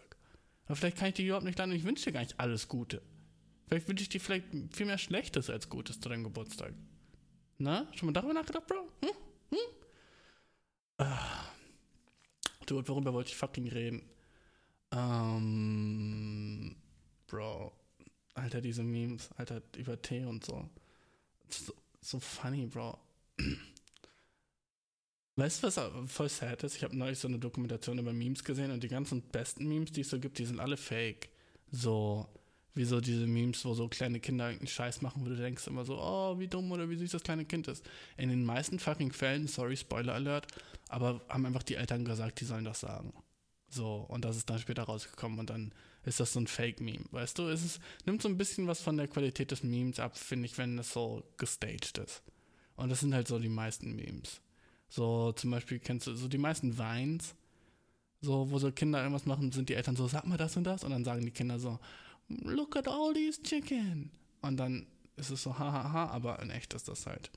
Aber 0.66 0.76
vielleicht 0.76 0.98
kann 0.98 1.08
ich 1.08 1.14
dir 1.14 1.26
überhaupt 1.26 1.44
nicht 1.44 1.58
leiden 1.58 1.72
und 1.72 1.78
ich 1.78 1.84
wünsche 1.84 2.04
dir 2.04 2.12
gar 2.12 2.20
nicht 2.20 2.38
alles 2.38 2.68
Gute. 2.68 3.02
Vielleicht 3.66 3.88
wünsche 3.88 4.02
ich 4.02 4.08
dir 4.08 4.20
vielleicht 4.20 4.46
viel 4.72 4.86
mehr 4.86 4.98
Schlechtes 4.98 5.50
als 5.50 5.68
Gutes 5.68 6.00
zu 6.00 6.08
deinem 6.08 6.24
Geburtstag. 6.24 6.72
Na, 7.58 7.86
schon 7.94 8.06
mal 8.06 8.12
darüber 8.12 8.34
nachgedacht, 8.34 8.66
Bro? 8.66 8.88
Hm? 9.02 9.10
Hm? 9.50 9.58
Ah. 10.98 11.44
Du, 12.66 12.86
worüber 12.86 13.12
wollte 13.12 13.30
ich 13.30 13.36
fucking 13.36 13.68
reden? 13.68 14.02
Ähm, 14.92 16.76
Bro. 17.26 17.72
Alter, 18.34 18.60
diese 18.60 18.82
Memes, 18.82 19.30
Alter, 19.36 19.62
über 19.76 20.00
Tee 20.00 20.24
und 20.24 20.44
so. 20.44 20.68
So, 21.48 21.72
so 22.00 22.20
funny, 22.20 22.66
Bro. 22.66 22.98
Weißt 25.38 25.62
du, 25.62 25.68
was 25.68 25.80
voll 26.10 26.28
sad 26.28 26.64
ist? 26.64 26.74
Ich 26.74 26.82
habe 26.82 26.96
neulich 26.96 27.20
so 27.20 27.28
eine 27.28 27.38
Dokumentation 27.38 28.00
über 28.00 28.12
Memes 28.12 28.42
gesehen 28.42 28.72
und 28.72 28.82
die 28.82 28.88
ganzen 28.88 29.22
besten 29.22 29.68
Memes, 29.68 29.92
die 29.92 30.00
es 30.00 30.10
so 30.10 30.18
gibt, 30.18 30.40
die 30.40 30.44
sind 30.44 30.58
alle 30.58 30.76
fake. 30.76 31.28
So, 31.70 32.26
wie 32.74 32.84
so 32.84 33.00
diese 33.00 33.28
Memes, 33.28 33.64
wo 33.64 33.72
so 33.72 33.86
kleine 33.86 34.18
Kinder 34.18 34.46
irgendeinen 34.46 34.66
Scheiß 34.66 35.00
machen, 35.00 35.24
wo 35.24 35.28
du 35.28 35.36
denkst 35.36 35.68
immer 35.68 35.84
so, 35.84 35.96
oh, 35.96 36.40
wie 36.40 36.48
dumm 36.48 36.72
oder 36.72 36.90
wie 36.90 36.96
süß 36.96 37.12
das 37.12 37.22
kleine 37.22 37.44
Kind 37.44 37.68
ist. 37.68 37.88
In 38.16 38.30
den 38.30 38.44
meisten 38.44 38.80
fucking 38.80 39.12
Fällen, 39.12 39.46
sorry, 39.46 39.76
Spoiler 39.76 40.14
Alert, 40.14 40.48
aber 40.88 41.20
haben 41.28 41.46
einfach 41.46 41.62
die 41.62 41.76
Eltern 41.76 42.04
gesagt, 42.04 42.40
die 42.40 42.44
sollen 42.44 42.64
das 42.64 42.80
sagen. 42.80 43.12
So, 43.68 44.06
und 44.08 44.24
das 44.24 44.36
ist 44.36 44.50
dann 44.50 44.58
später 44.58 44.82
rausgekommen 44.82 45.38
und 45.38 45.50
dann 45.50 45.72
ist 46.04 46.18
das 46.18 46.32
so 46.32 46.40
ein 46.40 46.48
Fake-Meme. 46.48 47.04
Weißt 47.12 47.38
du, 47.38 47.46
es 47.46 47.64
ist, 47.64 47.80
nimmt 48.06 48.22
so 48.22 48.28
ein 48.28 48.38
bisschen 48.38 48.66
was 48.66 48.80
von 48.80 48.96
der 48.96 49.06
Qualität 49.06 49.52
des 49.52 49.62
Memes 49.62 50.00
ab, 50.00 50.18
finde 50.18 50.46
ich, 50.46 50.58
wenn 50.58 50.76
das 50.76 50.92
so 50.92 51.22
gestaged 51.36 51.98
ist. 51.98 52.24
Und 52.74 52.88
das 52.88 52.98
sind 52.98 53.14
halt 53.14 53.28
so 53.28 53.38
die 53.38 53.48
meisten 53.48 53.94
Memes. 53.94 54.40
So, 54.88 55.32
zum 55.32 55.50
Beispiel 55.50 55.78
kennst 55.78 56.06
du 56.06 56.14
so 56.14 56.28
die 56.28 56.38
meisten 56.38 56.78
Vines, 56.78 57.34
so, 58.20 58.50
wo 58.50 58.58
so 58.58 58.72
Kinder 58.72 59.00
irgendwas 59.00 59.26
machen, 59.26 59.52
sind 59.52 59.68
die 59.68 59.74
Eltern 59.74 59.96
so, 59.96 60.08
sag 60.08 60.26
mal 60.26 60.38
das 60.38 60.56
und 60.56 60.64
das. 60.64 60.84
Und 60.84 60.90
dann 60.90 61.04
sagen 61.04 61.24
die 61.24 61.30
Kinder 61.30 61.58
so, 61.58 61.78
look 62.28 62.76
at 62.76 62.88
all 62.88 63.12
these 63.12 63.42
chicken. 63.42 64.10
Und 64.40 64.56
dann 64.56 64.86
ist 65.16 65.30
es 65.30 65.42
so, 65.42 65.58
hahaha, 65.58 65.84
ha, 65.84 65.92
ha, 65.92 66.06
aber 66.06 66.40
in 66.40 66.50
echt 66.50 66.74
ist 66.74 66.88
das 66.88 67.06
halt. 67.06 67.30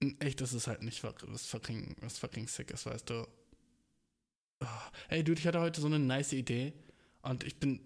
In 0.00 0.20
echt 0.20 0.40
ist 0.40 0.52
es 0.52 0.66
halt 0.66 0.82
nicht 0.82 1.02
was 1.04 1.46
fucking, 1.46 1.96
was 2.00 2.18
fucking 2.18 2.48
sick 2.48 2.70
ist, 2.70 2.86
weißt 2.86 3.10
du. 3.10 3.26
Oh, 4.62 4.66
ey, 5.08 5.22
Dude, 5.22 5.38
ich 5.38 5.46
hatte 5.46 5.60
heute 5.60 5.80
so 5.80 5.86
eine 5.86 5.98
nice 5.98 6.32
Idee. 6.32 6.72
Und 7.22 7.44
ich 7.44 7.56
bin. 7.58 7.80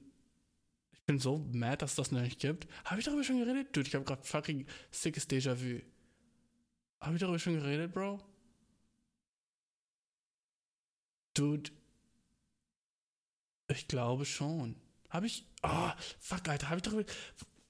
Ich 0.92 1.06
bin 1.06 1.18
so 1.18 1.36
mad, 1.52 1.82
dass 1.82 1.90
es 1.90 1.96
das 1.96 2.12
noch 2.12 2.22
nicht 2.22 2.40
gibt. 2.40 2.66
Habe 2.86 2.98
ich 2.98 3.04
darüber 3.04 3.22
schon 3.22 3.38
geredet? 3.38 3.76
Dude, 3.76 3.86
ich 3.86 3.94
habe 3.94 4.06
gerade 4.06 4.22
fucking 4.22 4.64
sickes 4.90 5.28
Déjà-vu. 5.28 5.82
Habe 7.04 7.16
ich 7.16 7.20
darüber 7.20 7.38
schon 7.38 7.54
geredet, 7.54 7.92
Bro? 7.92 8.18
Dude. 11.34 11.70
Ich 13.68 13.88
glaube 13.88 14.24
schon. 14.24 14.76
Habe 15.10 15.26
ich. 15.26 15.44
Oh, 15.62 15.90
fuck, 16.18 16.48
Alter, 16.48 16.70
habe 16.70 16.78
ich 16.78 16.82
darüber. 16.82 17.04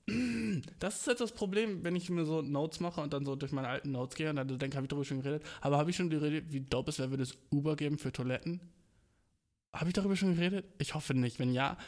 Das 0.79 1.01
ist 1.01 1.07
jetzt 1.07 1.23
das 1.23 1.33
Problem, 1.33 1.83
wenn 1.83 1.97
ich 1.97 2.11
mir 2.11 2.27
so 2.27 2.43
Notes 2.43 2.79
mache 2.79 3.01
und 3.01 3.15
dann 3.15 3.25
so 3.25 3.37
durch 3.37 3.53
meine 3.53 3.69
alten 3.69 3.91
Notes 3.91 4.17
gehe 4.17 4.29
und 4.29 4.37
dann 4.37 4.47
denke, 4.59 4.77
habe 4.77 4.85
ich 4.85 4.91
darüber 4.91 5.07
schon 5.07 5.23
geredet. 5.23 5.43
Aber 5.63 5.79
habe 5.79 5.89
ich 5.89 5.97
schon 5.97 6.11
geredet, 6.11 6.53
wie 6.53 6.61
dope 6.61 6.91
es 6.91 6.99
wäre, 6.99 7.09
würde 7.09 7.23
es 7.23 7.39
Uber 7.51 7.75
geben 7.75 7.97
für 7.97 8.13
Toiletten? 8.13 8.61
Habe 9.73 9.89
ich 9.89 9.95
darüber 9.95 10.15
schon 10.15 10.35
geredet? 10.35 10.67
Ich 10.79 10.95
hoffe 10.95 11.15
nicht. 11.15 11.39
Wenn 11.39 11.55
ja, 11.55 11.79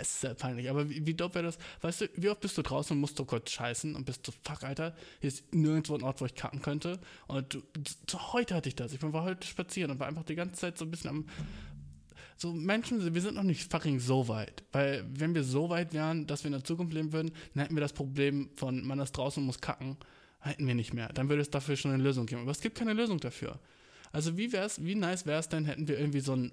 es 0.00 0.08
ist 0.08 0.20
sehr 0.20 0.34
peinlich. 0.34 0.70
Aber 0.70 0.88
wie, 0.88 1.06
wie 1.06 1.14
dope 1.14 1.36
wäre 1.36 1.46
das? 1.46 1.58
Weißt 1.80 2.02
du, 2.02 2.08
wie 2.16 2.28
oft 2.28 2.40
bist 2.40 2.56
du 2.58 2.62
draußen 2.62 2.94
und 2.96 3.00
musst 3.00 3.18
du 3.18 3.24
kurz 3.24 3.50
scheißen 3.50 3.94
und 3.94 4.04
bist 4.04 4.24
so, 4.24 4.32
fuck, 4.44 4.62
Alter, 4.62 4.94
hier 5.20 5.28
ist 5.28 5.54
nirgendwo 5.54 5.94
ein 5.94 6.02
Ort, 6.02 6.20
wo 6.20 6.26
ich 6.26 6.34
kacken 6.34 6.62
könnte. 6.62 6.98
Und 7.26 7.54
du, 7.54 8.18
heute 8.32 8.54
hatte 8.54 8.68
ich 8.68 8.76
das. 8.76 8.92
Ich 8.92 9.02
war 9.02 9.24
heute 9.24 9.46
spazieren 9.46 9.90
und 9.90 10.00
war 10.00 10.06
einfach 10.06 10.24
die 10.24 10.34
ganze 10.34 10.60
Zeit 10.60 10.78
so 10.78 10.84
ein 10.84 10.90
bisschen 10.90 11.10
am. 11.10 11.26
So, 12.36 12.52
Menschen, 12.52 13.14
wir 13.14 13.20
sind 13.20 13.34
noch 13.34 13.42
nicht 13.42 13.70
fucking 13.70 13.98
so 13.98 14.28
weit. 14.28 14.62
Weil, 14.70 15.04
wenn 15.12 15.34
wir 15.34 15.42
so 15.42 15.70
weit 15.70 15.92
wären, 15.92 16.26
dass 16.28 16.44
wir 16.44 16.48
in 16.48 16.52
der 16.52 16.64
Zukunft 16.64 16.94
leben 16.94 17.12
würden, 17.12 17.32
dann 17.54 17.62
hätten 17.62 17.74
wir 17.74 17.80
das 17.80 17.92
Problem 17.92 18.50
von, 18.54 18.86
man 18.86 19.00
ist 19.00 19.12
draußen 19.12 19.42
und 19.42 19.46
muss 19.46 19.60
kacken, 19.60 19.96
hätten 20.40 20.66
wir 20.66 20.76
nicht 20.76 20.94
mehr. 20.94 21.08
Dann 21.08 21.28
würde 21.28 21.42
es 21.42 21.50
dafür 21.50 21.76
schon 21.76 21.90
eine 21.90 22.02
Lösung 22.02 22.26
geben. 22.26 22.42
Aber 22.42 22.52
es 22.52 22.60
gibt 22.60 22.78
keine 22.78 22.92
Lösung 22.92 23.18
dafür. 23.18 23.58
Also 24.12 24.36
wie 24.36 24.52
wär's, 24.52 24.82
wie 24.84 24.94
nice 24.94 25.26
wäre 25.26 25.40
es 25.40 25.48
denn, 25.48 25.64
hätten 25.64 25.88
wir 25.88 25.98
irgendwie 25.98 26.20
so 26.20 26.34
ein 26.34 26.52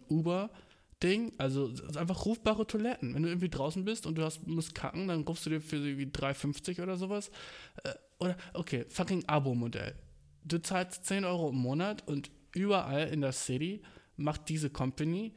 Uber-Ding, 0.95 1.33
also 1.37 1.71
einfach 1.97 2.25
rufbare 2.25 2.65
Toiletten. 2.67 3.13
Wenn 3.13 3.23
du 3.23 3.29
irgendwie 3.29 3.49
draußen 3.49 3.83
bist 3.85 4.05
und 4.05 4.15
du 4.15 4.23
hast, 4.23 4.45
musst 4.47 4.75
kacken, 4.75 5.07
dann 5.07 5.21
rufst 5.21 5.45
du 5.45 5.49
dir 5.49 5.61
für 5.61 5.77
irgendwie 5.77 6.05
3,50 6.05 6.81
oder 6.81 6.97
sowas. 6.97 7.31
Äh, 7.83 7.93
oder, 8.19 8.37
okay, 8.53 8.85
fucking 8.89 9.25
Abo-Modell. 9.27 9.95
Du 10.43 10.61
zahlst 10.61 11.05
10 11.05 11.25
Euro 11.25 11.49
im 11.49 11.57
Monat 11.57 12.07
und 12.07 12.31
überall 12.53 13.07
in 13.09 13.21
der 13.21 13.33
City 13.33 13.81
macht 14.15 14.47
diese 14.49 14.69
Company 14.69 15.33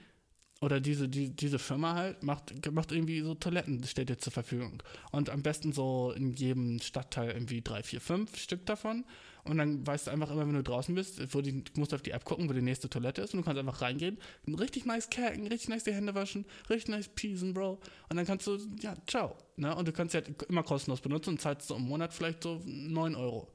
oder 0.60 0.80
diese, 0.80 1.08
die, 1.08 1.34
diese 1.34 1.58
Firma 1.58 1.94
halt 1.94 2.22
macht, 2.22 2.70
macht 2.72 2.92
irgendwie 2.92 3.20
so 3.20 3.34
Toiletten, 3.34 3.82
stellt 3.84 4.10
dir 4.10 4.18
zur 4.18 4.32
Verfügung. 4.32 4.82
Und 5.12 5.30
am 5.30 5.42
besten 5.42 5.72
so 5.72 6.12
in 6.12 6.32
jedem 6.32 6.80
Stadtteil 6.80 7.30
irgendwie 7.30 7.62
drei, 7.62 7.82
vier, 7.82 8.00
fünf 8.00 8.36
Stück 8.36 8.66
davon. 8.66 9.04
Und 9.48 9.58
dann 9.58 9.86
weißt 9.86 10.06
du 10.06 10.10
einfach 10.10 10.30
immer, 10.30 10.46
wenn 10.46 10.54
du 10.54 10.62
draußen 10.62 10.94
bist, 10.94 11.34
wo 11.34 11.40
die, 11.40 11.64
du 11.64 11.80
musst 11.80 11.94
auf 11.94 12.02
die 12.02 12.10
App 12.10 12.24
gucken, 12.24 12.48
wo 12.48 12.52
die 12.52 12.60
nächste 12.60 12.90
Toilette 12.90 13.22
ist 13.22 13.32
und 13.32 13.40
du 13.40 13.44
kannst 13.44 13.58
einfach 13.58 13.80
reingehen, 13.80 14.18
richtig 14.46 14.84
nice 14.84 15.08
kacken, 15.08 15.46
richtig 15.46 15.70
nice 15.70 15.84
die 15.84 15.92
Hände 15.92 16.14
waschen, 16.14 16.44
richtig 16.68 16.88
nice 16.88 17.08
piesen, 17.08 17.54
Bro. 17.54 17.80
Und 18.08 18.16
dann 18.16 18.26
kannst 18.26 18.46
du, 18.46 18.58
ja, 18.80 18.94
ciao. 19.06 19.36
Ne? 19.56 19.74
Und 19.74 19.88
du 19.88 19.92
kannst 19.92 20.12
sie 20.12 20.18
halt 20.18 20.42
immer 20.42 20.62
kostenlos 20.62 21.00
benutzen 21.00 21.30
und 21.30 21.40
zahlst 21.40 21.68
so 21.68 21.76
im 21.76 21.82
Monat 21.82 22.12
vielleicht 22.12 22.42
so 22.42 22.60
9 22.64 23.14
Euro. 23.14 23.48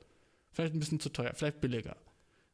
Vielleicht 0.52 0.74
ein 0.74 0.80
bisschen 0.80 1.00
zu 1.00 1.10
teuer, 1.10 1.34
vielleicht 1.36 1.62
billiger. 1.62 1.96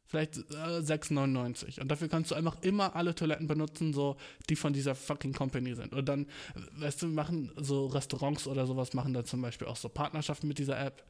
Vielleicht 0.06 0.38
äh, 0.38 0.82
6,99. 0.82 1.80
Und 1.80 1.88
dafür 1.90 2.10
kannst 2.10 2.32
du 2.32 2.36
einfach 2.36 2.58
immer 2.62 2.96
alle 2.96 3.14
Toiletten 3.14 3.48
benutzen, 3.48 3.94
so 3.94 4.18
die 4.50 4.56
von 4.56 4.74
dieser 4.74 4.96
fucking 4.96 5.34
Company 5.34 5.76
sind. 5.76 5.94
Und 5.94 6.10
dann, 6.10 6.26
äh, 6.26 6.82
weißt 6.82 7.04
du, 7.04 7.08
machen 7.08 7.52
so 7.56 7.86
Restaurants 7.86 8.48
oder 8.48 8.66
sowas, 8.66 8.94
machen 8.94 9.14
da 9.14 9.24
zum 9.24 9.42
Beispiel 9.42 9.68
auch 9.68 9.76
so 9.76 9.88
Partnerschaften 9.88 10.48
mit 10.48 10.58
dieser 10.58 10.80
App. 10.80 11.04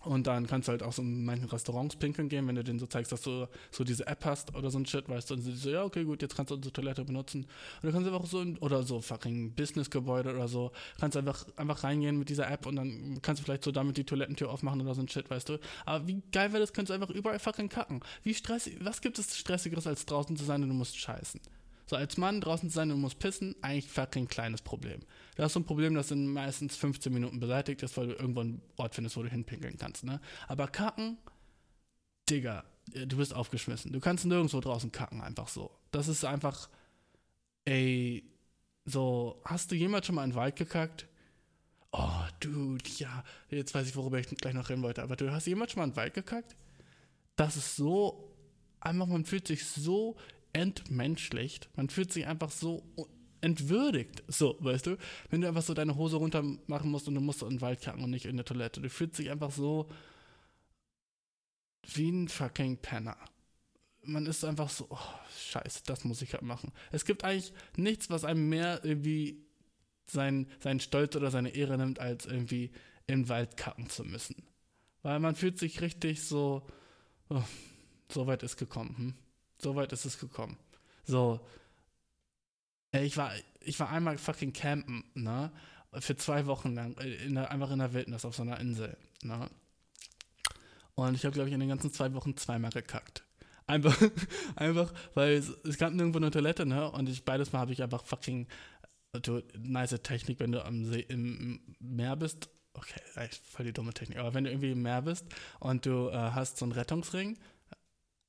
Und 0.00 0.26
dann 0.26 0.46
kannst 0.46 0.66
du 0.66 0.72
halt 0.72 0.82
auch 0.82 0.92
so 0.92 1.02
in 1.02 1.24
manchen 1.24 1.48
Restaurants 1.48 1.94
pinkeln 1.96 2.28
gehen, 2.28 2.48
wenn 2.48 2.56
du 2.56 2.64
denen 2.64 2.80
so 2.80 2.86
zeigst, 2.86 3.12
dass 3.12 3.22
du 3.22 3.46
so 3.70 3.84
diese 3.84 4.06
App 4.06 4.24
hast 4.24 4.54
oder 4.54 4.70
so 4.70 4.78
ein 4.78 4.86
Shit, 4.86 5.08
weißt 5.08 5.30
du, 5.30 5.34
und 5.34 5.42
sie 5.42 5.52
so, 5.52 5.70
ja, 5.70 5.84
okay, 5.84 6.04
gut, 6.04 6.22
jetzt 6.22 6.34
kannst 6.34 6.50
du 6.50 6.56
unsere 6.56 6.72
Toilette 6.72 7.04
benutzen. 7.04 7.44
Und 7.44 7.84
du 7.84 7.92
kannst 7.92 8.08
einfach 8.08 8.26
so, 8.26 8.40
in, 8.40 8.58
oder 8.58 8.82
so 8.82 9.00
fucking 9.00 9.54
Businessgebäude 9.54 10.34
oder 10.34 10.48
so, 10.48 10.72
kannst 10.98 11.16
einfach, 11.16 11.46
einfach 11.56 11.84
reingehen 11.84 12.18
mit 12.18 12.28
dieser 12.30 12.50
App 12.50 12.66
und 12.66 12.76
dann 12.76 13.20
kannst 13.22 13.40
du 13.40 13.44
vielleicht 13.44 13.62
so 13.62 13.70
damit 13.70 13.96
die 13.96 14.04
Toilettentür 14.04 14.50
aufmachen 14.50 14.80
oder 14.80 14.94
so 14.94 15.02
ein 15.02 15.08
Shit, 15.08 15.30
weißt 15.30 15.50
du. 15.50 15.58
Aber 15.86 16.06
wie 16.08 16.20
geil 16.32 16.52
wäre 16.52 16.60
das, 16.60 16.72
könntest 16.72 16.90
du 16.90 16.94
einfach 16.94 17.14
überall 17.14 17.38
fucking 17.38 17.68
kacken. 17.68 18.00
Wie 18.24 18.34
stressig, 18.34 18.78
was 18.80 19.02
gibt 19.02 19.18
es 19.20 19.36
stressigeres 19.36 19.86
als 19.86 20.04
draußen 20.06 20.36
zu 20.36 20.44
sein 20.44 20.62
und 20.64 20.70
du 20.70 20.74
musst 20.74 20.98
scheißen? 20.98 21.40
So 21.86 21.96
als 21.96 22.16
Mann 22.16 22.40
draußen 22.40 22.68
zu 22.68 22.74
sein 22.74 22.90
und 22.90 23.00
musst 23.00 23.18
pissen, 23.18 23.54
eigentlich 23.60 23.88
fucking 23.88 24.28
kleines 24.28 24.62
Problem. 24.62 25.00
Du 25.36 25.42
hast 25.42 25.54
so 25.54 25.60
ein 25.60 25.64
Problem, 25.64 25.94
das 25.94 26.10
in 26.10 26.26
meistens 26.28 26.76
15 26.76 27.12
Minuten 27.12 27.40
beseitigt 27.40 27.82
ist, 27.82 27.96
weil 27.96 28.08
du 28.08 28.14
irgendwo 28.14 28.40
einen 28.40 28.62
Ort 28.76 28.94
findest, 28.94 29.16
wo 29.16 29.22
du 29.22 29.28
hinpinkeln 29.28 29.76
kannst, 29.76 30.04
ne? 30.04 30.20
Aber 30.48 30.68
kacken, 30.68 31.18
Digga, 32.30 32.64
du 32.86 33.16
bist 33.16 33.34
aufgeschmissen. 33.34 33.92
Du 33.92 34.00
kannst 34.00 34.24
nirgendwo 34.24 34.60
draußen 34.60 34.92
kacken, 34.92 35.20
einfach 35.20 35.48
so. 35.48 35.70
Das 35.90 36.08
ist 36.08 36.24
einfach, 36.24 36.68
ey, 37.64 38.24
so, 38.84 39.40
hast 39.44 39.70
du 39.70 39.76
jemals 39.76 40.06
schon 40.06 40.14
mal 40.14 40.24
in 40.24 40.30
den 40.30 40.36
Wald 40.36 40.56
gekackt? 40.56 41.06
Oh, 41.92 42.24
Dude, 42.40 42.88
ja, 42.98 43.22
jetzt 43.50 43.74
weiß 43.74 43.88
ich, 43.88 43.96
worüber 43.96 44.18
ich 44.18 44.26
gleich 44.26 44.54
noch 44.54 44.70
reden 44.70 44.82
wollte, 44.82 45.02
aber 45.02 45.16
du 45.16 45.30
hast 45.30 45.46
jemals 45.46 45.72
schon 45.72 45.80
mal 45.80 45.84
in 45.84 45.90
den 45.90 45.96
Wald 45.96 46.14
gekackt? 46.14 46.56
Das 47.36 47.56
ist 47.56 47.76
so, 47.76 48.34
einfach, 48.80 49.06
man 49.06 49.24
fühlt 49.24 49.46
sich 49.46 49.66
so 49.66 50.16
entmenschlicht. 50.52 51.70
Man 51.76 51.88
fühlt 51.88 52.12
sich 52.12 52.26
einfach 52.26 52.50
so 52.50 52.82
entwürdigt. 53.40 54.22
So, 54.28 54.56
weißt 54.60 54.86
du? 54.86 54.96
Wenn 55.30 55.40
du 55.40 55.48
einfach 55.48 55.62
so 55.62 55.74
deine 55.74 55.96
Hose 55.96 56.16
runter 56.16 56.42
machen 56.66 56.90
musst 56.90 57.08
und 57.08 57.14
du 57.14 57.20
musst 57.20 57.42
in 57.42 57.50
den 57.50 57.60
Wald 57.60 57.82
kacken 57.82 58.04
und 58.04 58.10
nicht 58.10 58.26
in 58.26 58.36
der 58.36 58.46
Toilette. 58.46 58.80
Du 58.80 58.88
fühlst 58.88 59.18
dich 59.18 59.30
einfach 59.30 59.50
so 59.50 59.90
wie 61.94 62.10
ein 62.10 62.28
fucking 62.28 62.78
Penner. 62.78 63.16
Man 64.04 64.26
ist 64.26 64.44
einfach 64.44 64.70
so, 64.70 64.86
oh, 64.90 64.98
scheiße, 65.50 65.82
das 65.86 66.04
muss 66.04 66.22
ich 66.22 66.32
halt 66.32 66.42
machen. 66.42 66.72
Es 66.90 67.04
gibt 67.04 67.24
eigentlich 67.24 67.52
nichts, 67.76 68.10
was 68.10 68.24
einem 68.24 68.48
mehr 68.48 68.80
irgendwie 68.84 69.44
sein, 70.06 70.48
seinen 70.60 70.80
Stolz 70.80 71.14
oder 71.16 71.30
seine 71.30 71.50
Ehre 71.50 71.78
nimmt, 71.78 71.98
als 71.98 72.26
irgendwie 72.26 72.72
im 73.06 73.28
Wald 73.28 73.56
kacken 73.56 73.88
zu 73.88 74.04
müssen. 74.04 74.42
Weil 75.02 75.20
man 75.20 75.34
fühlt 75.34 75.58
sich 75.58 75.80
richtig 75.80 76.22
so, 76.24 76.66
oh, 77.28 77.42
so 78.08 78.26
weit 78.26 78.42
ist 78.42 78.56
gekommen. 78.56 78.96
Hm? 78.96 79.14
So 79.62 79.76
weit 79.76 79.92
ist 79.92 80.04
es 80.04 80.18
gekommen. 80.18 80.56
So. 81.04 81.40
Ich 82.92 83.16
war, 83.16 83.32
ich 83.60 83.78
war 83.80 83.90
einmal 83.90 84.18
fucking 84.18 84.52
campen, 84.52 85.04
ne? 85.14 85.52
Für 86.00 86.16
zwei 86.16 86.46
Wochen 86.46 86.74
lang, 86.74 86.94
in 86.94 87.34
der, 87.34 87.50
einfach 87.50 87.70
in 87.70 87.78
der 87.78 87.92
Wildnis 87.92 88.24
auf 88.24 88.34
so 88.34 88.42
einer 88.42 88.58
Insel, 88.60 88.96
ne? 89.22 89.48
Und 90.94 91.14
ich 91.14 91.24
habe, 91.24 91.32
glaube 91.32 91.48
ich, 91.48 91.54
in 91.54 91.60
den 91.60 91.68
ganzen 91.68 91.92
zwei 91.92 92.12
Wochen 92.14 92.36
zweimal 92.36 92.70
gekackt. 92.70 93.24
Einfach, 93.66 93.96
einfach, 94.56 94.92
weil 95.14 95.34
es, 95.34 95.48
es 95.64 95.78
gab 95.78 95.92
nirgendwo 95.92 96.18
eine 96.18 96.30
Toilette, 96.30 96.66
ne? 96.66 96.90
Und 96.90 97.08
ich 97.08 97.24
beides 97.24 97.52
Mal 97.52 97.60
habe 97.60 97.72
ich 97.72 97.82
einfach 97.82 98.04
fucking 98.04 98.46
du, 99.20 99.42
nice 99.58 100.00
Technik, 100.02 100.40
wenn 100.40 100.52
du 100.52 100.64
am 100.64 100.84
See, 100.84 101.04
im 101.08 101.60
Meer 101.78 102.16
bist. 102.16 102.48
Okay, 102.74 103.00
voll 103.50 103.66
die 103.66 103.72
dumme 103.72 103.92
Technik. 103.92 104.18
Aber 104.18 104.32
wenn 104.34 104.44
du 104.44 104.50
irgendwie 104.50 104.72
im 104.72 104.82
Meer 104.82 105.02
bist 105.02 105.26
und 105.60 105.84
du 105.84 106.08
äh, 106.08 106.14
hast 106.14 106.56
so 106.56 106.64
einen 106.64 106.72
Rettungsring, 106.72 107.38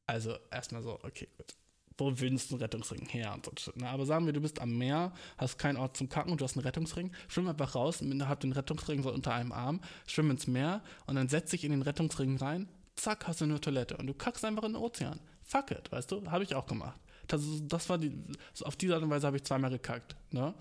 also 0.05 0.35
erstmal 0.51 0.81
so, 0.81 0.99
okay, 1.03 1.27
gut. 1.37 1.55
Wo 1.95 2.11
willst 2.19 2.49
du 2.49 2.55
einen 2.55 2.63
Rettungsring 2.63 3.05
her? 3.05 3.33
Und 3.33 3.59
so, 3.59 3.71
ne? 3.75 3.87
Aber 3.87 4.07
sagen 4.07 4.25
wir, 4.25 4.33
du 4.33 4.41
bist 4.41 4.59
am 4.59 4.77
Meer, 4.79 5.13
hast 5.37 5.59
keinen 5.59 5.77
Ort 5.77 5.95
zum 5.95 6.09
Kacken 6.09 6.31
und 6.31 6.41
du 6.41 6.43
hast 6.43 6.57
einen 6.57 6.65
Rettungsring, 6.65 7.11
schwimm 7.27 7.47
einfach 7.47 7.75
raus, 7.75 8.01
hab 8.01 8.39
den 8.39 8.51
Rettungsring 8.51 9.03
so 9.03 9.13
unter 9.13 9.33
einem 9.33 9.51
Arm, 9.51 9.79
schwimm 10.07 10.31
ins 10.31 10.47
Meer 10.47 10.81
und 11.05 11.15
dann 11.15 11.29
setz 11.29 11.51
dich 11.51 11.63
in 11.63 11.71
den 11.71 11.83
Rettungsring 11.83 12.37
rein, 12.37 12.67
zack, 12.95 13.27
hast 13.27 13.41
du 13.41 13.45
eine 13.45 13.61
Toilette 13.61 13.97
und 13.97 14.07
du 14.07 14.15
kackst 14.15 14.43
einfach 14.43 14.63
in 14.63 14.73
den 14.73 14.81
Ozean. 14.81 15.19
Fuck 15.43 15.71
it, 15.71 15.91
weißt 15.91 16.11
du? 16.11 16.31
Habe 16.31 16.43
ich 16.43 16.55
auch 16.55 16.65
gemacht. 16.65 16.99
Das, 17.27 17.41
das 17.61 17.87
war 17.89 17.99
die, 17.99 18.11
so 18.53 18.65
auf 18.65 18.75
diese 18.75 18.95
Art 18.95 19.03
und 19.03 19.11
Weise 19.11 19.27
habe 19.27 19.37
ich 19.37 19.43
zweimal 19.43 19.69
gekackt, 19.69 20.15
ne? 20.31 20.55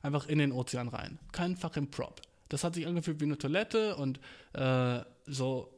Einfach 0.00 0.26
in 0.28 0.38
den 0.38 0.52
Ozean 0.52 0.88
rein. 0.88 1.18
Kein 1.32 1.56
fucking 1.56 1.90
Prop. 1.90 2.22
Das 2.48 2.64
hat 2.64 2.74
sich 2.74 2.86
angefühlt 2.86 3.20
wie 3.20 3.24
eine 3.24 3.36
Toilette 3.36 3.96
und 3.96 4.20
äh, 4.54 5.00
so 5.26 5.77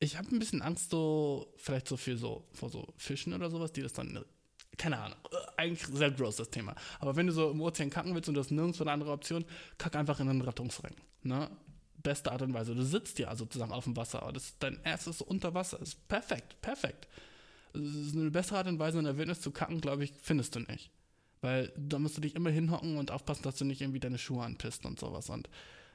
ich 0.00 0.16
habe 0.16 0.34
ein 0.34 0.38
bisschen 0.38 0.62
Angst 0.62 0.90
so, 0.90 1.52
vielleicht 1.58 1.86
so 1.86 1.96
viel 1.96 2.16
so, 2.16 2.48
vor 2.52 2.70
so 2.70 2.92
Fischen 2.96 3.34
oder 3.34 3.50
sowas, 3.50 3.70
die 3.70 3.82
das 3.82 3.92
dann, 3.92 4.24
keine 4.78 4.98
Ahnung, 4.98 5.18
eigentlich 5.58 5.86
sehr 5.86 6.10
groß 6.10 6.36
das 6.36 6.50
Thema. 6.50 6.74
Aber 6.98 7.14
wenn 7.16 7.26
du 7.26 7.32
so 7.32 7.50
im 7.50 7.60
Ozean 7.60 7.90
kacken 7.90 8.14
willst 8.14 8.28
und 8.28 8.34
du 8.34 8.40
hast 8.40 8.50
nirgendwo 8.50 8.82
eine 8.82 8.92
andere 8.92 9.12
Option, 9.12 9.44
kack 9.76 9.94
einfach 9.96 10.18
in 10.20 10.28
einen 10.28 10.40
Rettungsring, 10.40 10.94
ne? 11.22 11.50
Beste 12.02 12.32
Art 12.32 12.40
und 12.40 12.54
Weise. 12.54 12.74
Du 12.74 12.82
sitzt 12.82 13.18
ja 13.18 13.36
sozusagen 13.36 13.72
auf 13.72 13.84
dem 13.84 13.94
Wasser, 13.94 14.22
aber 14.22 14.32
das 14.32 14.44
ist 14.44 14.56
dein 14.60 14.80
erstes 14.84 15.20
unter 15.20 15.52
Wasser. 15.52 15.76
Das 15.78 15.90
ist 15.90 16.08
perfekt, 16.08 16.58
perfekt. 16.62 17.06
Das 17.74 17.82
ist 17.82 18.16
eine 18.16 18.30
bessere 18.30 18.56
Art 18.56 18.68
und 18.68 18.78
Weise 18.78 18.98
in 18.98 19.04
der 19.04 19.18
Wildnis 19.18 19.42
zu 19.42 19.50
kacken, 19.50 19.82
glaube 19.82 20.04
ich, 20.04 20.14
findest 20.22 20.54
du 20.54 20.60
nicht. 20.60 20.90
Weil 21.42 21.70
da 21.76 21.98
musst 21.98 22.16
du 22.16 22.22
dich 22.22 22.34
immer 22.34 22.48
hinhocken 22.48 22.96
und 22.96 23.10
aufpassen, 23.10 23.42
dass 23.42 23.56
du 23.56 23.66
nicht 23.66 23.82
irgendwie 23.82 24.00
deine 24.00 24.16
Schuhe 24.16 24.42
anpisst 24.42 24.86
und 24.86 24.98
sowas. 24.98 25.28
Und 25.28 25.50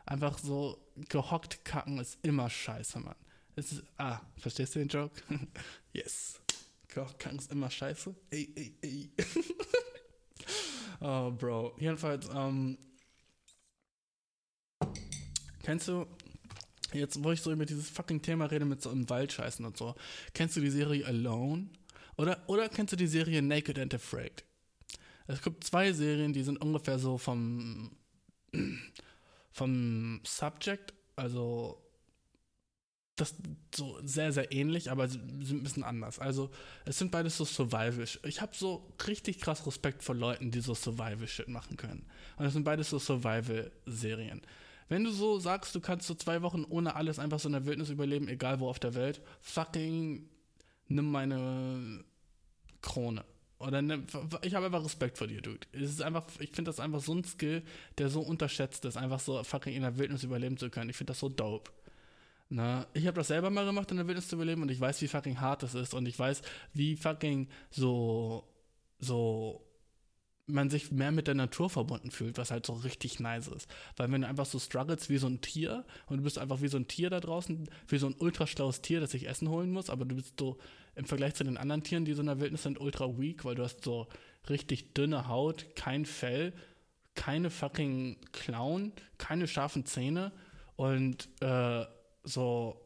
einfach 0.05 0.37
so 0.37 0.77
gehockt 1.09 1.65
kacken 1.65 1.97
ist 1.97 2.19
immer 2.21 2.51
scheiße, 2.51 2.99
Mann. 2.99 3.15
Es 3.55 3.71
ist, 3.71 3.83
ah, 3.97 4.19
verstehst 4.37 4.75
du 4.75 4.79
den 4.79 4.89
Joke? 4.89 5.21
yes. 5.93 6.41
Kochkrank 6.93 7.39
ist 7.39 7.51
immer 7.51 7.69
scheiße. 7.69 8.13
Ey, 8.29 8.51
ey, 8.55 8.77
ey. 8.81 9.09
oh, 10.99 11.31
Bro. 11.31 11.75
Jedenfalls, 11.79 12.27
ähm, 12.33 12.77
kennst 15.63 15.87
du, 15.87 16.05
jetzt 16.91 17.23
wo 17.23 17.31
ich 17.31 17.41
so 17.41 17.51
über 17.51 17.65
dieses 17.65 17.89
fucking 17.89 18.21
Thema 18.21 18.45
rede 18.45 18.65
mit 18.65 18.81
so 18.81 18.91
im 18.91 19.09
Wald 19.09 19.31
scheißen 19.31 19.65
und 19.65 19.77
so, 19.77 19.95
kennst 20.33 20.57
du 20.57 20.61
die 20.61 20.69
Serie 20.69 21.05
Alone? 21.05 21.69
Oder, 22.17 22.43
oder 22.47 22.67
kennst 22.67 22.91
du 22.91 22.97
die 22.97 23.07
Serie 23.07 23.41
Naked 23.41 23.79
and 23.79 23.93
Afraid? 23.93 24.43
Es 25.27 25.41
gibt 25.41 25.63
zwei 25.63 25.93
Serien, 25.93 26.33
die 26.33 26.43
sind 26.43 26.61
ungefähr 26.61 26.99
so 26.99 27.17
vom, 27.17 27.95
vom 29.51 30.21
Subject, 30.25 30.93
also 31.15 31.84
das 33.15 33.33
so 33.73 33.97
sehr, 34.03 34.31
sehr 34.33 34.51
ähnlich, 34.51 34.91
aber 34.91 35.07
sind 35.07 35.51
ein 35.51 35.63
bisschen 35.63 35.83
anders. 35.83 36.19
Also, 36.19 36.49
es 36.85 36.97
sind 36.97 37.11
beides 37.11 37.37
so 37.37 37.45
Survival. 37.45 38.05
Ich 38.23 38.41
habe 38.41 38.51
so 38.55 38.91
richtig 39.07 39.39
krass 39.39 39.65
Respekt 39.65 40.03
vor 40.03 40.15
Leuten, 40.15 40.51
die 40.51 40.59
so 40.59 40.75
Survival-Shit 40.75 41.47
machen 41.47 41.77
können. 41.77 42.05
Und 42.37 42.45
es 42.45 42.53
sind 42.53 42.63
beides 42.63 42.89
so 42.89 42.99
Survival-Serien. 42.99 44.41
Wenn 44.89 45.03
du 45.03 45.11
so 45.11 45.39
sagst, 45.39 45.73
du 45.73 45.79
kannst 45.79 46.07
so 46.07 46.13
zwei 46.13 46.41
Wochen 46.41 46.65
ohne 46.69 46.95
alles 46.95 47.17
einfach 47.17 47.39
so 47.39 47.47
in 47.47 47.53
der 47.53 47.65
Wildnis 47.65 47.89
überleben, 47.89 48.27
egal 48.27 48.59
wo 48.59 48.69
auf 48.69 48.79
der 48.79 48.93
Welt, 48.93 49.21
fucking 49.41 50.29
nimm 50.87 51.11
meine 51.11 52.03
Krone. 52.81 53.23
Oder 53.57 53.81
nimm, 53.81 54.05
ich 54.43 54.53
habe 54.53 54.65
einfach 54.65 54.83
Respekt 54.83 55.17
vor 55.17 55.27
dir, 55.27 55.41
Dude. 55.41 55.65
Es 55.71 55.89
ist 55.89 56.01
einfach, 56.01 56.25
ich 56.39 56.51
finde 56.51 56.69
das 56.69 56.79
einfach 56.79 57.01
so 57.01 57.13
ein 57.13 57.23
Skill, 57.23 57.63
der 57.97 58.09
so 58.09 58.21
unterschätzt 58.21 58.83
ist, 58.85 58.97
einfach 58.97 59.19
so 59.21 59.41
fucking 59.43 59.73
in 59.73 59.81
der 59.81 59.97
Wildnis 59.97 60.23
überleben 60.23 60.57
zu 60.57 60.69
können. 60.69 60.89
Ich 60.89 60.97
finde 60.97 61.11
das 61.11 61.19
so 61.19 61.29
dope. 61.29 61.71
Na, 62.49 62.85
ich 62.93 63.07
habe 63.07 63.15
das 63.15 63.27
selber 63.27 63.49
mal 63.49 63.65
gemacht, 63.65 63.89
in 63.91 63.97
der 63.97 64.07
Wildnis 64.07 64.27
zu 64.27 64.35
überleben 64.35 64.61
und 64.61 64.69
ich 64.69 64.79
weiß, 64.79 65.01
wie 65.01 65.07
fucking 65.07 65.41
hart 65.41 65.63
das 65.63 65.73
ist 65.73 65.93
und 65.93 66.05
ich 66.05 66.17
weiß, 66.17 66.41
wie 66.73 66.95
fucking 66.95 67.47
so, 67.71 68.47
so 68.99 69.65
man 70.47 70.69
sich 70.69 70.91
mehr 70.91 71.11
mit 71.11 71.27
der 71.27 71.33
Natur 71.33 71.69
verbunden 71.69 72.11
fühlt, 72.11 72.37
was 72.37 72.51
halt 72.51 72.65
so 72.65 72.73
richtig 72.73 73.19
nice 73.19 73.47
ist. 73.47 73.67
Weil 73.97 74.11
wenn 74.11 74.21
du 74.21 74.27
einfach 74.27 74.45
so 74.45 74.59
struggles 74.59 75.09
wie 75.09 75.17
so 75.17 75.27
ein 75.27 75.41
Tier 75.41 75.85
und 76.05 76.17
du 76.17 76.23
bist 76.23 76.37
einfach 76.37 76.61
wie 76.61 76.67
so 76.67 76.77
ein 76.77 76.87
Tier 76.87 77.09
da 77.09 77.19
draußen, 77.19 77.67
wie 77.87 77.97
so 77.97 78.07
ein 78.07 78.15
ultra 78.19 78.45
schlaues 78.45 78.81
Tier, 78.81 78.99
das 78.99 79.11
sich 79.11 79.27
Essen 79.27 79.49
holen 79.49 79.71
muss, 79.71 79.89
aber 79.89 80.05
du 80.05 80.15
bist 80.15 80.39
so 80.39 80.57
im 80.93 81.05
Vergleich 81.05 81.33
zu 81.33 81.43
den 81.43 81.57
anderen 81.57 81.83
Tieren, 81.83 82.05
die 82.05 82.13
so 82.13 82.21
in 82.21 82.27
der 82.27 82.39
Wildnis 82.39 82.63
sind, 82.63 82.79
ultra 82.79 83.17
weak, 83.17 83.43
weil 83.43 83.55
du 83.55 83.63
hast 83.63 83.83
so 83.83 84.07
richtig 84.47 84.93
dünne 84.93 85.27
Haut, 85.27 85.75
kein 85.75 86.05
Fell, 86.05 86.53
keine 87.15 87.49
fucking 87.49 88.17
Klauen, 88.31 88.93
keine 89.17 89.47
scharfen 89.47 89.85
Zähne 89.85 90.31
und 90.75 91.27
äh, 91.41 91.85
so 92.25 92.81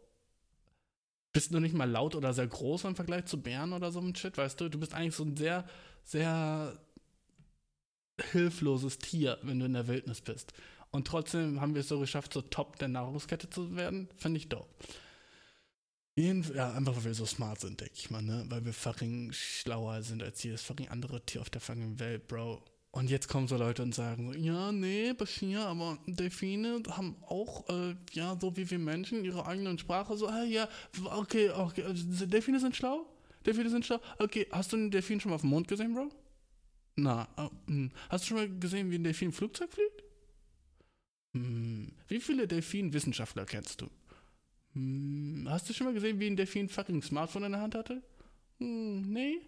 bist 1.31 1.53
du 1.53 1.59
nicht 1.59 1.75
mal 1.75 1.89
laut 1.89 2.15
oder 2.15 2.33
sehr 2.33 2.47
groß 2.47 2.85
im 2.85 2.95
Vergleich 2.95 3.25
zu 3.25 3.41
Bären 3.41 3.73
oder 3.73 3.91
so 3.91 3.99
ein 3.99 4.15
Shit, 4.15 4.37
weißt 4.37 4.59
du? 4.61 4.69
Du 4.69 4.79
bist 4.79 4.93
eigentlich 4.93 5.15
so 5.15 5.23
ein 5.23 5.37
sehr, 5.37 5.67
sehr 6.03 6.79
hilfloses 8.31 8.97
Tier, 8.97 9.37
wenn 9.43 9.59
du 9.59 9.65
in 9.65 9.73
der 9.73 9.87
Wildnis 9.87 10.21
bist. 10.21 10.53
Und 10.91 11.07
trotzdem 11.07 11.61
haben 11.61 11.75
wir 11.75 11.81
es 11.81 11.87
so 11.87 11.99
geschafft, 11.99 12.33
so 12.33 12.41
top 12.41 12.79
der 12.79 12.87
Nahrungskette 12.87 13.49
zu 13.49 13.75
werden. 13.75 14.09
Finde 14.17 14.37
ich 14.37 14.49
dope. 14.49 14.67
Ja, 16.15 16.73
einfach 16.73 16.97
weil 16.97 17.05
wir 17.05 17.13
so 17.13 17.25
smart 17.25 17.61
sind, 17.61 17.79
denke 17.79 17.93
ich 17.95 18.09
mal, 18.09 18.21
ne? 18.21 18.43
Weil 18.49 18.65
wir 18.65 18.73
fucking 18.73 19.31
schlauer 19.31 20.01
sind 20.01 20.21
als 20.21 20.43
jedes 20.43 20.61
fucking 20.63 20.89
andere 20.89 21.25
Tier 21.25 21.39
auf 21.39 21.49
der 21.49 21.61
fucking 21.61 21.99
Welt, 21.99 22.27
Bro. 22.27 22.61
Und 22.91 23.09
jetzt 23.11 23.27
kommen 23.27 23.47
so 23.47 23.55
Leute 23.55 23.83
und 23.83 23.93
sagen 23.93 24.33
so, 24.33 24.39
ja, 24.39 24.71
nee, 24.71 25.13
Bashir, 25.13 25.61
aber 25.61 25.99
Delfine 26.07 26.81
haben 26.89 27.15
auch, 27.21 27.69
äh, 27.69 27.95
ja, 28.13 28.35
so 28.39 28.57
wie 28.57 28.69
wir 28.69 28.79
Menschen, 28.79 29.23
ihre 29.23 29.45
eigene 29.45 29.77
Sprache, 29.77 30.17
so, 30.17 30.27
ah, 30.27 30.43
ja, 30.43 30.67
okay, 31.05 31.51
okay, 31.51 31.83
also 31.83 32.25
Delfine 32.25 32.59
sind 32.59 32.75
schlau? 32.75 33.05
Delfine 33.45 33.69
sind 33.69 33.85
schlau? 33.85 33.99
Okay, 34.17 34.47
hast 34.51 34.71
du 34.71 34.77
einen 34.77 34.89
Delfin 34.89 35.19
schon 35.19 35.29
mal 35.29 35.35
auf 35.35 35.41
dem 35.41 35.51
Mond 35.51 35.67
gesehen, 35.67 35.93
Bro? 35.93 36.09
Na, 36.95 37.27
äh, 37.37 37.49
hm. 37.67 37.91
hast 38.09 38.23
du 38.23 38.29
schon 38.29 38.37
mal 38.37 38.59
gesehen, 38.59 38.89
wie 38.89 38.95
ein 38.95 39.03
Delfin 39.03 39.31
Flugzeug 39.31 39.71
fliegt? 39.71 40.03
Hm. 41.33 41.91
Wie 42.07 42.19
viele 42.19 42.47
Delfin-Wissenschaftler 42.47 43.45
kennst 43.45 43.81
du? 43.81 43.87
Hm. 44.73 45.45
Hast 45.47 45.69
du 45.69 45.73
schon 45.73 45.85
mal 45.85 45.93
gesehen, 45.93 46.19
wie 46.19 46.27
ein 46.27 46.35
Delfin 46.35 46.67
fucking 46.67 47.03
Smartphone 47.03 47.43
in 47.43 47.51
der 47.51 47.61
Hand 47.61 47.75
hatte? 47.75 48.01
Nee. 48.57 49.41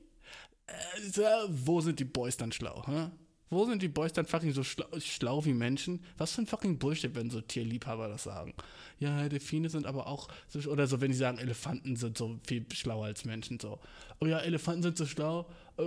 Äh, 0.68 1.30
wo 1.50 1.82
sind 1.82 2.00
die 2.00 2.06
Boys 2.06 2.38
dann 2.38 2.52
schlau, 2.52 2.86
hä? 2.88 3.10
Wo 3.52 3.66
sind 3.66 3.82
die 3.82 3.90
Boys 3.90 4.14
dann 4.14 4.26
fucking 4.26 4.54
so 4.54 4.64
schlau, 4.64 4.88
schlau, 5.00 5.44
wie 5.44 5.54
Menschen? 5.54 6.00
Was 6.18 6.32
für 6.32 6.42
ein 6.42 6.48
fucking 6.48 6.80
Bullshit, 6.80 7.14
wenn 7.16 7.30
so 7.30 7.42
Tierliebhaber 7.42 8.08
das 8.08 8.24
sagen. 8.24 8.54
Ja, 8.98 9.28
Delfine 9.28 9.70
sind 9.70 9.86
aber 9.86 10.08
auch 10.08 10.30
so, 10.48 10.72
oder 10.72 10.88
so, 10.88 11.02
wenn 11.02 11.12
die 11.12 11.18
sagen, 11.18 11.38
Elefanten 11.38 11.98
sind 11.98 12.18
so 12.18 12.40
viel 12.48 12.66
schlauer 12.74 13.08
als 13.08 13.26
Menschen, 13.26 13.60
so. 13.60 13.78
Oh 14.22 14.26
ja, 14.26 14.40
Elefanten 14.40 14.84
sind 14.84 14.98
so 14.98 15.06
schlau. 15.06 15.50
Äh, 15.76 15.84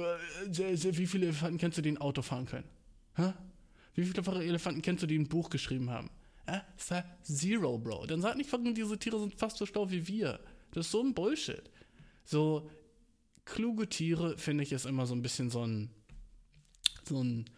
wie 0.98 1.06
viele 1.06 1.24
Elefanten 1.24 1.56
kennst 1.56 1.78
du, 1.78 1.82
die 1.82 1.92
ein 1.92 1.98
Auto 1.98 2.20
fahren 2.20 2.44
können? 2.44 2.68
Hä? 3.16 3.32
Wie 3.94 4.04
viele 4.04 4.44
Elefanten 4.44 4.82
kennst 4.82 5.02
du, 5.02 5.06
die 5.06 5.18
ein 5.18 5.28
Buch 5.28 5.48
geschrieben 5.48 5.88
haben? 5.88 6.10
Hä? 6.46 6.60
Da 6.90 7.02
Zero, 7.22 7.78
Bro. 7.78 8.04
Dann 8.04 8.20
sag 8.20 8.36
nicht 8.36 8.50
fucking, 8.50 8.74
diese 8.74 8.98
Tiere 8.98 9.18
sind 9.18 9.34
fast 9.36 9.56
so 9.56 9.64
schlau 9.64 9.90
wie 9.90 10.06
wir. 10.06 10.38
Das 10.72 10.84
ist 10.84 10.92
so 10.92 11.02
ein 11.02 11.14
Bullshit. 11.14 11.62
So, 12.26 12.68
kluge 13.46 13.88
Tiere, 13.88 14.36
finde 14.36 14.64
ich, 14.64 14.72
ist 14.72 14.84
immer 14.84 15.06
so 15.06 15.14
ein 15.14 15.22
bisschen 15.22 15.48
so 15.48 15.66
ein 15.66 15.88
so 17.08 17.22
ein. 17.22 17.50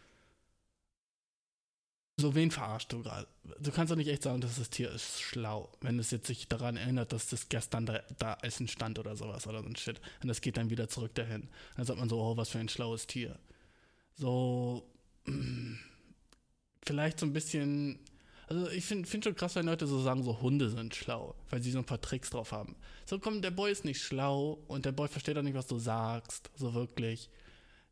So, 2.18 2.34
wen 2.34 2.50
verarscht 2.50 2.92
du 2.92 3.02
gerade? 3.02 3.28
Du 3.60 3.70
kannst 3.70 3.90
doch 3.90 3.96
nicht 3.96 4.08
echt 4.08 4.22
sagen, 4.22 4.40
dass 4.40 4.56
das 4.56 4.70
Tier 4.70 4.90
ist 4.90 5.20
schlau, 5.20 5.70
wenn 5.82 5.98
es 5.98 6.10
jetzt 6.10 6.26
sich 6.26 6.48
daran 6.48 6.78
erinnert, 6.78 7.12
dass 7.12 7.28
das 7.28 7.50
gestern 7.50 7.84
da, 7.84 8.00
da 8.18 8.38
Essen 8.40 8.68
stand 8.68 8.98
oder 8.98 9.16
sowas 9.16 9.46
oder 9.46 9.62
so 9.62 9.68
ein 9.68 9.76
Shit. 9.76 10.00
Und 10.22 10.28
das 10.28 10.40
geht 10.40 10.56
dann 10.56 10.70
wieder 10.70 10.88
zurück 10.88 11.14
dahin. 11.14 11.48
Dann 11.76 11.84
sagt 11.84 11.98
man 11.98 12.08
so, 12.08 12.18
oh, 12.18 12.36
was 12.38 12.48
für 12.48 12.58
ein 12.58 12.70
schlaues 12.70 13.06
Tier. 13.06 13.38
So, 14.14 14.88
vielleicht 16.86 17.20
so 17.20 17.26
ein 17.26 17.34
bisschen. 17.34 17.98
Also 18.48 18.70
ich 18.70 18.84
finde 18.84 19.08
find 19.08 19.24
schon 19.24 19.34
krass, 19.34 19.56
wenn 19.56 19.66
Leute 19.66 19.86
so 19.86 20.00
sagen, 20.00 20.22
so 20.22 20.40
Hunde 20.40 20.70
sind 20.70 20.94
schlau, 20.94 21.34
weil 21.50 21.60
sie 21.60 21.72
so 21.72 21.78
ein 21.78 21.84
paar 21.84 22.00
Tricks 22.00 22.30
drauf 22.30 22.52
haben. 22.52 22.76
So, 23.04 23.18
komm, 23.18 23.42
der 23.42 23.50
Boy 23.50 23.72
ist 23.72 23.84
nicht 23.84 24.00
schlau 24.00 24.62
und 24.68 24.84
der 24.84 24.92
Boy 24.92 25.08
versteht 25.08 25.36
auch 25.36 25.42
nicht, 25.42 25.56
was 25.56 25.66
du 25.66 25.78
sagst, 25.78 26.48
so 26.56 26.72
wirklich. 26.72 27.28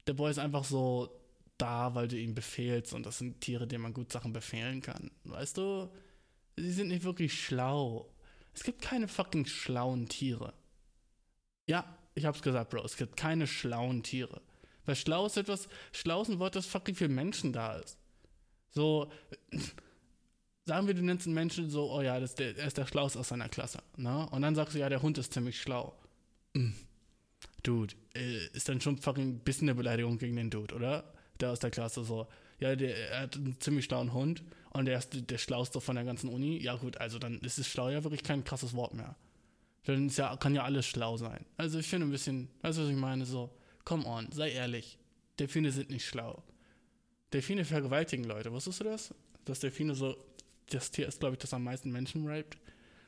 Der 0.07 0.15
Boy 0.15 0.31
ist 0.31 0.39
einfach 0.39 0.65
so, 0.65 1.11
da, 1.59 1.95
weil 1.95 2.09
du 2.09 2.19
ihm 2.19 2.35
befehlst 2.35 2.95
und 2.95 3.07
das 3.07 3.19
sind 3.19 3.41
Tiere, 3.41 3.67
denen 3.67 3.83
man 3.83 3.95
gut 3.95 4.13
Sachen 4.13 4.33
befehlen 4.33 4.81
kann. 4.81 5.11
Weißt 5.25 5.57
du, 5.57 5.91
sie 6.57 6.73
sind 6.73 6.89
nicht 6.89 7.05
wirklich 7.05 7.45
schlau. 7.45 8.11
Es 8.53 8.63
gibt 8.63 8.83
keine 8.83 9.09
fucking 9.09 9.47
schlauen 9.47 10.09
Tiere. 10.09 10.53
Ja, 11.67 11.99
ich 12.15 12.25
hab's 12.25 12.43
gesagt, 12.43 12.71
Bro, 12.71 12.85
es 12.85 12.97
gibt 12.97 13.17
keine 13.17 13.47
schlauen 13.47 14.03
Tiere. 14.03 14.41
Weil 14.85 14.97
schlau 14.97 15.27
ist 15.27 15.37
etwas, 15.37 15.69
schlau 15.93 16.23
ist 16.23 16.29
ein 16.29 16.39
Wort, 16.39 16.57
das 16.57 16.67
fucking 16.67 16.95
für 16.95 17.09
Menschen 17.09 17.53
da 17.53 17.77
ist. 17.77 17.99
So, 18.71 19.11
sagen 20.67 20.87
wir, 20.87 20.95
du 20.95 21.03
nennst 21.03 21.27
einen 21.27 21.35
Menschen 21.35 21.71
so, 21.71 21.91
oh 21.91 22.03
ja, 22.03 22.21
das, 22.21 22.35
der, 22.35 22.57
er 22.57 22.67
ist 22.67 22.79
der 22.79 22.87
Schlauste 22.87 23.19
aus 23.19 23.29
seiner 23.29 23.49
Klasse. 23.49 23.83
Ne? 23.97 24.29
Und 24.31 24.43
dann 24.43 24.55
sagst 24.55 24.75
du, 24.75 24.79
ja, 24.79 24.89
der 24.89 25.03
Hund 25.03 25.19
ist 25.19 25.33
ziemlich 25.33 25.61
schlau. 25.61 25.97
Mm. 26.55 26.73
Dude, 27.63 27.95
äh, 28.15 28.47
ist 28.49 28.69
dann 28.69 28.81
schon 28.81 28.99
fucking 28.99 29.37
ein 29.37 29.39
bisschen 29.39 29.69
eine 29.69 29.75
Beleidigung 29.75 30.19
gegen 30.19 30.37
den 30.37 30.51
Dude, 30.51 30.75
oder? 30.75 31.14
Der 31.45 31.53
aus 31.53 31.61
der 31.61 31.71
Klasse 31.71 32.05
so, 32.05 32.27
ja, 32.59 32.75
der, 32.75 32.97
er 33.11 33.21
hat 33.23 33.37
einen 33.37 33.61
ziemlich 33.61 33.85
schlauen 33.85 34.13
Hund 34.13 34.43
und 34.71 34.87
der 34.87 34.99
ist 34.99 35.31
der 35.31 35.39
Schlauste 35.39 35.81
von 35.81 35.95
der 35.95 36.05
ganzen 36.05 36.29
Uni. 36.29 36.59
Ja, 36.59 36.77
gut, 36.77 36.97
also 36.99 37.19
dann 37.19 37.39
ist 37.41 37.59
es 37.59 37.69
schlau 37.69 37.91
ja 37.91 38.03
wirklich 38.03 38.23
kein 38.23 38.45
krasses 38.45 38.75
Wort 38.75 38.95
mehr. 38.95 39.17
Dann 39.85 40.07
ist 40.07 40.17
ja, 40.17 40.37
kann 40.37 40.55
ja 40.55 40.65
alles 40.65 40.87
schlau 40.87 41.17
sein. 41.17 41.45
Also 41.57 41.79
ich 41.79 41.87
finde 41.87 42.07
ein 42.07 42.11
bisschen, 42.11 42.49
weißt 42.63 42.79
du, 42.79 42.83
was 42.83 42.91
ich 42.91 42.97
meine? 42.97 43.27
So, 43.27 43.51
come 43.85 44.07
on, 44.07 44.33
sei 44.33 44.51
ehrlich. 44.51 44.99
Delfine 45.39 45.71
sind 45.71 45.91
nicht 45.91 46.07
schlau. 46.07 46.43
Delfine 47.33 47.65
vergewaltigen 47.65 48.25
Leute, 48.25 48.53
wusstest 48.53 48.81
du 48.81 48.85
das? 48.85 49.15
Dass 49.45 49.61
Delfine 49.61 49.95
so, 49.95 50.17
das 50.71 50.91
Tier 50.91 51.07
ist, 51.07 51.21
glaube 51.21 51.35
ich, 51.35 51.41
das 51.41 51.53
am 51.53 51.65
meisten 51.65 51.93
Menschen 51.93 52.27
raped. 52.27 52.57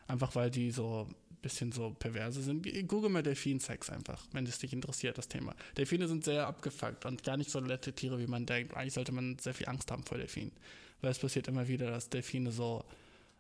Einfach 0.07 0.35
weil 0.35 0.51
die 0.51 0.71
so 0.71 1.09
bisschen 1.47 1.73
so 1.73 1.95
perverse 1.99 2.43
sind. 2.43 2.67
Google 2.89 3.11
mal 3.11 3.23
Delfinsex 3.23 3.91
einfach, 3.91 4.27
wenn 4.33 4.47
es 4.47 4.59
dich 4.59 4.73
interessiert, 4.73 5.17
das 5.17 5.29
Thema. 5.29 5.55
Delfine 5.77 6.09
sind 6.09 6.25
sehr 6.25 6.47
abgefuckt 6.47 7.05
und 7.07 7.23
gar 7.23 7.37
nicht 7.37 7.51
so 7.51 7.61
nette 7.61 7.93
Tiere, 7.93 8.19
wie 8.19 8.27
man 8.27 8.47
denkt. 8.47 8.75
Eigentlich 8.75 8.95
sollte 8.95 9.13
man 9.13 9.39
sehr 9.39 9.55
viel 9.55 9.69
Angst 9.69 9.91
haben 9.91 10.03
vor 10.03 10.19
Delfinen. 10.19 10.53
Weil 11.01 11.13
es 11.13 11.19
passiert 11.19 11.47
immer 11.49 11.69
wieder, 11.69 11.91
dass 11.91 12.09
Delfine 12.09 12.51
so 12.51 12.85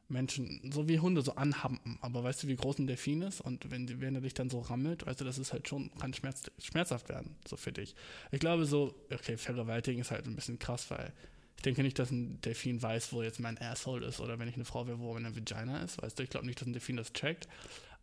Menschen, 0.08 0.70
so 0.72 0.88
wie 0.88 1.00
Hunde, 1.00 1.22
so 1.22 1.34
anhampen. 1.34 1.98
Aber 2.00 2.22
weißt 2.22 2.44
du, 2.44 2.48
wie 2.48 2.54
groß 2.54 2.78
ein 2.78 2.86
Delfin 2.86 3.22
ist? 3.22 3.40
Und 3.40 3.70
wenn, 3.70 4.00
wenn 4.00 4.14
er 4.14 4.20
dich 4.20 4.34
dann 4.34 4.50
so 4.50 4.60
rammelt, 4.60 5.04
weißt 5.04 5.20
du, 5.20 5.24
das 5.24 5.38
ist 5.38 5.52
halt 5.52 5.66
schon, 5.68 5.90
kann 5.98 6.14
schmerz, 6.14 6.44
schmerzhaft 6.58 7.08
werden, 7.08 7.34
so 7.46 7.56
für 7.56 7.72
dich. 7.72 7.96
Ich 8.30 8.38
glaube 8.38 8.66
so, 8.66 8.94
okay, 9.12 9.36
Vergewaltigen 9.36 10.00
ist 10.00 10.12
halt 10.12 10.26
ein 10.26 10.36
bisschen 10.36 10.58
krass, 10.58 10.88
weil 10.90 11.12
ich 11.56 11.62
denke 11.62 11.82
nicht, 11.82 11.98
dass 11.98 12.10
ein 12.10 12.40
Delfin 12.42 12.82
weiß, 12.82 13.12
wo 13.12 13.22
jetzt 13.22 13.40
mein 13.40 13.58
Asshole 13.58 14.06
ist 14.06 14.20
oder 14.20 14.38
wenn 14.38 14.48
ich 14.48 14.54
eine 14.54 14.64
Frau 14.64 14.86
wäre, 14.86 14.98
wo 14.98 15.14
meine 15.14 15.34
Vagina 15.34 15.82
ist, 15.82 16.00
weißt 16.02 16.18
du? 16.18 16.22
Ich 16.22 16.30
glaube 16.30 16.46
nicht, 16.46 16.60
dass 16.60 16.68
ein 16.68 16.72
Delfin 16.72 16.96
das 16.96 17.12
checkt 17.12 17.48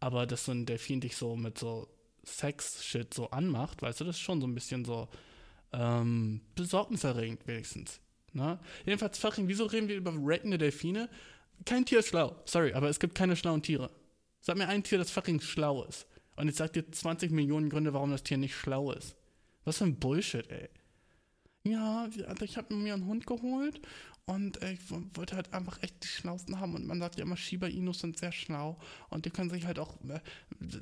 aber 0.04 0.28
dass 0.28 0.44
so 0.44 0.52
ein 0.52 0.66
Delfin 0.66 1.00
dich 1.00 1.16
so 1.16 1.38
mit 1.38 1.58
so 1.58 1.88
Sex-Shit 2.26 3.14
so 3.14 3.30
anmacht, 3.30 3.82
weißt 3.82 4.02
du, 4.02 4.04
das 4.04 4.18
ist 4.18 4.22
schon 4.22 4.42
so 4.42 4.48
ein 4.48 4.54
bisschen 4.54 4.84
so 4.84 5.08
ähm, 5.72 6.42
besorgniserregend 6.56 7.48
wenigstens. 7.48 8.02
Ne? 8.34 8.60
Jedenfalls, 8.86 9.18
fucking, 9.18 9.48
wieso 9.48 9.66
reden 9.66 9.88
wir 9.88 9.96
über 9.96 10.12
ratende 10.18 10.58
Delfine? 10.58 11.10
Kein 11.66 11.86
Tier 11.86 12.00
ist 12.00 12.10
schlau, 12.10 12.36
sorry, 12.44 12.74
aber 12.74 12.90
es 12.90 13.00
gibt 13.00 13.16
keine 13.16 13.38
schlauen 13.38 13.62
Tiere. 13.62 13.90
Sag 14.42 14.58
mir 14.58 14.68
ein 14.68 14.84
Tier, 14.84 14.98
das 14.98 15.10
fucking 15.10 15.40
schlau 15.40 15.86
ist. 15.86 16.06
Und 16.36 16.48
jetzt 16.48 16.58
sag 16.58 16.74
dir 16.74 16.90
20 16.92 17.32
Millionen 17.32 17.70
Gründe, 17.70 17.94
warum 17.94 18.12
das 18.12 18.24
Tier 18.24 18.38
nicht 18.38 18.56
schlau 18.56 18.92
ist. 18.92 19.16
Was 19.64 19.78
für 19.78 19.86
ein 19.86 20.00
Bullshit, 20.00 20.50
ey. 20.52 20.68
Ja, 21.66 22.10
also 22.28 22.44
ich 22.44 22.58
habe 22.58 22.74
mir 22.76 22.94
einen 22.94 23.06
Hund 23.06 23.26
geholt 23.26 23.82
und 24.26 24.62
äh, 24.62 24.74
ich 24.74 24.80
wollte 24.90 25.36
halt 25.36 25.54
einfach 25.54 25.82
echt 25.82 26.04
die 26.04 26.08
Schnauzen 26.08 26.60
haben. 26.60 26.76
Und 26.76 26.86
man 26.86 27.00
sagt 27.00 27.18
ja 27.18 27.24
immer, 27.24 27.38
Shiba 27.38 27.68
Inus 27.68 28.00
sind 28.00 28.18
sehr 28.18 28.32
schlau. 28.34 28.78
Und 29.10 29.26
die 29.26 29.30
können 29.30 29.50
sich 29.50 29.66
halt 29.66 29.80
auch 29.80 29.98
äh, 30.10 30.20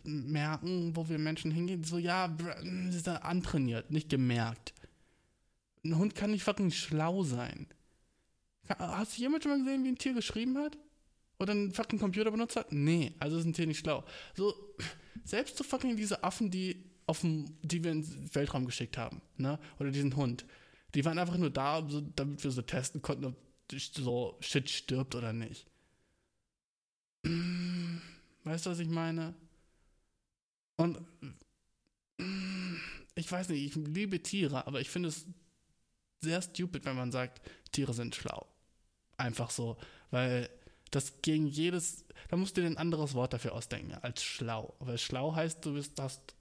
merken, 0.04 0.96
wo 0.96 1.08
wir 1.08 1.20
Menschen 1.20 1.52
hingehen. 1.52 1.84
So, 1.84 1.98
ja, 1.98 2.36
sie 2.64 2.98
ist 2.98 3.08
antrainiert, 3.08 3.92
nicht 3.92 4.10
gemerkt. 4.10 4.74
Ein 5.84 5.98
Hund 5.98 6.16
kann 6.16 6.32
nicht 6.32 6.44
fucking 6.44 6.72
schlau 6.72 7.24
sein. 7.24 7.68
Hast 8.78 9.18
du 9.18 9.22
jemand 9.22 9.44
schon 9.44 9.52
mal 9.52 9.60
gesehen, 9.60 9.84
wie 9.84 9.90
ein 9.90 9.98
Tier 9.98 10.14
geschrieben 10.14 10.58
hat? 10.58 10.78
Oder 11.40 11.52
einen 11.52 11.74
fucking 11.74 12.00
Computer 12.00 12.30
benutzt 12.30 12.56
hat? 12.56 12.72
Nee, 12.72 13.14
also 13.20 13.38
ist 13.38 13.46
ein 13.46 13.54
Tier 13.54 13.68
nicht 13.68 13.80
schlau. 13.80 14.04
So, 14.36 14.54
selbst 15.24 15.58
so 15.58 15.64
fucking 15.64 15.96
diese 15.96 16.24
Affen, 16.24 16.52
die 16.52 16.84
auf 17.08 17.22
dem, 17.22 17.46
die 17.64 17.84
wir 17.84 17.92
ins 17.92 18.14
Weltraum 18.36 18.66
geschickt 18.66 18.98
haben, 18.98 19.22
ne? 19.38 19.60
Oder 19.80 19.90
diesen 19.92 20.16
Hund 20.16 20.46
die 20.94 21.06
waren 21.06 21.20
einfach 21.20 21.38
nur 21.38 21.50
da, 21.50 21.88
so, 21.88 22.02
damit 22.02 22.44
wir 22.44 22.52
so 22.52 22.62
testen 22.62 23.02
konnten, 23.02 23.26
ob 23.26 23.36
so 23.80 24.38
Shit 24.42 24.70
stirbt 24.70 25.16
oder 25.16 25.34
nicht. 25.34 25.66
Weißt 28.44 28.66
du, 28.66 28.70
was 28.72 28.80
ich 28.80 28.90
meine? 28.90 29.34
Und 30.78 31.00
ich 33.16 33.32
weiß 33.32 33.50
nicht, 33.50 33.64
ich 33.64 33.76
liebe 33.76 34.22
Tiere, 34.22 34.68
aber 34.68 34.82
ich 34.82 34.90
finde 34.90 35.10
es 35.10 35.26
sehr 36.22 36.42
stupid, 36.42 36.86
wenn 36.86 36.96
man 36.96 37.12
sagt, 37.12 37.42
Tiere 37.72 37.94
sind 37.94 38.16
schlau. 38.16 38.48
Einfach 39.18 39.52
so, 39.52 39.78
weil 40.10 40.50
das 40.92 41.22
gegen 41.22 41.48
jedes, 41.48 42.06
da 42.30 42.36
musst 42.36 42.58
du 42.58 42.62
dir 42.62 42.68
ein 42.68 42.78
anderes 42.78 43.14
Wort 43.14 43.34
dafür 43.34 43.54
ausdenken, 43.54 43.94
als 43.94 44.24
schlau. 44.24 44.76
Weil 44.80 44.98
schlau 44.98 45.34
heißt, 45.36 45.66
du 45.66 45.74
bist, 45.74 46.00
hast, 46.00 46.36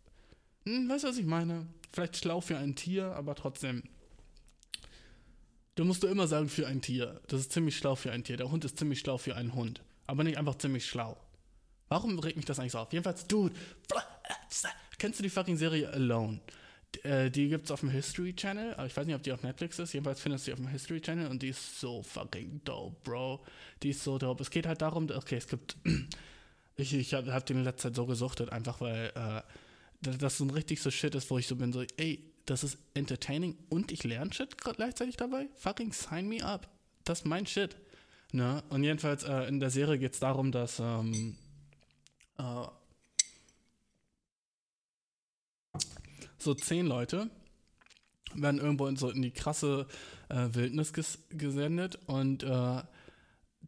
hm, 0.64 0.88
weißt 0.88 1.04
du, 1.04 1.08
was 1.08 1.18
ich 1.18 1.26
meine? 1.26 1.66
Vielleicht 1.92 2.16
schlau 2.16 2.40
für 2.40 2.58
ein 2.58 2.74
Tier, 2.74 3.14
aber 3.14 3.34
trotzdem 3.34 3.82
Du 5.74 5.84
musst 5.84 6.02
du 6.02 6.08
immer 6.08 6.26
sagen 6.26 6.48
für 6.48 6.66
ein 6.66 6.82
Tier. 6.82 7.20
Das 7.28 7.40
ist 7.40 7.52
ziemlich 7.52 7.76
schlau 7.76 7.94
für 7.94 8.12
ein 8.12 8.24
Tier. 8.24 8.36
Der 8.36 8.50
Hund 8.50 8.64
ist 8.64 8.78
ziemlich 8.78 9.00
schlau 9.00 9.18
für 9.18 9.36
einen 9.36 9.54
Hund. 9.54 9.82
Aber 10.06 10.24
nicht 10.24 10.36
einfach 10.36 10.56
ziemlich 10.58 10.86
schlau. 10.86 11.16
Warum 11.88 12.18
regt 12.18 12.36
mich 12.36 12.46
das 12.46 12.58
eigentlich 12.58 12.72
so 12.72 12.78
auf? 12.78 12.92
Jedenfalls, 12.92 13.26
dude, 13.26 13.54
kennst 14.98 15.18
du 15.18 15.22
die 15.22 15.30
fucking 15.30 15.56
Serie 15.56 15.88
Alone? 15.90 16.40
Die, 16.94 17.00
äh, 17.04 17.30
die 17.30 17.48
gibt's 17.48 17.70
auf 17.70 17.80
dem 17.80 17.90
History 17.90 18.34
Channel, 18.34 18.74
aber 18.74 18.86
ich 18.86 18.96
weiß 18.96 19.06
nicht, 19.06 19.14
ob 19.14 19.22
die 19.22 19.32
auf 19.32 19.42
Netflix 19.42 19.78
ist. 19.78 19.92
Jedenfalls 19.92 20.20
findest 20.20 20.46
du 20.46 20.50
die 20.50 20.52
auf 20.54 20.58
dem 20.60 20.68
History 20.68 21.00
Channel 21.00 21.28
und 21.28 21.42
die 21.42 21.48
ist 21.48 21.80
so 21.80 22.02
fucking 22.02 22.60
dope, 22.64 22.96
Bro. 23.04 23.44
Die 23.82 23.90
ist 23.90 24.02
so 24.02 24.18
dope. 24.18 24.42
Es 24.42 24.50
geht 24.50 24.66
halt 24.66 24.82
darum, 24.82 25.08
okay, 25.10 25.36
es 25.36 25.48
gibt. 25.48 25.76
ich 26.76 26.94
ich 26.94 27.14
habe 27.14 27.32
hab 27.32 27.46
die 27.46 27.52
in 27.52 27.64
letzter 27.64 27.88
Zeit 27.88 27.96
so 27.96 28.06
gesuchtet, 28.06 28.50
einfach 28.50 28.80
weil 28.80 29.12
äh, 29.14 29.42
das 30.00 30.38
so 30.38 30.44
ein 30.44 30.50
richtig 30.50 30.80
so 30.80 30.90
Shit 30.90 31.14
ist, 31.14 31.30
wo 31.30 31.38
ich 31.38 31.46
so 31.46 31.56
bin, 31.56 31.72
so, 31.72 31.84
ey, 31.96 32.29
das 32.46 32.64
ist 32.64 32.78
entertaining 32.94 33.56
und 33.68 33.92
ich 33.92 34.04
lerne 34.04 34.32
Shit 34.32 34.58
gleichzeitig 34.58 35.16
dabei. 35.16 35.48
Fucking 35.56 35.92
sign 35.92 36.28
me 36.28 36.44
up. 36.44 36.68
Das 37.04 37.20
ist 37.20 37.24
mein 37.24 37.46
Shit. 37.46 37.76
Ne? 38.32 38.62
Und 38.68 38.84
jedenfalls 38.84 39.24
äh, 39.24 39.48
in 39.48 39.60
der 39.60 39.70
Serie 39.70 39.98
geht 39.98 40.14
es 40.14 40.20
darum, 40.20 40.52
dass 40.52 40.78
ähm, 40.78 41.36
äh, 42.38 42.66
so 46.38 46.54
zehn 46.54 46.86
Leute 46.86 47.30
werden 48.34 48.60
irgendwo 48.60 48.86
in, 48.86 48.96
so 48.96 49.10
in 49.10 49.22
die 49.22 49.32
krasse 49.32 49.86
äh, 50.28 50.48
Wildnis 50.52 50.92
ges 50.92 51.18
gesendet 51.30 51.98
und 52.06 52.42
äh, 52.42 52.82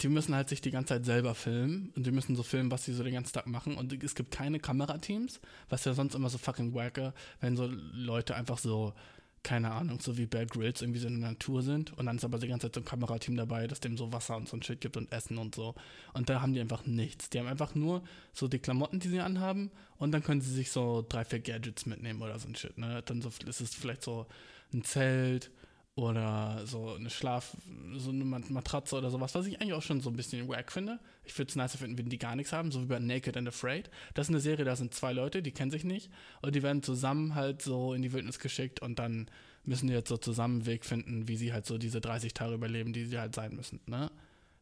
die 0.03 0.09
müssen 0.09 0.35
halt 0.35 0.49
sich 0.49 0.61
die 0.61 0.71
ganze 0.71 0.95
Zeit 0.95 1.05
selber 1.05 1.35
filmen 1.35 1.93
und 1.97 2.07
die 2.07 2.11
müssen 2.11 2.37
so 2.37 2.43
filmen, 2.43 2.71
was 2.71 2.85
sie 2.85 2.93
so 2.93 3.03
den 3.05 3.15
ganzen 3.15 3.33
Tag 3.33 3.47
machen 3.47 3.77
und 3.77 3.93
es 4.03 4.15
gibt 4.15 4.31
keine 4.31 4.59
Kamerateams, 4.59 5.41
was 5.69 5.85
ja 5.85 5.95
sonst 5.95 6.15
immer 6.15 6.29
so 6.29 6.39
fucking 6.39 6.75
wacker, 6.75 7.15
wenn 7.41 7.57
so 7.57 7.71
Leute 7.93 8.35
einfach 8.35 8.59
so 8.59 8.93
keine 9.43 9.73
Ahnung, 9.73 9.99
so 10.01 10.17
wie 10.17 10.27
Bear 10.27 10.47
Grylls 10.47 10.83
irgendwie 10.83 11.01
so 11.01 11.09
in 11.09 11.21
der 11.21 11.31
Natur 11.31 11.63
sind 11.63 11.97
und 11.99 12.07
dann 12.07 12.17
ist 12.17 12.25
aber 12.25 12.39
die 12.39 12.47
ganze 12.47 12.69
Zeit 12.69 12.75
so 12.77 12.81
ein 12.81 12.85
Kamerateam 12.85 13.37
dabei, 13.37 13.67
das 13.67 13.81
dem 13.81 13.97
so 13.97 14.13
Wasser 14.13 14.37
und 14.37 14.49
so 14.49 14.57
ein 14.57 14.63
Shit 14.63 14.81
gibt 14.81 14.97
und 14.97 15.11
Essen 15.11 15.37
und 15.37 15.55
so. 15.55 15.75
Und 16.13 16.29
da 16.29 16.41
haben 16.41 16.55
die 16.55 16.61
einfach 16.61 16.87
nichts. 16.87 17.29
Die 17.29 17.41
haben 17.41 17.49
einfach 17.49 17.75
nur 17.75 18.05
so 18.33 18.47
die 18.47 18.61
Klamotten, 18.61 19.01
die 19.01 19.09
sie 19.09 19.21
anhaben 19.21 19.73
und 19.99 20.13
dann 20.13 20.23
können 20.23 20.41
sie 20.41 20.53
sich 20.53 20.71
so 20.71 21.05
drei, 21.09 21.25
vier 21.25 21.41
Gadgets 21.41 21.87
mitnehmen 21.87 22.23
oder 22.23 22.39
so 22.39 22.49
ein 22.49 22.55
Shit. 22.55 22.79
Ne? 22.79 23.03
Dann 23.05 23.21
so, 23.21 23.31
ist 23.47 23.61
es 23.61 23.75
vielleicht 23.75 24.05
so 24.05 24.27
ein 24.73 24.85
Zelt 24.85 25.51
oder 25.95 26.63
so 26.67 26.95
eine 26.95 27.11
Schlaf, 27.11 27.55
so 27.97 28.11
eine 28.11 28.25
Matratze 28.25 28.97
oder 28.97 29.11
sowas, 29.11 29.35
was 29.35 29.47
ich 29.47 29.61
eigentlich 29.61 29.75
auch 29.75 29.83
schon 29.83 30.01
so 30.01 30.09
ein 30.09 30.17
bisschen 30.17 30.49
wack 30.49 30.73
finde. 30.73 30.99
Ich 31.25 31.37
würde 31.37 31.51
es 31.51 31.57
nicer 31.57 31.77
finden, 31.77 31.99
wenn 31.99 32.09
die 32.09 32.19
gar 32.19 32.35
nichts 32.35 32.53
haben, 32.53 32.73
so 32.73 32.81
wie 32.81 32.87
bei 32.87 32.99
Naked 32.99 33.37
and 33.37 33.49
Afraid. 33.49 33.91
Das 34.15 34.27
ist 34.27 34.31
eine 34.31 34.41
Serie, 34.41 34.65
da 34.65 34.75
sind 34.75 34.95
zwei 34.95 35.13
Leute, 35.13 35.43
die 35.43 35.53
kennen 35.53 35.71
sich 35.71 35.85
nicht 35.85 36.11
und 36.41 36.55
die 36.55 36.63
werden 36.63 36.83
zusammen 36.83 37.35
halt 37.35 37.61
so 37.61 37.93
in 37.93 38.01
die 38.01 38.13
Wildnis 38.13 38.39
geschickt 38.39 38.81
und 38.81 38.99
dann 38.99 39.29
müssen 39.65 39.87
die 39.87 39.93
jetzt 39.93 40.09
so 40.09 40.17
zusammen 40.17 40.57
einen 40.57 40.67
Weg 40.67 40.87
finden, 40.87 41.29
wie 41.29 41.37
sie 41.37 41.53
halt 41.53 41.67
so 41.67 41.77
diese 41.77 42.01
30 42.01 42.33
Tage 42.33 42.55
überleben, 42.55 42.93
die 42.93 43.05
sie 43.05 43.19
halt 43.19 43.35
sein 43.35 43.55
müssen, 43.55 43.81
ne? 43.87 44.11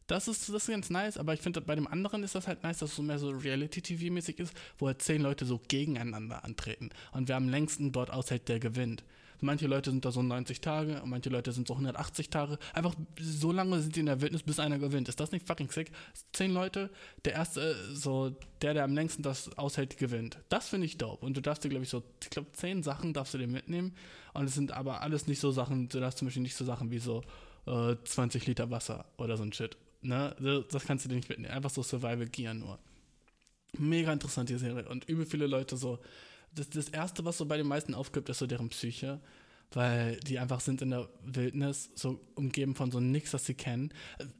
Das 0.07 0.27
ist, 0.27 0.49
das 0.49 0.63
ist 0.63 0.69
ganz 0.69 0.89
nice, 0.89 1.17
aber 1.17 1.33
ich 1.33 1.39
finde, 1.39 1.61
bei 1.61 1.73
dem 1.73 1.87
anderen 1.87 2.23
ist 2.23 2.35
das 2.35 2.45
halt 2.45 2.63
nice, 2.63 2.79
dass 2.79 2.89
es 2.89 2.95
so 2.97 3.01
mehr 3.01 3.17
so 3.17 3.29
Reality-TV-mäßig 3.29 4.39
ist, 4.39 4.53
wo 4.77 4.87
halt 4.87 5.01
zehn 5.01 5.21
Leute 5.21 5.45
so 5.45 5.61
gegeneinander 5.69 6.43
antreten. 6.43 6.89
Und 7.13 7.29
wer 7.29 7.37
am 7.37 7.47
längsten 7.47 7.93
dort 7.93 8.11
aushält, 8.11 8.49
der 8.49 8.59
gewinnt. 8.59 9.05
Manche 9.41 9.67
Leute 9.67 9.89
sind 9.89 10.05
da 10.05 10.11
so 10.11 10.21
90 10.21 10.61
Tage 10.61 11.01
manche 11.05 11.29
Leute 11.29 11.51
sind 11.51 11.67
so 11.67 11.73
180 11.73 12.29
Tage. 12.29 12.57
Einfach 12.73 12.93
so 13.19 13.51
lange 13.51 13.79
sind 13.79 13.95
die 13.95 14.01
in 14.01 14.05
der 14.05 14.21
Wildnis, 14.21 14.43
bis 14.43 14.59
einer 14.59 14.79
gewinnt. 14.79 15.09
Ist 15.09 15.19
das 15.19 15.31
nicht 15.31 15.47
fucking 15.47 15.69
sick? 15.69 15.91
Zehn 16.31 16.53
Leute, 16.53 16.91
der 17.25 17.33
erste, 17.33 17.75
so, 17.93 18.35
der, 18.61 18.75
der 18.75 18.83
am 18.83 18.93
längsten 18.93 19.23
das 19.23 19.57
aushält, 19.57 19.97
gewinnt. 19.97 20.37
Das 20.49 20.69
finde 20.69 20.85
ich 20.85 20.97
dope. 20.97 21.25
Und 21.25 21.35
du 21.35 21.41
darfst 21.41 21.63
dir, 21.63 21.69
glaube 21.69 21.83
ich, 21.83 21.89
so, 21.89 22.03
ich 22.21 22.29
glaube, 22.29 22.51
zehn 22.53 22.83
Sachen 22.83 23.13
darfst 23.13 23.33
du 23.33 23.37
dir 23.37 23.47
mitnehmen. 23.47 23.95
Und 24.33 24.45
es 24.45 24.53
sind 24.53 24.71
aber 24.71 25.01
alles 25.01 25.27
nicht 25.27 25.39
so 25.39 25.51
Sachen, 25.51 25.89
du 25.89 25.99
darfst 25.99 26.19
zum 26.19 26.27
Beispiel 26.27 26.43
nicht 26.43 26.55
so 26.55 26.63
Sachen 26.63 26.91
wie 26.91 26.99
so 26.99 27.23
äh, 27.65 27.95
20 28.03 28.45
Liter 28.45 28.69
Wasser 28.69 29.05
oder 29.17 29.37
so 29.37 29.43
ein 29.43 29.53
Shit. 29.53 29.75
Ne? 30.01 30.35
Das 30.69 30.85
kannst 30.85 31.05
du 31.05 31.09
dir 31.09 31.15
nicht 31.15 31.29
mitnehmen. 31.29 31.53
Einfach 31.53 31.69
so 31.69 31.83
Survival 31.83 32.27
Gear 32.27 32.53
nur. 32.53 32.79
Mega 33.77 34.11
interessant, 34.11 34.49
die 34.49 34.57
Serie. 34.57 34.87
Und 34.87 35.05
übel 35.05 35.25
viele 35.25 35.47
Leute 35.47 35.77
so 35.77 35.99
das, 36.55 36.69
das 36.69 36.89
Erste, 36.89 37.25
was 37.25 37.37
so 37.37 37.45
bei 37.45 37.57
den 37.57 37.67
meisten 37.67 37.93
aufgibt, 37.93 38.29
ist 38.29 38.39
so 38.39 38.47
deren 38.47 38.69
Psyche 38.69 39.19
weil 39.73 40.19
die 40.19 40.39
einfach 40.39 40.59
sind 40.59 40.81
in 40.81 40.91
der 40.91 41.07
Wildnis, 41.23 41.91
so 41.95 42.19
umgeben 42.35 42.75
von 42.75 42.91
so 42.91 42.99
nichts, 42.99 43.31
das 43.31 43.45
sie 43.45 43.53
kennen. 43.53 43.93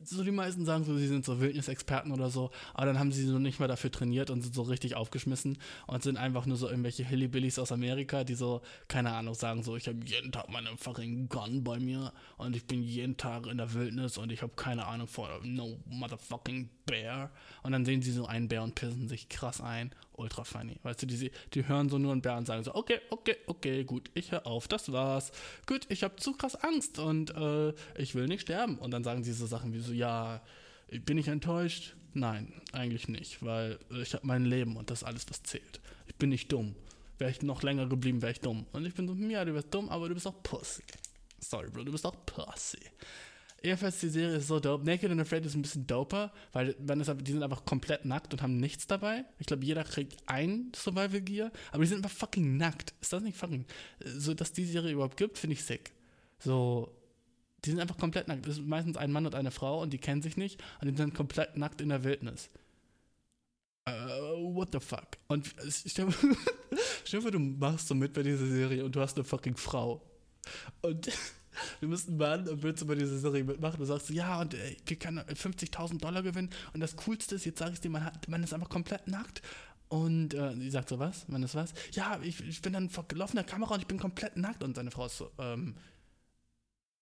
So 0.03 0.23
die 0.23 0.31
meisten 0.31 0.65
sagen 0.65 0.83
so, 0.83 0.97
sie 0.97 1.07
sind 1.07 1.25
so 1.25 1.39
Wildnisexperten 1.39 2.11
oder 2.11 2.29
so, 2.29 2.51
aber 2.73 2.87
dann 2.87 2.99
haben 2.99 3.11
sie 3.11 3.25
so 3.25 3.39
nicht 3.39 3.59
mal 3.59 3.67
dafür 3.67 3.91
trainiert 3.91 4.29
und 4.29 4.41
sind 4.41 4.53
so 4.53 4.63
richtig 4.63 4.95
aufgeschmissen 4.95 5.57
und 5.87 6.03
sind 6.03 6.17
einfach 6.17 6.45
nur 6.45 6.57
so 6.57 6.69
irgendwelche 6.69 7.05
Hillbillies 7.05 7.59
aus 7.59 7.71
Amerika, 7.71 8.23
die 8.23 8.35
so, 8.35 8.61
keine 8.87 9.13
Ahnung, 9.13 9.33
sagen 9.33 9.63
so, 9.63 9.75
ich 9.75 9.87
habe 9.87 9.99
jeden 10.05 10.31
Tag 10.31 10.49
meinen 10.49 10.77
fucking 10.77 11.29
Gun 11.29 11.63
bei 11.63 11.79
mir 11.79 12.13
und 12.37 12.55
ich 12.55 12.65
bin 12.65 12.83
jeden 12.83 13.17
Tag 13.17 13.47
in 13.47 13.57
der 13.57 13.73
Wildnis 13.73 14.17
und 14.17 14.31
ich 14.31 14.41
habe 14.41 14.53
keine 14.55 14.85
Ahnung 14.87 15.07
vor 15.07 15.29
no 15.43 15.77
motherfucking 15.85 16.69
bear. 16.85 17.31
Und 17.63 17.71
dann 17.71 17.85
sehen 17.85 18.01
sie 18.01 18.11
so 18.11 18.25
einen 18.25 18.47
Bär 18.47 18.63
und 18.63 18.75
pissen 18.75 19.07
sich 19.07 19.29
krass 19.29 19.61
ein. 19.61 19.93
Ultra 20.13 20.43
funny. 20.43 20.77
Weißt 20.83 21.01
du, 21.01 21.07
die, 21.07 21.31
die 21.53 21.67
hören 21.67 21.89
so 21.89 21.97
nur 21.97 22.11
einen 22.11 22.21
Bär 22.21 22.37
und 22.37 22.45
sagen 22.45 22.63
so, 22.63 22.75
okay, 22.75 22.99
okay, 23.09 23.37
okay, 23.47 23.83
gut, 23.83 24.11
ich 24.13 24.31
höre 24.31 24.45
auf, 24.45 24.67
das 24.67 24.91
war's. 24.91 25.20
Gut, 25.67 25.85
ich 25.89 26.03
habe 26.03 26.15
zu 26.15 26.33
krass 26.33 26.55
Angst 26.55 26.99
und 26.99 27.35
äh, 27.35 27.73
ich 27.95 28.15
will 28.15 28.27
nicht 28.27 28.41
sterben. 28.41 28.77
Und 28.77 28.91
dann 28.91 29.03
sagen 29.03 29.23
sie 29.23 29.33
so 29.33 29.45
Sachen 29.45 29.73
wie 29.73 29.79
so, 29.79 29.93
ja, 29.93 30.41
bin 31.05 31.17
ich 31.17 31.27
enttäuscht? 31.27 31.95
Nein, 32.13 32.53
eigentlich 32.73 33.07
nicht, 33.07 33.43
weil 33.43 33.79
ich 34.01 34.13
habe 34.13 34.27
mein 34.27 34.45
Leben 34.45 34.75
und 34.75 34.89
das 34.89 35.01
ist 35.01 35.07
alles, 35.07 35.25
was 35.29 35.43
zählt. 35.43 35.79
Ich 36.07 36.15
bin 36.15 36.29
nicht 36.29 36.51
dumm. 36.51 36.75
Wäre 37.19 37.31
ich 37.31 37.41
noch 37.41 37.61
länger 37.63 37.85
geblieben, 37.85 38.21
wäre 38.21 38.31
ich 38.31 38.41
dumm. 38.41 38.65
Und 38.73 38.85
ich 38.85 38.93
bin 38.95 39.07
so, 39.07 39.13
ja, 39.13 39.45
du 39.45 39.53
bist 39.53 39.73
dumm, 39.73 39.89
aber 39.89 40.09
du 40.09 40.15
bist 40.15 40.27
auch 40.27 40.43
Pussy. 40.43 40.83
Sorry, 41.39 41.69
Bro, 41.69 41.83
du 41.83 41.91
bist 41.91 42.05
auch 42.05 42.15
Pussy. 42.25 42.79
Jedenfalls, 43.63 43.99
die 43.99 44.09
Serie 44.09 44.37
ist 44.37 44.47
so 44.47 44.59
dope. 44.59 44.83
Naked 44.83 45.11
and 45.11 45.21
Afraid 45.21 45.45
ist 45.45 45.55
ein 45.55 45.61
bisschen 45.61 45.85
doper, 45.85 46.31
weil 46.51 46.73
die 46.73 47.31
sind 47.31 47.43
einfach 47.43 47.63
komplett 47.63 48.05
nackt 48.05 48.33
und 48.33 48.41
haben 48.41 48.57
nichts 48.57 48.87
dabei. 48.87 49.23
Ich 49.37 49.45
glaube, 49.45 49.63
jeder 49.63 49.83
kriegt 49.83 50.17
ein 50.25 50.71
Survival 50.75 51.21
Gear, 51.21 51.51
aber 51.71 51.83
die 51.83 51.89
sind 51.89 52.03
einfach 52.03 52.17
fucking 52.17 52.57
nackt. 52.57 52.93
Ist 53.01 53.13
das 53.13 53.21
nicht 53.21 53.37
fucking. 53.37 53.65
So, 54.03 54.33
dass 54.33 54.51
die 54.51 54.65
Serie 54.65 54.93
überhaupt 54.93 55.17
gibt, 55.17 55.37
finde 55.37 55.53
ich 55.53 55.63
sick. 55.63 55.91
So, 56.39 56.91
die 57.63 57.69
sind 57.69 57.79
einfach 57.79 57.97
komplett 57.97 58.27
nackt. 58.27 58.47
Das 58.47 58.57
ist 58.57 58.65
meistens 58.65 58.97
ein 58.97 59.11
Mann 59.11 59.27
und 59.27 59.35
eine 59.35 59.51
Frau 59.51 59.81
und 59.81 59.93
die 59.93 59.99
kennen 59.99 60.23
sich 60.23 60.37
nicht 60.37 60.61
und 60.81 60.89
die 60.89 60.97
sind 60.97 61.13
komplett 61.13 61.55
nackt 61.55 61.81
in 61.81 61.89
der 61.89 62.03
Wildnis. 62.03 62.49
Uh, 63.87 64.53
what 64.55 64.69
the 64.71 64.79
fuck? 64.79 65.17
Und 65.27 65.53
stell 65.85 66.07
dir 66.07 67.21
vor, 67.21 67.31
du 67.31 67.39
machst 67.39 67.87
so 67.87 67.95
mit 67.95 68.13
bei 68.13 68.23
dieser 68.23 68.45
Serie 68.45 68.85
und 68.85 68.95
du 68.95 69.01
hast 69.01 69.17
eine 69.17 69.23
fucking 69.23 69.55
Frau. 69.55 70.01
Und 70.81 71.11
du 71.81 71.89
bist 71.89 72.09
ein 72.09 72.17
Mann 72.17 72.47
und 72.47 72.63
willst 72.63 72.81
über 72.81 72.95
diese 72.95 73.19
Serie 73.19 73.43
mitmachen. 73.43 73.79
Du 73.79 73.85
sagst, 73.85 74.09
ja, 74.09 74.41
und 74.41 74.53
ey, 74.53 74.77
wir 74.85 74.97
können 74.97 75.19
50.000 75.19 75.99
Dollar 75.99 76.23
gewinnen. 76.23 76.49
Und 76.73 76.79
das 76.79 76.95
Coolste 76.95 77.35
ist, 77.35 77.45
jetzt 77.45 77.59
sage 77.59 77.73
ich 77.73 77.81
dir, 77.81 77.89
man, 77.89 78.05
hat, 78.05 78.27
man 78.27 78.43
ist 78.43 78.53
einfach 78.53 78.69
komplett 78.69 79.07
nackt. 79.07 79.41
Und 79.89 80.33
äh, 80.33 80.55
sie 80.55 80.69
sagt 80.69 80.89
so, 80.89 80.99
was? 80.99 81.27
Man 81.27 81.43
ist 81.43 81.55
was? 81.55 81.73
Ja, 81.91 82.19
ich, 82.23 82.39
ich 82.47 82.61
bin 82.61 82.73
dann 82.73 82.89
vor 82.89 83.07
gelaufener 83.07 83.43
Kamera 83.43 83.73
und 83.73 83.81
ich 83.81 83.87
bin 83.87 83.99
komplett 83.99 84.37
nackt. 84.37 84.63
Und 84.63 84.75
seine 84.75 84.91
Frau 84.91 85.05
ist 85.05 85.17
so, 85.17 85.31
ähm, 85.37 85.75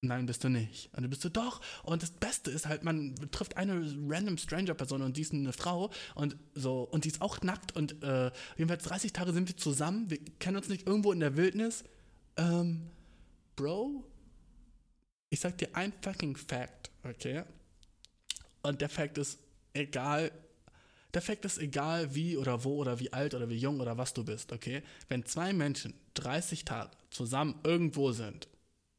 Nein, 0.01 0.27
bist 0.27 0.45
du 0.45 0.49
nicht. 0.49 0.89
Und 0.95 1.03
du 1.03 1.09
bist 1.09 1.21
so, 1.21 1.29
doch. 1.29 1.59
Und 1.83 2.01
das 2.01 2.11
Beste 2.11 2.51
ist 2.51 2.67
halt, 2.67 2.83
man 2.83 3.15
trifft 3.31 3.57
eine 3.57 3.73
random 4.07 4.37
Stranger-Person 4.37 5.01
und 5.01 5.17
die 5.17 5.21
ist 5.21 5.33
eine 5.33 5.51
Frau 5.51 5.91
und 6.15 6.37
so, 6.55 6.83
und 6.83 7.03
die 7.03 7.09
ist 7.09 7.21
auch 7.21 7.41
nackt 7.41 7.75
und 7.75 8.01
äh, 8.01 8.31
jedenfalls 8.55 8.83
30 8.85 9.11
Tage 9.11 9.33
sind 9.33 9.49
wir 9.49 9.57
zusammen. 9.57 10.09
Wir 10.09 10.19
kennen 10.39 10.55
uns 10.55 10.69
nicht 10.69 10.87
irgendwo 10.87 11.11
in 11.11 11.19
der 11.19 11.35
Wildnis. 11.35 11.83
Ähm, 12.37 12.89
Bro, 13.57 14.05
ich 15.29 15.39
sag 15.39 15.57
dir 15.57 15.69
ein 15.73 15.93
fucking 16.01 16.35
Fact, 16.35 16.89
okay? 17.03 17.43
Und 18.61 18.81
der 18.81 18.89
Fact 18.89 19.17
ist 19.17 19.39
egal. 19.73 20.31
Der 21.13 21.21
Fact 21.21 21.45
ist 21.45 21.57
egal, 21.57 22.13
wie 22.13 22.37
oder 22.37 22.63
wo 22.63 22.77
oder 22.77 22.99
wie 22.99 23.11
alt 23.13 23.33
oder 23.33 23.49
wie 23.49 23.57
jung 23.57 23.79
oder 23.79 23.97
was 23.97 24.13
du 24.13 24.23
bist, 24.23 24.51
okay? 24.51 24.83
Wenn 25.07 25.25
zwei 25.25 25.53
Menschen 25.53 25.93
30 26.15 26.65
Tage 26.65 26.91
zusammen 27.09 27.59
irgendwo 27.63 28.11
sind, 28.11 28.47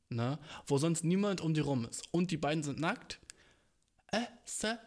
ne, 0.08 0.38
wo 0.66 0.78
sonst 0.78 1.04
niemand 1.04 1.40
um 1.40 1.54
die 1.54 1.60
rum 1.60 1.84
ist 1.84 2.02
und 2.12 2.30
die 2.30 2.36
beiden 2.36 2.62
sind 2.62 2.80
nackt, 2.80 3.20
äh, 4.12 4.22
ist 4.44 4.64
eine 4.64 4.80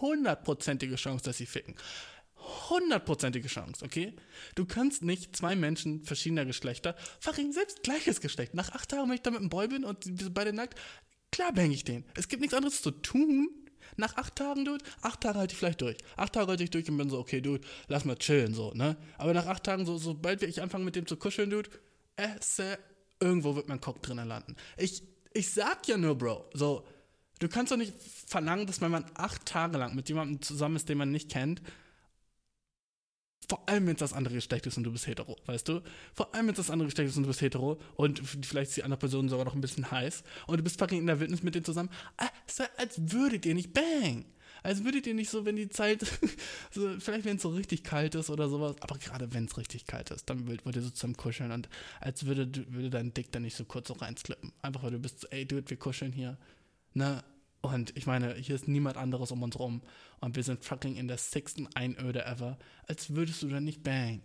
hundertprozentige 0.00 0.96
Chance, 0.96 1.24
dass 1.24 1.36
sie 1.36 1.46
ficken 1.46 1.76
hundertprozentige 2.70 3.48
Chance, 3.48 3.84
okay? 3.84 4.14
Du 4.54 4.64
kannst 4.64 5.02
nicht 5.02 5.36
zwei 5.36 5.56
Menschen 5.56 6.04
verschiedener 6.04 6.44
Geschlechter, 6.44 6.96
fucking 7.20 7.52
selbst 7.52 7.82
gleiches 7.82 8.20
Geschlecht, 8.20 8.54
nach 8.54 8.72
acht 8.72 8.88
Tagen, 8.90 9.08
wenn 9.08 9.16
ich 9.16 9.22
da 9.22 9.30
mit 9.30 9.40
einem 9.40 9.50
Boy 9.50 9.68
bin 9.68 9.84
und 9.84 10.34
beide 10.34 10.52
nackt, 10.52 10.78
klar 11.30 11.52
bang 11.52 11.70
ich 11.70 11.84
den. 11.84 12.04
Es 12.14 12.28
gibt 12.28 12.40
nichts 12.40 12.54
anderes 12.54 12.82
zu 12.82 12.90
tun. 12.90 13.50
Nach 13.96 14.16
acht 14.16 14.36
Tagen, 14.36 14.64
Dude, 14.64 14.84
acht 15.00 15.22
Tage 15.22 15.38
halte 15.38 15.52
ich 15.52 15.58
vielleicht 15.58 15.80
durch. 15.80 15.96
Acht 16.16 16.34
Tage 16.34 16.48
halte 16.48 16.62
ich 16.62 16.70
durch 16.70 16.88
und 16.90 16.98
bin 16.98 17.10
so, 17.10 17.18
okay, 17.18 17.40
Dude, 17.40 17.66
lass 17.88 18.04
mal 18.04 18.16
chillen, 18.16 18.54
so, 18.54 18.72
ne? 18.72 18.96
Aber 19.16 19.32
nach 19.34 19.46
acht 19.46 19.64
Tagen, 19.64 19.86
so, 19.86 19.96
sobald 19.98 20.42
ich 20.42 20.62
anfange 20.62 20.84
mit 20.84 20.94
dem 20.94 21.06
zu 21.06 21.16
kuscheln, 21.16 21.50
Dude, 21.50 21.70
esse, 22.16 22.78
irgendwo 23.18 23.56
wird 23.56 23.68
mein 23.68 23.80
Cock 23.80 24.02
drinnen 24.02 24.28
landen. 24.28 24.56
Ich, 24.76 25.02
ich 25.32 25.50
sag 25.50 25.88
ja 25.88 25.96
nur, 25.96 26.16
Bro, 26.16 26.50
so, 26.52 26.86
du 27.38 27.48
kannst 27.48 27.72
doch 27.72 27.76
nicht 27.76 27.94
verlangen, 28.26 28.66
dass 28.66 28.80
man 28.80 29.04
acht 29.14 29.46
Tage 29.46 29.78
lang 29.78 29.94
mit 29.94 30.08
jemandem 30.08 30.42
zusammen 30.42 30.76
ist, 30.76 30.88
den 30.88 30.98
man 30.98 31.10
nicht 31.10 31.30
kennt, 31.30 31.62
vor 33.48 33.66
allem, 33.68 33.86
wenn 33.86 33.94
es 33.94 34.00
das 34.00 34.12
andere 34.12 34.34
Geschlecht 34.34 34.66
ist 34.66 34.76
und 34.76 34.84
du 34.84 34.92
bist 34.92 35.06
hetero, 35.06 35.36
weißt 35.46 35.68
du? 35.68 35.82
Vor 36.14 36.34
allem, 36.34 36.46
wenn 36.46 36.52
es 36.52 36.58
das 36.58 36.70
andere 36.70 36.88
Geschlecht 36.88 37.10
ist 37.10 37.16
und 37.16 37.22
du 37.22 37.28
bist 37.28 37.40
hetero 37.40 37.80
und 37.96 38.20
vielleicht 38.20 38.70
ist 38.70 38.76
die 38.76 38.84
andere 38.84 38.98
Person 38.98 39.28
sogar 39.28 39.46
noch 39.46 39.54
ein 39.54 39.60
bisschen 39.60 39.90
heiß 39.90 40.22
und 40.46 40.58
du 40.58 40.62
bist 40.62 40.78
fucking 40.78 40.98
in 40.98 41.06
der 41.06 41.18
Wildnis 41.18 41.42
mit 41.42 41.54
denen 41.54 41.64
zusammen. 41.64 41.88
Ah, 42.18 42.28
so, 42.46 42.64
als 42.76 43.12
würdet 43.12 43.46
ihr 43.46 43.54
nicht 43.54 43.72
bang. 43.72 44.26
Als 44.62 44.84
würdet 44.84 45.06
ihr 45.06 45.14
nicht 45.14 45.30
so, 45.30 45.46
wenn 45.46 45.56
die 45.56 45.68
Zeit, 45.68 46.02
so, 46.70 46.98
vielleicht 46.98 47.24
wenn 47.24 47.36
es 47.36 47.42
so 47.42 47.50
richtig 47.50 47.84
kalt 47.84 48.14
ist 48.14 48.28
oder 48.28 48.48
sowas, 48.48 48.76
aber 48.80 48.98
gerade 48.98 49.32
wenn 49.32 49.44
es 49.44 49.56
richtig 49.56 49.86
kalt 49.86 50.10
ist, 50.10 50.28
dann 50.28 50.46
würdet 50.46 50.66
ihr 50.76 50.82
so 50.82 50.90
zusammen 50.90 51.16
kuscheln 51.16 51.52
und 51.52 51.68
als 52.00 52.26
würde, 52.26 52.50
würde 52.68 52.90
dein 52.90 53.14
Dick 53.14 53.32
dann 53.32 53.42
nicht 53.42 53.56
so 53.56 53.64
kurz 53.64 53.88
so 53.88 53.94
reinslippen. 53.94 54.52
Einfach 54.60 54.82
weil 54.82 54.90
du 54.90 54.98
bist 54.98 55.26
ey, 55.32 55.46
Dude, 55.46 55.70
wir 55.70 55.76
kuscheln 55.78 56.12
hier. 56.12 56.36
Ne? 56.92 57.22
Und 57.60 57.96
ich 57.96 58.06
meine, 58.06 58.34
hier 58.34 58.54
ist 58.54 58.68
niemand 58.68 58.96
anderes 58.96 59.32
um 59.32 59.42
uns 59.42 59.58
rum. 59.58 59.82
Und 60.20 60.36
wir 60.36 60.42
sind 60.42 60.64
fucking 60.64 60.96
in 60.96 61.08
der 61.08 61.18
sechsten 61.18 61.66
Einöde 61.74 62.24
ever. 62.24 62.58
Als 62.86 63.14
würdest 63.14 63.42
du 63.42 63.48
dann 63.48 63.64
nicht 63.64 63.82
bang. 63.82 64.22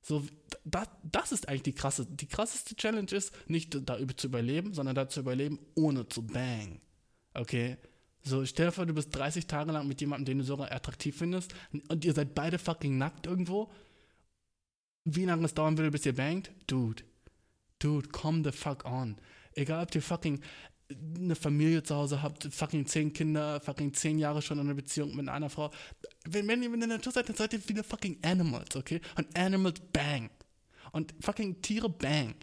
So, 0.00 0.22
das, 0.64 0.88
das 1.02 1.32
ist 1.32 1.48
eigentlich 1.48 1.62
die 1.62 1.74
krasse, 1.74 2.06
die 2.06 2.26
krasseste 2.26 2.76
Challenge 2.76 3.10
ist, 3.10 3.32
nicht 3.48 3.74
da 3.88 3.98
zu 4.16 4.26
überleben, 4.26 4.74
sondern 4.74 4.94
da 4.94 5.08
zu 5.08 5.20
überleben, 5.20 5.58
ohne 5.74 6.08
zu 6.08 6.26
bang. 6.26 6.80
Okay? 7.32 7.78
So, 8.22 8.44
stell 8.46 8.66
dir 8.66 8.72
vor, 8.72 8.86
du 8.86 8.94
bist 8.94 9.14
30 9.14 9.46
Tage 9.46 9.72
lang 9.72 9.86
mit 9.86 10.00
jemandem, 10.00 10.26
den 10.26 10.38
du 10.38 10.44
sogar 10.44 10.72
attraktiv 10.72 11.16
findest, 11.16 11.54
und 11.88 12.04
ihr 12.04 12.14
seid 12.14 12.34
beide 12.34 12.58
fucking 12.58 12.96
nackt 12.96 13.26
irgendwo. 13.26 13.70
Wie 15.04 15.26
lange 15.26 15.44
es 15.44 15.54
dauern 15.54 15.76
würde, 15.76 15.90
bis 15.90 16.06
ihr 16.06 16.14
bangt? 16.14 16.50
Dude. 16.66 17.02
Dude, 17.78 18.08
come 18.08 18.42
the 18.42 18.52
fuck 18.52 18.86
on. 18.86 19.16
Egal, 19.52 19.84
ob 19.84 19.94
ihr 19.94 20.02
fucking 20.02 20.42
eine 21.16 21.34
Familie 21.34 21.82
zu 21.82 21.94
Hause 21.94 22.22
habt, 22.22 22.44
fucking 22.44 22.86
zehn 22.86 23.12
Kinder, 23.12 23.60
fucking 23.60 23.92
zehn 23.92 24.18
Jahre 24.18 24.42
schon 24.42 24.58
in 24.58 24.66
einer 24.66 24.74
Beziehung 24.74 25.14
mit 25.14 25.28
einer 25.28 25.50
Frau. 25.50 25.70
Wenn, 26.24 26.48
wenn 26.48 26.62
ihr 26.62 26.72
in 26.72 26.80
der 26.80 26.88
Natur 26.88 27.12
seid, 27.12 27.28
dann 27.28 27.36
seid 27.36 27.52
ihr 27.52 27.68
wieder 27.68 27.84
fucking 27.84 28.18
Animals, 28.22 28.74
okay? 28.76 29.00
Und 29.16 29.36
Animals 29.38 29.80
bang. 29.92 30.30
Und 30.92 31.14
fucking 31.20 31.60
Tiere 31.62 31.88
bang. 31.88 32.34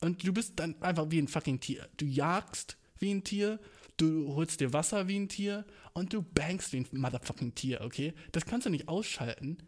Und 0.00 0.26
du 0.26 0.32
bist 0.32 0.54
dann 0.56 0.80
einfach 0.82 1.10
wie 1.10 1.20
ein 1.20 1.28
fucking 1.28 1.60
Tier. 1.60 1.88
Du 1.96 2.04
jagst 2.04 2.76
wie 2.98 3.12
ein 3.12 3.24
Tier, 3.24 3.60
du 3.96 4.34
holst 4.34 4.60
dir 4.60 4.72
Wasser 4.72 5.08
wie 5.08 5.18
ein 5.18 5.28
Tier 5.28 5.64
und 5.92 6.12
du 6.12 6.22
bangst 6.22 6.72
wie 6.72 6.78
ein 6.78 6.86
motherfucking 6.92 7.54
Tier, 7.54 7.80
okay? 7.82 8.14
Das 8.32 8.44
kannst 8.44 8.66
du 8.66 8.70
nicht 8.70 8.88
ausschalten. 8.88 9.58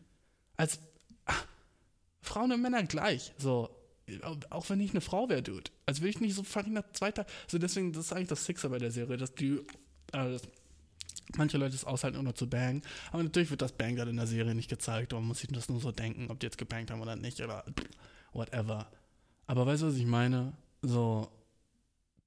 Als 0.56 0.80
ach, 1.24 1.46
Frauen 2.20 2.52
und 2.52 2.62
Männer 2.62 2.82
gleich. 2.84 3.32
So, 3.38 3.70
auch 4.50 4.68
wenn 4.68 4.80
ich 4.80 4.90
eine 4.90 5.00
Frau 5.00 5.28
wäre, 5.28 5.42
Dude. 5.42 5.70
Also 5.86 6.02
will 6.02 6.10
ich 6.10 6.20
nicht 6.20 6.34
so 6.34 6.42
fucking 6.42 6.74
nach 6.74 6.90
zweiter. 6.92 7.26
So 7.46 7.58
deswegen, 7.58 7.92
das 7.92 8.06
ist 8.06 8.12
eigentlich 8.12 8.28
das 8.28 8.44
Sixer 8.44 8.68
bei 8.68 8.78
der 8.78 8.90
Serie, 8.90 9.16
dass 9.16 9.34
die, 9.34 9.52
äh, 9.52 9.62
dass 10.12 10.42
manche 11.36 11.58
Leute 11.58 11.74
es 11.74 11.84
aushalten, 11.84 12.22
nur 12.22 12.34
zu 12.34 12.48
bang. 12.48 12.82
Aber 13.12 13.22
natürlich 13.22 13.50
wird 13.50 13.62
das 13.62 13.72
Bang 13.72 13.96
gerade 13.96 14.10
in 14.10 14.16
der 14.16 14.26
Serie 14.26 14.54
nicht 14.54 14.68
gezeigt. 14.68 15.12
Und 15.12 15.20
man 15.20 15.28
muss 15.28 15.40
sich 15.40 15.50
das 15.50 15.68
nur 15.68 15.80
so 15.80 15.92
denken, 15.92 16.30
ob 16.30 16.40
die 16.40 16.46
jetzt 16.46 16.58
gebangt 16.58 16.90
haben 16.90 17.00
oder 17.00 17.16
nicht 17.16 17.40
oder 17.40 17.64
whatever. 18.32 18.90
Aber 19.46 19.66
weißt 19.66 19.82
du, 19.82 19.86
was 19.88 19.96
ich 19.96 20.06
meine? 20.06 20.52
So, 20.82 21.30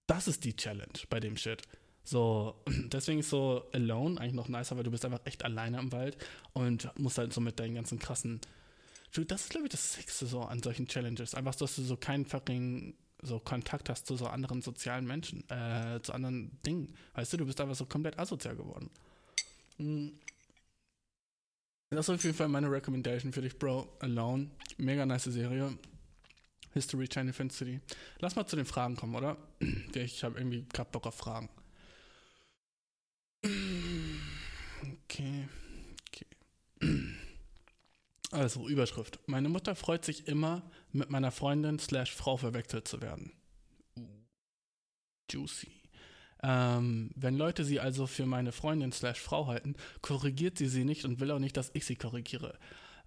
das 0.08 0.28
ist 0.28 0.44
die 0.44 0.56
Challenge 0.56 1.00
bei 1.10 1.20
dem 1.20 1.38
Shit. 1.38 1.62
So, 2.04 2.56
deswegen 2.92 3.20
ist 3.20 3.30
so 3.30 3.66
Alone 3.74 4.20
eigentlich 4.20 4.34
noch 4.34 4.48
nicer, 4.48 4.78
weil 4.78 4.84
du 4.84 4.92
bist 4.92 5.06
einfach 5.06 5.22
echt 5.26 5.44
alleine 5.44 5.80
im 5.80 5.92
Wald 5.92 6.18
und 6.54 6.90
musst 6.98 7.18
halt 7.18 7.34
so 7.34 7.42
mit 7.42 7.60
deinen 7.60 7.76
ganzen 7.76 8.00
krassen 8.00 8.40
das 9.12 9.44
ist, 9.44 9.50
glaube 9.50 9.68
ich, 9.68 9.72
das 9.72 9.94
Sechste 9.94 10.26
so 10.26 10.42
an 10.42 10.62
solchen 10.62 10.88
Challenges. 10.88 11.34
Einfach, 11.34 11.56
dass 11.56 11.76
du 11.76 11.84
so 11.84 11.98
keinen 11.98 12.26
fucking 12.26 12.96
so 13.22 13.40
Kontakt 13.40 13.90
hast 13.90 14.06
zu 14.06 14.16
so 14.16 14.28
anderen 14.28 14.62
sozialen 14.62 15.06
Menschen, 15.06 15.50
äh, 15.50 16.00
zu 16.02 16.14
anderen 16.14 16.62
Dingen. 16.64 16.94
Weißt 17.14 17.34
du, 17.34 17.38
du 17.38 17.46
bist 17.46 17.60
einfach 17.60 17.76
so 17.76 17.86
komplett 17.86 18.20
asozial 18.20 18.56
geworden. 18.56 18.90
Hm. 19.78 20.20
Das 21.90 22.10
ist 22.10 22.16
auf 22.16 22.24
jeden 22.24 22.36
Fall 22.36 22.50
meine 22.50 22.70
Recommendation 22.70 23.32
für 23.32 23.42
dich, 23.42 23.58
Bro. 23.58 23.88
Alone. 24.00 24.52
Mega 24.78 25.06
nice 25.06 25.24
Serie. 25.24 25.78
History 26.74 27.08
Channel 27.08 27.34
du 27.34 27.66
die. 27.66 27.80
Lass 28.20 28.36
mal 28.36 28.46
zu 28.46 28.56
den 28.56 28.66
Fragen 28.66 28.96
kommen, 28.96 29.16
oder? 29.16 29.38
Ich 29.96 30.24
habe 30.24 30.38
irgendwie 30.38 30.66
gerade 30.72 30.92
Bock 30.92 31.08
auf 31.08 31.16
Fragen. 31.16 31.50
Okay. 35.10 35.48
Also, 38.32 38.68
Überschrift. 38.68 39.20
Meine 39.26 39.50
Mutter 39.50 39.76
freut 39.76 40.04
sich 40.04 40.28
immer, 40.28 40.70
mit 40.92 41.10
meiner 41.10 41.32
Freundin 41.32 41.80
slash 41.80 42.14
Frau 42.14 42.38
verwechselt 42.38 42.88
zu 42.88 43.02
werden. 43.02 43.32
Juicy. 45.30 45.72
Ähm, 46.44 47.12
wenn 47.16 47.36
Leute 47.36 47.64
sie 47.64 47.80
also 47.80 48.06
für 48.06 48.26
meine 48.26 48.52
Freundin 48.52 48.92
slash 48.92 49.20
Frau 49.20 49.48
halten, 49.48 49.76
korrigiert 50.02 50.58
sie 50.58 50.68
sie 50.68 50.84
nicht 50.84 51.06
und 51.06 51.20
will 51.20 51.32
auch 51.32 51.40
nicht, 51.40 51.58
dass 51.58 51.72
ich 51.74 51.86
sie 51.86 51.96
korrigiere 51.96 52.58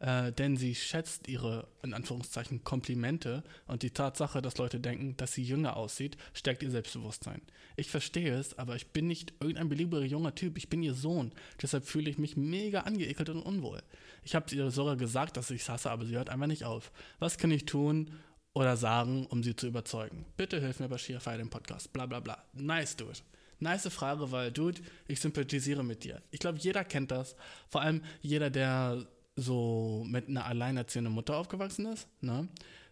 äh, 0.01 0.33
denn 0.33 0.57
sie 0.57 0.75
schätzt 0.75 1.29
ihre, 1.29 1.69
in 1.83 1.95
Anführungszeichen, 1.95 2.65
Komplimente 2.65 3.45
und 3.67 3.83
die 3.83 3.91
Tatsache, 3.91 4.43
dass 4.43 4.59
Leute 4.59 4.81
denken, 4.81 5.17
dass 5.17 5.33
sie 5.33 5.43
jünger 5.43 5.77
aussieht, 5.77 6.17
stärkt 6.33 6.63
ihr 6.63 6.71
Selbstbewusstsein. 6.71 7.43
Ich 7.77 7.91
verstehe 7.91 8.35
es, 8.35 8.59
aber 8.59 8.77
ich 8.77 8.89
bin 8.89 9.07
nicht 9.07 9.35
irgendein 9.41 9.69
beliebiger 9.69 10.05
junger 10.05 10.35
Typ, 10.35 10.59
ich 10.59 10.69
bin 10.69 10.83
ihr 10.83 10.95
Sohn. 10.95 11.33
Deshalb 11.63 11.87
fühle 11.87 12.11
ich 12.11 12.19
mich 12.19 12.37
mega 12.37 12.81
angeekelt 12.81 13.29
und 13.29 13.43
unwohl. 13.43 13.83
Ich 14.25 14.35
habe 14.35 14.55
ihr 14.55 14.71
sogar 14.71 14.97
gesagt, 14.97 15.37
dass 15.37 15.51
ich 15.51 15.63
es 15.63 15.69
hasse, 15.69 15.91
aber 15.91 16.05
sie 16.05 16.17
hört 16.17 16.31
einfach 16.31 16.47
nicht 16.47 16.65
auf. 16.65 16.93
Was 17.19 17.39
kann 17.39 17.51
ich 17.51 17.65
tun, 17.65 18.11
oder 18.53 18.77
sagen, 18.77 19.27
um 19.27 19.43
sie 19.43 19.55
zu 19.55 19.69
überzeugen. 19.69 20.27
Bitte 20.37 20.61
hilf 20.61 20.81
mir, 20.81 20.89
Bashir, 20.89 21.21
feier 21.21 21.39
den 21.39 21.51
Podcast. 21.51 21.93
Bla 21.93 22.07
bla 22.07 22.21
bla. 22.21 22.43
Nice, 22.53 22.97
dude. 22.97 23.13
Nice 23.61 23.89
Frage, 23.89 24.33
weil, 24.33 24.51
dude, 24.51 24.81
ich 25.07 25.21
sympathisiere 25.21 25.85
mit 25.85 26.05
dir. 26.05 26.23
Ich 26.31 26.41
glaube, 26.41 26.59
jeder 26.59 26.83
kennt 26.83 27.11
das. 27.11 27.37
Vor 27.69 27.83
allem 27.83 28.03
jeder, 28.23 28.51
der 28.51 29.07
so 29.41 30.05
mit 30.07 30.29
einer 30.29 30.47
alleinerziehenden 30.47 31.13
Mutter 31.13 31.37
aufgewachsen 31.37 31.87
ist, 31.87 32.09
ne? 32.21 32.49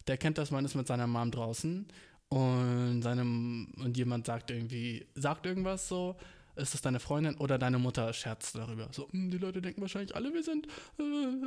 Der 0.07 0.17
kennt 0.17 0.39
das, 0.39 0.51
man 0.51 0.65
ist 0.65 0.75
mit 0.75 0.87
seiner 0.87 1.07
Mom 1.07 1.31
draußen 1.31 1.87
und 2.31 3.03
seinem 3.03 3.69
und 3.77 3.97
jemand 3.97 4.27
sagt 4.27 4.51
irgendwie, 4.51 5.07
sagt 5.15 5.45
irgendwas 5.45 5.89
so, 5.89 6.17
ist 6.59 6.75
das 6.75 6.83
deine 6.83 7.01
Freundin 7.01 7.37
oder 7.37 7.59
deine 7.59 7.79
Mutter 7.79 8.13
scherzt 8.13 8.57
darüber. 8.57 8.89
So, 8.93 9.09
hm, 9.11 9.31
die 9.31 9.39
Leute 9.39 9.63
denken 9.63 9.81
wahrscheinlich 9.81 10.15
alle, 10.15 10.33
wir 10.35 10.43
sind 10.43 10.67
äh, 10.99 11.03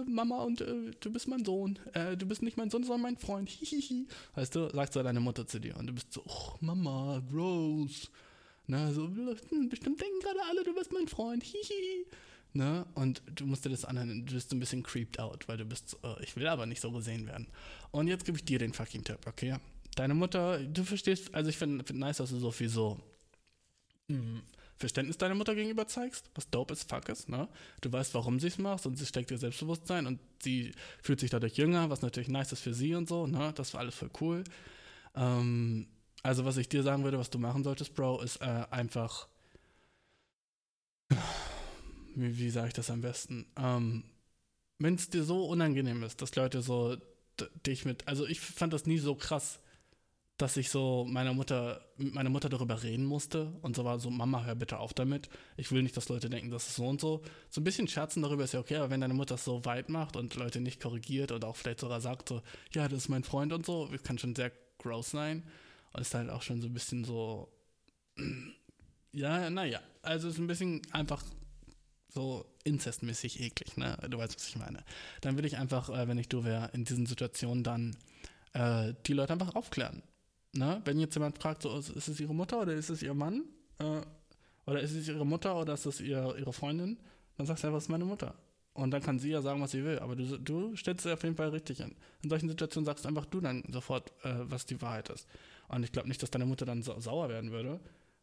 Mama 0.07 0.43
und 0.43 0.61
äh, 0.61 0.91
du 0.99 1.11
bist 1.11 1.27
mein 1.27 1.43
Sohn. 1.43 1.77
Äh, 1.93 2.15
du 2.17 2.25
bist 2.25 2.41
nicht 2.41 2.57
mein 2.57 2.69
Sohn, 2.69 2.83
sondern 2.83 3.01
mein 3.01 3.17
Freund. 3.17 3.49
Hihihi. 3.49 4.07
Weißt 4.35 4.55
du, 4.55 4.69
sagt 4.69 4.93
so 4.93 5.03
deine 5.03 5.19
Mutter 5.19 5.45
zu 5.45 5.59
dir 5.59 5.75
und 5.77 5.87
du 5.87 5.93
bist 5.93 6.13
so, 6.13 6.23
oh, 6.25 6.53
Mama, 6.61 7.21
gross. 7.29 8.09
Na, 8.67 8.91
so, 8.91 9.07
hm, 9.07 9.69
bestimmt 9.69 9.99
denken 9.99 10.19
gerade 10.21 10.39
alle, 10.49 10.63
du 10.63 10.73
bist 10.73 10.91
mein 10.93 11.07
Freund. 11.07 11.43
Hihihi. 11.43 12.05
Ne? 12.53 12.85
Und 12.95 13.21
du 13.33 13.45
musst 13.45 13.63
dir 13.63 13.69
das 13.69 13.85
anhören, 13.85 14.25
du 14.25 14.33
bist 14.33 14.51
ein 14.51 14.59
bisschen 14.59 14.83
creeped 14.83 15.19
out, 15.19 15.47
weil 15.47 15.57
du 15.57 15.65
bist, 15.65 15.97
äh, 16.03 16.21
ich 16.23 16.35
will 16.35 16.47
aber 16.47 16.65
nicht 16.65 16.81
so 16.81 16.91
gesehen 16.91 17.25
werden. 17.27 17.47
Und 17.91 18.07
jetzt 18.07 18.25
gebe 18.25 18.37
ich 18.37 18.43
dir 18.43 18.59
den 18.59 18.73
fucking 18.73 19.03
Tipp, 19.03 19.19
okay? 19.25 19.55
Deine 19.95 20.13
Mutter, 20.13 20.59
du 20.59 20.83
verstehst, 20.83 21.33
also 21.33 21.49
ich 21.49 21.57
finde 21.57 21.83
find 21.83 21.99
nice, 21.99 22.17
dass 22.17 22.29
du 22.29 22.39
so 22.39 22.51
viel 22.51 22.69
so 22.69 22.99
mh, 24.07 24.17
hm, 24.17 24.41
Verständnis 24.75 25.17
deiner 25.17 25.35
Mutter 25.35 25.55
gegenüber 25.55 25.87
zeigst, 25.87 26.29
was 26.35 26.49
dope 26.49 26.73
as 26.73 26.83
fuck 26.83 27.07
ist, 27.07 27.29
ne? 27.29 27.47
Du 27.81 27.91
weißt, 27.91 28.13
warum 28.15 28.39
sie 28.39 28.47
es 28.47 28.57
macht 28.57 28.85
und 28.85 28.97
sie 28.97 29.05
steckt 29.05 29.31
ihr 29.31 29.37
Selbstbewusstsein 29.37 30.07
und 30.07 30.19
sie 30.41 30.73
fühlt 31.01 31.19
sich 31.19 31.29
dadurch 31.29 31.55
jünger, 31.55 31.89
was 31.89 32.01
natürlich 32.01 32.29
nice 32.29 32.51
ist 32.51 32.61
für 32.61 32.73
sie 32.73 32.95
und 32.95 33.07
so, 33.07 33.27
ne? 33.27 33.53
Das 33.55 33.73
war 33.73 33.81
alles 33.81 33.95
voll 33.95 34.09
cool. 34.19 34.43
Ähm, 35.15 35.87
also 36.23 36.45
was 36.45 36.57
ich 36.57 36.67
dir 36.67 36.83
sagen 36.83 37.03
würde, 37.03 37.19
was 37.19 37.29
du 37.29 37.39
machen 37.39 37.63
solltest, 37.63 37.93
Bro, 37.93 38.21
ist 38.21 38.37
äh, 38.37 38.65
einfach 38.71 39.27
wie, 42.15 42.37
wie 42.37 42.49
sage 42.49 42.67
ich 42.67 42.73
das 42.73 42.89
am 42.89 43.01
besten? 43.01 43.45
Ähm, 43.57 44.03
Wenn 44.79 44.95
es 44.95 45.09
dir 45.09 45.23
so 45.23 45.45
unangenehm 45.45 46.03
ist, 46.03 46.21
dass 46.21 46.35
Leute 46.35 46.61
so 46.61 46.97
dich 47.65 47.85
mit, 47.85 48.07
also 48.07 48.25
ich 48.27 48.39
fand 48.39 48.73
das 48.73 48.85
nie 48.85 48.99
so 48.99 49.15
krass, 49.15 49.59
dass 50.41 50.57
ich 50.57 50.69
so 50.69 51.05
meiner 51.07 51.33
Mutter, 51.33 51.85
mit 51.97 52.15
meiner 52.15 52.31
Mutter 52.31 52.49
darüber 52.49 52.81
reden 52.81 53.05
musste 53.05 53.53
und 53.61 53.75
so 53.75 53.85
war 53.85 53.99
so, 53.99 54.09
Mama, 54.09 54.43
hör 54.43 54.55
bitte 54.55 54.79
auf 54.79 54.93
damit. 54.93 55.29
Ich 55.55 55.71
will 55.71 55.83
nicht, 55.83 55.95
dass 55.95 56.09
Leute 56.09 56.31
denken, 56.31 56.49
das 56.49 56.67
ist 56.67 56.75
so 56.77 56.87
und 56.87 56.99
so. 56.99 57.21
So 57.49 57.61
ein 57.61 57.63
bisschen 57.63 57.87
scherzen 57.87 58.23
darüber 58.23 58.43
ist 58.43 58.53
ja 58.53 58.59
okay, 58.59 58.77
aber 58.77 58.89
wenn 58.89 59.01
deine 59.01 59.13
Mutter 59.13 59.35
es 59.35 59.45
so 59.45 59.63
weit 59.65 59.89
macht 59.89 60.15
und 60.15 60.35
Leute 60.35 60.59
nicht 60.59 60.81
korrigiert 60.81 61.31
oder 61.31 61.47
auch 61.47 61.55
vielleicht 61.55 61.79
sogar 61.79 62.01
sagt 62.01 62.29
so, 62.29 62.41
ja, 62.71 62.87
das 62.87 63.03
ist 63.03 63.09
mein 63.09 63.23
Freund 63.23 63.53
und 63.53 63.65
so, 63.65 63.89
kann 64.03 64.17
schon 64.17 64.35
sehr 64.35 64.51
gross 64.79 65.11
sein 65.11 65.43
und 65.93 66.01
ist 66.01 66.15
halt 66.15 66.29
auch 66.31 66.41
schon 66.41 66.59
so 66.59 66.67
ein 66.67 66.73
bisschen 66.73 67.05
so, 67.05 67.47
ja, 69.11 69.47
naja, 69.51 69.79
also 70.01 70.27
ist 70.27 70.39
ein 70.39 70.47
bisschen 70.47 70.81
einfach 70.91 71.23
so 72.13 72.45
inzestmäßig 72.63 73.39
eklig, 73.39 73.77
ne? 73.77 73.97
Du 74.09 74.17
weißt, 74.17 74.35
was 74.35 74.47
ich 74.47 74.57
meine. 74.57 74.83
Dann 75.21 75.35
würde 75.35 75.47
ich 75.47 75.57
einfach, 75.57 75.89
äh, 75.89 76.07
wenn 76.07 76.17
ich 76.17 76.29
du 76.29 76.43
wäre, 76.43 76.69
in 76.73 76.83
diesen 76.83 77.05
Situationen 77.05 77.63
dann 77.63 77.95
äh, 78.53 78.93
die 79.07 79.13
Leute 79.13 79.33
einfach 79.33 79.55
aufklären. 79.55 80.03
Ne? 80.53 80.81
Wenn 80.83 80.99
jetzt 80.99 81.15
jemand 81.15 81.37
fragt, 81.37 81.63
so, 81.63 81.77
ist, 81.77 81.89
es 81.95 82.19
ihre 82.19 82.35
Mutter 82.35 82.61
oder 82.61 82.73
ist 82.73 82.89
es 82.89 83.01
ihr 83.01 83.13
Mann? 83.13 83.43
Äh, 83.79 84.01
oder 84.65 84.81
ist 84.81 84.93
es 84.93 85.07
ihre 85.07 85.25
Mutter 85.25 85.59
oder 85.59 85.73
ist 85.73 85.85
es 85.85 86.01
ihr, 86.01 86.35
ihre 86.37 86.53
Freundin? 86.53 86.97
Dann 87.37 87.45
sagst 87.47 87.63
du 87.63 87.67
einfach, 87.67 87.77
es 87.77 87.85
ist 87.85 87.89
meine 87.89 88.05
Mutter. 88.05 88.35
Und 88.73 88.91
dann 88.91 89.01
kann 89.01 89.19
sie 89.19 89.29
ja 89.29 89.41
sagen, 89.41 89.61
was 89.61 89.71
sie 89.71 89.83
will. 89.83 89.99
Aber 89.99 90.15
du, 90.15 90.37
du 90.37 90.75
stellst 90.75 91.03
sie 91.03 91.11
auf 91.11 91.23
jeden 91.23 91.35
Fall 91.35 91.49
richtig 91.49 91.83
an. 91.83 91.95
In 92.21 92.29
solchen 92.29 92.49
Situationen 92.49 92.85
sagst 92.85 93.05
einfach 93.05 93.25
du 93.25 93.41
dann 93.41 93.63
sofort, 93.71 94.11
äh, 94.23 94.33
was 94.43 94.65
die 94.65 94.81
Wahrheit 94.81 95.09
ist. 95.09 95.27
Und 95.67 95.83
ich 95.83 95.91
glaube 95.91 96.07
nicht, 96.07 96.21
dass 96.21 96.31
deine 96.31 96.45
Mutter 96.45 96.65
dann 96.65 96.81
sa 96.81 96.99
sauer 96.99 97.29
werden 97.29 97.51
würde, 97.51 97.79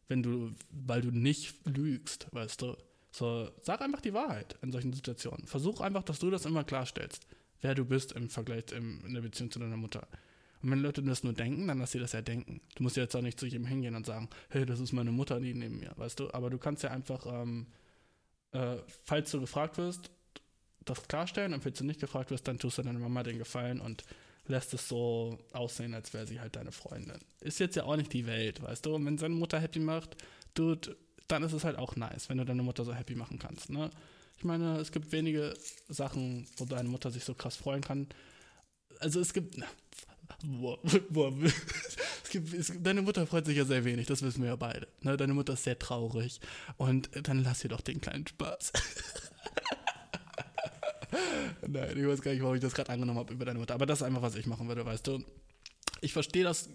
wenn 0.07 0.23
du, 0.23 0.51
weil 0.71 1.01
du 1.01 1.11
nicht 1.11 1.55
lügst, 1.65 2.27
weißt 2.31 2.61
du. 2.61 2.75
So, 3.11 3.49
sag 3.61 3.81
einfach 3.81 4.01
die 4.01 4.13
Wahrheit 4.13 4.57
in 4.61 4.71
solchen 4.71 4.93
Situationen. 4.93 5.47
Versuch 5.47 5.81
einfach, 5.81 6.03
dass 6.03 6.19
du 6.19 6.29
das 6.29 6.45
immer 6.45 6.63
klarstellst, 6.63 7.25
wer 7.61 7.75
du 7.75 7.85
bist 7.85 8.11
im 8.11 8.29
Vergleich 8.29 8.71
im, 8.71 9.03
in 9.05 9.13
der 9.13 9.21
Beziehung 9.21 9.51
zu 9.51 9.59
deiner 9.59 9.77
Mutter. 9.77 10.07
Und 10.61 10.71
wenn 10.71 10.79
Leute 10.79 11.01
das 11.01 11.23
nur 11.23 11.33
denken, 11.33 11.67
dann 11.67 11.79
lass 11.79 11.93
sie 11.93 11.99
das 11.99 12.11
ja 12.11 12.21
denken. 12.21 12.61
Du 12.75 12.83
musst 12.83 12.97
ja 12.97 13.03
jetzt 13.03 13.15
auch 13.15 13.21
nicht 13.21 13.39
zu 13.39 13.45
jedem 13.45 13.65
hingehen 13.65 13.95
und 13.95 14.05
sagen, 14.05 14.29
hey, 14.49 14.65
das 14.65 14.79
ist 14.79 14.91
meine 14.91 15.11
Mutter, 15.11 15.39
die 15.39 15.53
neben 15.53 15.79
mir, 15.79 15.93
weißt 15.95 16.19
du? 16.19 16.31
Aber 16.33 16.49
du 16.49 16.57
kannst 16.57 16.83
ja 16.83 16.91
einfach, 16.91 17.25
ähm, 17.25 17.67
äh, 18.51 18.77
falls 19.05 19.31
du 19.31 19.39
gefragt 19.39 19.77
wirst, 19.77 20.11
das 20.83 21.07
klarstellen 21.07 21.53
und 21.53 21.63
falls 21.63 21.77
du 21.77 21.85
nicht 21.85 21.99
gefragt 21.99 22.31
wirst, 22.31 22.47
dann 22.47 22.59
tust 22.59 22.77
du 22.77 22.81
deiner 22.81 22.99
Mama 22.99 23.23
den 23.23 23.37
Gefallen 23.37 23.79
und 23.79 24.03
lässt 24.47 24.73
es 24.73 24.87
so 24.87 25.37
aussehen, 25.53 25.93
als 25.93 26.13
wäre 26.13 26.27
sie 26.27 26.39
halt 26.39 26.55
deine 26.55 26.71
Freundin. 26.71 27.19
Ist 27.39 27.59
jetzt 27.59 27.75
ja 27.75 27.83
auch 27.83 27.95
nicht 27.95 28.11
die 28.11 28.25
Welt, 28.25 28.61
weißt 28.61 28.85
du? 28.85 28.95
Und 28.95 29.05
wenn 29.05 29.17
seine 29.17 29.35
Mutter 29.35 29.59
happy 29.59 29.79
macht, 29.79 30.17
du 30.55 30.75
dann 31.29 31.43
ist 31.43 31.53
es 31.53 31.63
halt 31.63 31.77
auch 31.77 31.95
nice, 31.95 32.27
wenn 32.27 32.37
du 32.39 32.45
deine 32.45 32.63
Mutter 32.63 32.83
so 32.83 32.93
happy 32.93 33.15
machen 33.15 33.39
kannst. 33.39 33.69
Ne? 33.69 33.89
Ich 34.37 34.43
meine, 34.43 34.77
es 34.77 34.91
gibt 34.91 35.11
wenige 35.11 35.53
Sachen, 35.87 36.47
wo 36.57 36.65
deine 36.65 36.89
Mutter 36.89 37.11
sich 37.11 37.23
so 37.23 37.33
krass 37.33 37.55
freuen 37.55 37.81
kann. 37.81 38.07
also 38.99 39.19
es 39.19 39.33
gibt, 39.33 39.57
boah, 40.43 40.79
boah, 41.09 41.33
es 42.23 42.29
gibt, 42.29 42.53
es 42.53 42.73
deine 42.81 43.01
Mutter 43.01 43.25
freut 43.27 43.45
sich 43.45 43.57
ja 43.57 43.65
sehr 43.65 43.85
wenig, 43.85 44.07
das 44.07 44.21
wissen 44.23 44.41
wir 44.41 44.49
ja 44.49 44.55
beide. 44.55 44.87
Ne? 45.01 45.17
Deine 45.17 45.33
Mutter 45.33 45.53
ist 45.53 45.63
sehr 45.63 45.77
traurig 45.77 46.39
und 46.77 47.09
dann 47.27 47.43
lass 47.43 47.63
ihr 47.63 47.69
doch 47.69 47.81
den 47.81 48.01
kleinen 48.01 48.27
Spaß. 48.27 48.73
Nein, 51.67 51.97
ich 51.97 52.07
weiß 52.07 52.21
gar 52.21 52.31
nicht, 52.31 52.41
warum 52.41 52.55
ich 52.55 52.61
das 52.61 52.73
gerade 52.73 52.91
angenommen 52.91 53.19
habe 53.19 53.33
über 53.33 53.45
deine 53.45 53.59
Mutter, 53.59 53.75
aber 53.75 53.85
das 53.85 53.99
ist 53.99 54.03
einfach, 54.03 54.23
was 54.23 54.35
ich 54.35 54.47
machen 54.47 54.67
würde, 54.67 54.85
weißt 54.85 55.05
du. 55.05 55.23
Ich 56.01 56.13
verstehe 56.13 56.43
das 56.43 56.69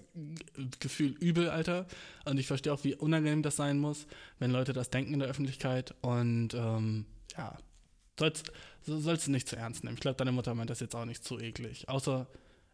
Gefühl 0.80 1.12
übel, 1.20 1.48
Alter. 1.48 1.86
Und 2.24 2.38
ich 2.38 2.46
verstehe 2.46 2.72
auch, 2.72 2.84
wie 2.84 2.94
unangenehm 2.94 3.42
das 3.42 3.56
sein 3.56 3.78
muss, 3.78 4.06
wenn 4.38 4.50
Leute 4.50 4.72
das 4.72 4.90
denken 4.90 5.14
in 5.14 5.20
der 5.20 5.28
Öffentlichkeit. 5.28 5.94
Und 6.02 6.54
ähm, 6.54 7.06
ja, 7.36 7.56
sollst, 8.18 8.52
so 8.82 8.98
sollst 8.98 9.26
du 9.26 9.30
nicht 9.30 9.48
zu 9.48 9.56
ernst 9.56 9.84
nehmen. 9.84 9.94
Ich 9.94 10.00
glaube, 10.00 10.16
deine 10.16 10.32
Mutter 10.32 10.54
meint 10.54 10.70
das 10.70 10.80
jetzt 10.80 10.94
auch 10.94 11.04
nicht 11.04 11.24
zu 11.24 11.38
eklig. 11.38 11.88
Außer, 11.88 12.26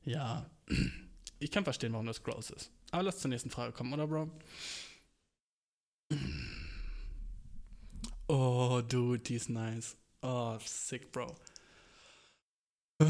ja, 0.05 0.49
ich 1.39 1.51
kann 1.51 1.65
verstehen, 1.65 1.93
warum 1.93 2.07
das 2.07 2.23
gross 2.23 2.51
ist. 2.51 2.71
Aber 2.91 3.05
lass 3.05 3.19
zur 3.19 3.29
nächsten 3.31 3.51
Frage 3.51 3.73
kommen, 3.73 3.93
oder, 3.93 4.07
Bro? 4.07 4.31
Oh, 8.33 8.81
dude, 8.87 9.19
die 9.19 9.35
ist 9.35 9.49
nice. 9.51 9.97
Oh, 10.23 10.57
sick, 10.65 11.11
Bro. 11.11 11.35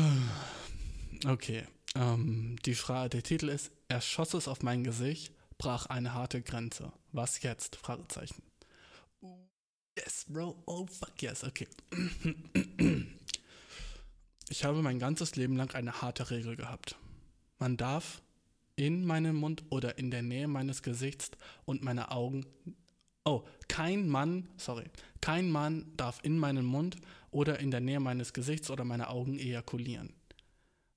Okay, 1.26 1.66
ähm, 1.94 2.56
die 2.64 2.74
Frage, 2.74 3.10
der 3.10 3.22
Titel 3.22 3.48
ist, 3.48 3.70
er 3.88 4.00
schoss 4.00 4.34
es 4.34 4.48
auf 4.48 4.62
mein 4.62 4.84
Gesicht, 4.84 5.32
brach 5.58 5.86
eine 5.86 6.14
harte 6.14 6.42
Grenze. 6.42 6.92
Was 7.12 7.42
jetzt? 7.42 7.76
Fragezeichen. 7.76 8.42
Yes, 9.98 10.26
Bro. 10.28 10.62
Oh, 10.66 10.86
fuck 10.86 11.20
yes. 11.20 11.44
Okay. 11.44 11.68
Ich 14.48 14.64
habe 14.64 14.82
mein 14.82 14.98
ganzes 14.98 15.36
Leben 15.36 15.56
lang 15.56 15.72
eine 15.74 16.02
harte 16.02 16.30
Regel 16.30 16.56
gehabt. 16.56 16.96
Man 17.58 17.76
darf 17.76 18.20
in 18.74 19.04
meinem 19.04 19.36
Mund 19.36 19.62
oder 19.70 19.98
in 19.98 20.10
der 20.10 20.22
Nähe 20.22 20.48
meines 20.48 20.82
Gesichts 20.82 21.30
und 21.66 21.84
meiner 21.84 22.12
Augen. 22.12 22.46
Oh, 23.24 23.44
kein 23.68 24.08
Mann, 24.08 24.48
sorry, 24.56 24.86
kein 25.20 25.50
Mann 25.50 25.92
darf 25.96 26.18
in 26.24 26.38
meinen 26.38 26.64
Mund 26.64 26.96
oder 27.30 27.60
in 27.60 27.70
der 27.70 27.80
Nähe 27.80 28.00
meines 28.00 28.32
Gesichts 28.32 28.70
oder 28.70 28.84
meiner 28.84 29.10
Augen 29.10 29.38
ejakulieren. 29.38 30.14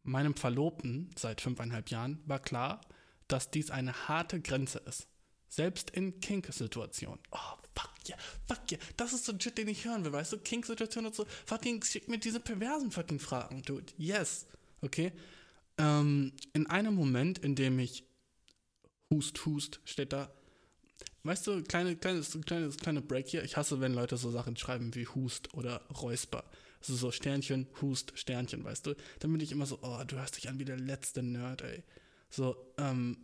Meinem 0.04 0.36
Verlobten 0.36 1.10
seit 1.18 1.42
fünfeinhalb 1.42 1.90
Jahren 1.90 2.22
war 2.26 2.40
klar, 2.40 2.82
dass 3.28 3.52
dies 3.52 3.72
eine 3.72 4.08
harte 4.08 4.42
Grenze 4.42 4.80
ist. 4.80 5.08
Selbst 5.48 5.92
in 5.92 6.20
Kink-Situationen. 6.20 7.20
Oh, 7.32 7.58
fuck 7.76 7.92
yeah, 8.08 8.18
fuck 8.48 8.72
yeah. 8.72 8.82
Das 8.98 9.14
ist 9.14 9.26
so 9.26 9.32
ein 9.32 9.40
Shit, 9.40 9.58
den 9.58 9.68
ich 9.68 9.86
hören 9.86 10.04
will, 10.04 10.12
weißt 10.12 10.34
du? 10.34 10.38
Kink-Situationen 10.40 11.08
und 11.08 11.16
so. 11.16 11.26
Fucking 11.46 11.84
schick 11.84 12.10
mir 12.10 12.18
diese 12.18 12.40
perversen 12.40 12.92
fucking 12.92 13.20
Fragen, 13.20 13.62
dude. 13.62 13.94
Yes. 13.98 14.48
Okay? 14.82 15.14
Ähm, 15.78 16.34
in 16.54 16.68
einem 16.68 16.96
Moment, 16.96 17.40
in 17.40 17.56
dem 17.56 17.80
ich 17.80 18.04
Hust, 19.12 19.46
Hust, 19.46 19.80
steht 19.86 20.12
da. 20.12 20.32
Weißt 21.24 21.48
du, 21.48 21.64
kleine, 21.64 21.96
kleines, 21.96 22.38
kleines, 22.46 22.78
kleine 22.78 23.02
Break 23.02 23.30
hier. 23.30 23.44
Ich 23.44 23.56
hasse, 23.56 23.80
wenn 23.80 23.94
Leute 23.94 24.18
so 24.18 24.30
Sachen 24.30 24.58
schreiben 24.58 24.94
wie 24.96 25.08
Hust 25.08 25.54
oder 25.54 25.82
Räusper. 26.02 26.44
Also 26.84 26.96
so 26.96 27.12
Sternchen, 27.12 27.68
Hust, 27.82 28.12
Sternchen, 28.16 28.64
weißt 28.64 28.86
du? 28.86 28.96
Dann 29.20 29.32
bin 29.32 29.42
ich 29.42 29.52
immer 29.52 29.66
so, 29.66 29.80
oh, 29.82 30.04
du 30.06 30.18
hörst 30.18 30.38
dich 30.38 30.50
an 30.50 30.60
wie 30.60 30.66
der 30.66 30.78
letzte 30.78 31.24
Nerd, 31.24 31.62
ey 31.62 31.84
so 32.34 32.56
ähm, 32.78 33.18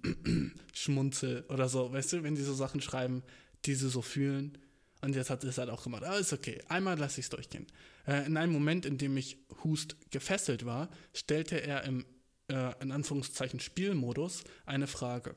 Schmunzel 0.74 1.44
oder 1.50 1.68
so, 1.68 1.92
weißt 1.92 2.14
du, 2.14 2.24
wenn 2.24 2.36
die 2.36 2.44
so 2.44 2.54
Sachen 2.54 2.82
schreiben, 2.82 3.24
die 3.66 3.76
sie 3.76 3.90
so 3.90 4.02
fühlen. 4.02 4.58
Und 5.02 5.16
jetzt 5.16 5.30
hat 5.30 5.42
sie 5.42 5.48
es 5.48 5.58
halt 5.58 5.70
auch 5.70 5.84
gemacht. 5.84 6.04
Aber 6.04 6.20
ist 6.20 6.34
okay. 6.34 6.62
Einmal 6.68 6.98
lasse 6.98 7.20
ich 7.20 7.26
es 7.26 7.30
durchgehen. 7.30 7.68
Äh, 8.06 8.26
in 8.26 8.38
einem 8.38 8.52
Moment, 8.52 8.86
in 8.86 8.98
dem 8.98 9.16
ich 9.18 9.38
Hust 9.64 9.96
gefesselt 10.12 10.66
war, 10.66 10.90
stellte 11.14 11.62
er 11.62 11.86
im, 11.86 12.06
äh, 12.50 12.74
in 12.82 12.92
Anführungszeichen, 12.92 13.60
Spielmodus 13.60 14.44
eine 14.66 14.88
Frage. 14.88 15.36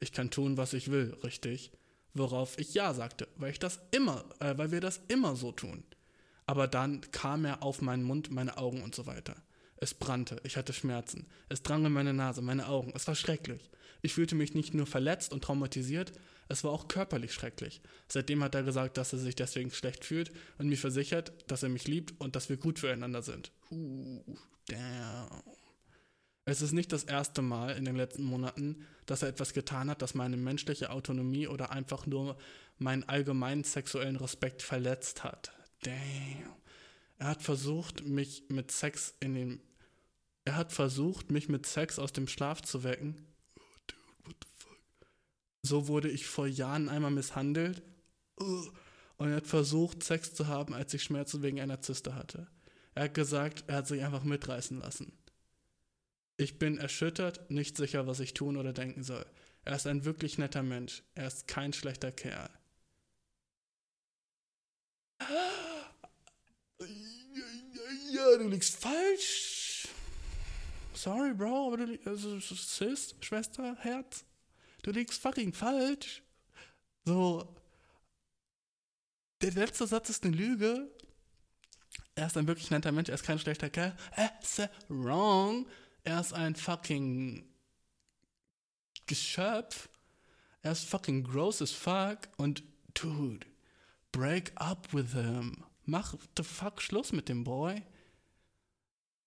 Ich 0.00 0.12
kann 0.12 0.30
tun, 0.30 0.56
was 0.56 0.72
ich 0.72 0.90
will, 0.90 1.14
richtig? 1.22 1.72
Worauf 2.14 2.58
ich 2.58 2.74
Ja 2.74 2.92
sagte, 2.94 3.28
weil 3.36 3.52
ich 3.52 3.58
das 3.58 3.80
immer, 3.92 4.24
äh, 4.40 4.56
weil 4.56 4.72
wir 4.72 4.80
das 4.80 5.00
immer 5.08 5.36
so 5.36 5.52
tun. 5.52 5.84
Aber 6.52 6.68
dann 6.68 7.00
kam 7.12 7.46
er 7.46 7.62
auf 7.62 7.80
meinen 7.80 8.02
Mund, 8.02 8.30
meine 8.30 8.58
Augen 8.58 8.82
und 8.82 8.94
so 8.94 9.06
weiter. 9.06 9.36
Es 9.78 9.94
brannte, 9.94 10.36
ich 10.44 10.58
hatte 10.58 10.74
Schmerzen. 10.74 11.26
Es 11.48 11.62
drang 11.62 11.82
in 11.86 11.92
meine 11.94 12.12
Nase, 12.12 12.42
meine 12.42 12.68
Augen. 12.68 12.92
Es 12.94 13.06
war 13.06 13.14
schrecklich. 13.14 13.70
Ich 14.02 14.12
fühlte 14.12 14.34
mich 14.34 14.52
nicht 14.52 14.74
nur 14.74 14.86
verletzt 14.86 15.32
und 15.32 15.42
traumatisiert, 15.42 16.12
es 16.48 16.62
war 16.62 16.72
auch 16.72 16.88
körperlich 16.88 17.32
schrecklich. 17.32 17.80
Seitdem 18.06 18.44
hat 18.44 18.54
er 18.54 18.64
gesagt, 18.64 18.98
dass 18.98 19.14
er 19.14 19.18
sich 19.18 19.34
deswegen 19.34 19.70
schlecht 19.70 20.04
fühlt 20.04 20.30
und 20.58 20.68
mir 20.68 20.76
versichert, 20.76 21.32
dass 21.46 21.62
er 21.62 21.70
mich 21.70 21.88
liebt 21.88 22.20
und 22.20 22.36
dass 22.36 22.50
wir 22.50 22.58
gut 22.58 22.80
füreinander 22.80 23.22
sind. 23.22 23.50
Uh, 23.70 24.22
damn. 24.66 25.42
Es 26.44 26.60
ist 26.60 26.72
nicht 26.72 26.92
das 26.92 27.04
erste 27.04 27.40
Mal 27.40 27.78
in 27.78 27.86
den 27.86 27.96
letzten 27.96 28.24
Monaten, 28.24 28.84
dass 29.06 29.22
er 29.22 29.30
etwas 29.30 29.54
getan 29.54 29.88
hat, 29.88 30.02
das 30.02 30.12
meine 30.12 30.36
menschliche 30.36 30.90
Autonomie 30.90 31.46
oder 31.46 31.70
einfach 31.70 32.04
nur 32.04 32.36
meinen 32.76 33.08
allgemeinen 33.08 33.64
sexuellen 33.64 34.16
Respekt 34.16 34.60
verletzt 34.60 35.24
hat. 35.24 35.54
Damn. 35.82 36.56
Er 37.18 37.28
hat 37.28 37.42
versucht, 37.42 38.04
mich 38.04 38.44
mit 38.48 38.70
Sex 38.70 39.14
in 39.20 39.34
den 39.34 39.60
er 40.44 40.56
hat 40.56 40.72
versucht, 40.72 41.30
mich 41.30 41.48
mit 41.48 41.66
Sex 41.66 41.98
aus 41.98 42.12
dem 42.12 42.26
Schlaf 42.26 42.62
zu 42.62 42.82
wecken. 42.82 43.26
Oh, 43.56 43.62
dude, 43.86 44.00
what 44.24 44.36
the 44.42 44.48
fuck? 44.56 44.78
So 45.62 45.86
wurde 45.88 46.10
ich 46.10 46.26
vor 46.26 46.46
Jahren 46.46 46.88
einmal 46.88 47.12
misshandelt. 47.12 47.82
Oh. 48.40 48.64
Und 49.18 49.28
er 49.28 49.36
hat 49.36 49.46
versucht, 49.46 50.02
Sex 50.02 50.34
zu 50.34 50.48
haben, 50.48 50.74
als 50.74 50.92
ich 50.94 51.04
Schmerzen 51.04 51.42
wegen 51.42 51.60
einer 51.60 51.80
Zyste 51.80 52.16
hatte. 52.16 52.48
Er 52.94 53.04
hat 53.04 53.14
gesagt, 53.14 53.64
er 53.68 53.76
hat 53.76 53.86
sich 53.86 54.02
einfach 54.02 54.24
mitreißen 54.24 54.80
lassen. 54.80 55.12
Ich 56.36 56.58
bin 56.58 56.78
erschüttert, 56.78 57.48
nicht 57.50 57.76
sicher, 57.76 58.08
was 58.08 58.18
ich 58.18 58.34
tun 58.34 58.56
oder 58.56 58.72
denken 58.72 59.04
soll. 59.04 59.24
Er 59.64 59.76
ist 59.76 59.86
ein 59.86 60.04
wirklich 60.04 60.38
netter 60.38 60.64
Mensch. 60.64 61.04
Er 61.14 61.28
ist 61.28 61.46
kein 61.46 61.72
schlechter 61.72 62.10
Kerl. 62.10 62.50
Ja, 68.22 68.38
du 68.38 68.48
liegst 68.48 68.76
falsch 68.76 69.52
sorry, 71.02 71.34
Bro, 71.34 71.72
aber 71.72 71.86
du 71.86 71.98
also, 72.04 72.38
Sis, 72.38 73.14
Schwester, 73.20 73.76
Herz, 73.80 74.24
du 74.82 74.92
liegst 74.92 75.20
fucking 75.20 75.52
falsch. 75.52 76.22
So, 77.04 77.56
der 79.40 79.52
letzte 79.52 79.86
Satz 79.86 80.10
ist 80.10 80.24
eine 80.24 80.36
Lüge. 80.36 80.88
Er 82.14 82.26
ist 82.26 82.36
ein 82.36 82.46
wirklich 82.46 82.70
netter 82.70 82.92
Mensch, 82.92 83.08
er 83.08 83.16
ist 83.16 83.24
kein 83.24 83.38
schlechter 83.38 83.70
Kerl. 83.70 83.96
Er 84.12 84.32
ist 84.40 84.68
wrong. 84.88 85.66
Er 86.04 86.20
ist 86.20 86.32
ein 86.32 86.54
fucking 86.54 87.48
Geschöpf. 89.06 89.88
Er 90.62 90.72
ist 90.72 90.84
fucking 90.84 91.24
gross 91.24 91.60
as 91.60 91.72
fuck. 91.72 92.28
Und, 92.36 92.62
dude, 92.94 93.46
break 94.12 94.52
up 94.56 94.92
with 94.92 95.12
him. 95.12 95.64
Mach 95.84 96.14
the 96.36 96.44
fuck 96.44 96.80
Schluss 96.80 97.12
mit 97.12 97.28
dem 97.28 97.42
Boy. 97.42 97.82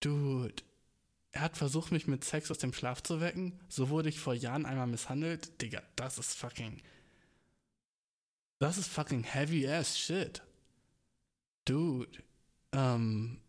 Dude, 0.06 0.62
er 1.32 1.42
hat 1.42 1.58
versucht, 1.58 1.92
mich 1.92 2.06
mit 2.06 2.24
Sex 2.24 2.52
aus 2.52 2.60
dem 2.60 2.74
Schlaf 2.74 3.02
zu 3.02 3.22
wecken. 3.22 3.60
So 3.70 3.90
wurde 3.90 4.10
ich 4.10 4.20
vor 4.20 4.36
Jahren 4.36 4.68
einmal 4.68 4.86
misshandelt. 4.86 5.60
Digga, 5.64 5.82
das 5.96 6.20
ist 6.20 6.38
fucking. 6.38 6.80
Das 8.60 8.78
ist 8.78 8.88
fucking 8.88 9.24
heavy 9.24 9.68
ass 9.68 9.98
shit. 9.98 10.44
Dude. 11.66 12.24
Ähm, 12.72 13.42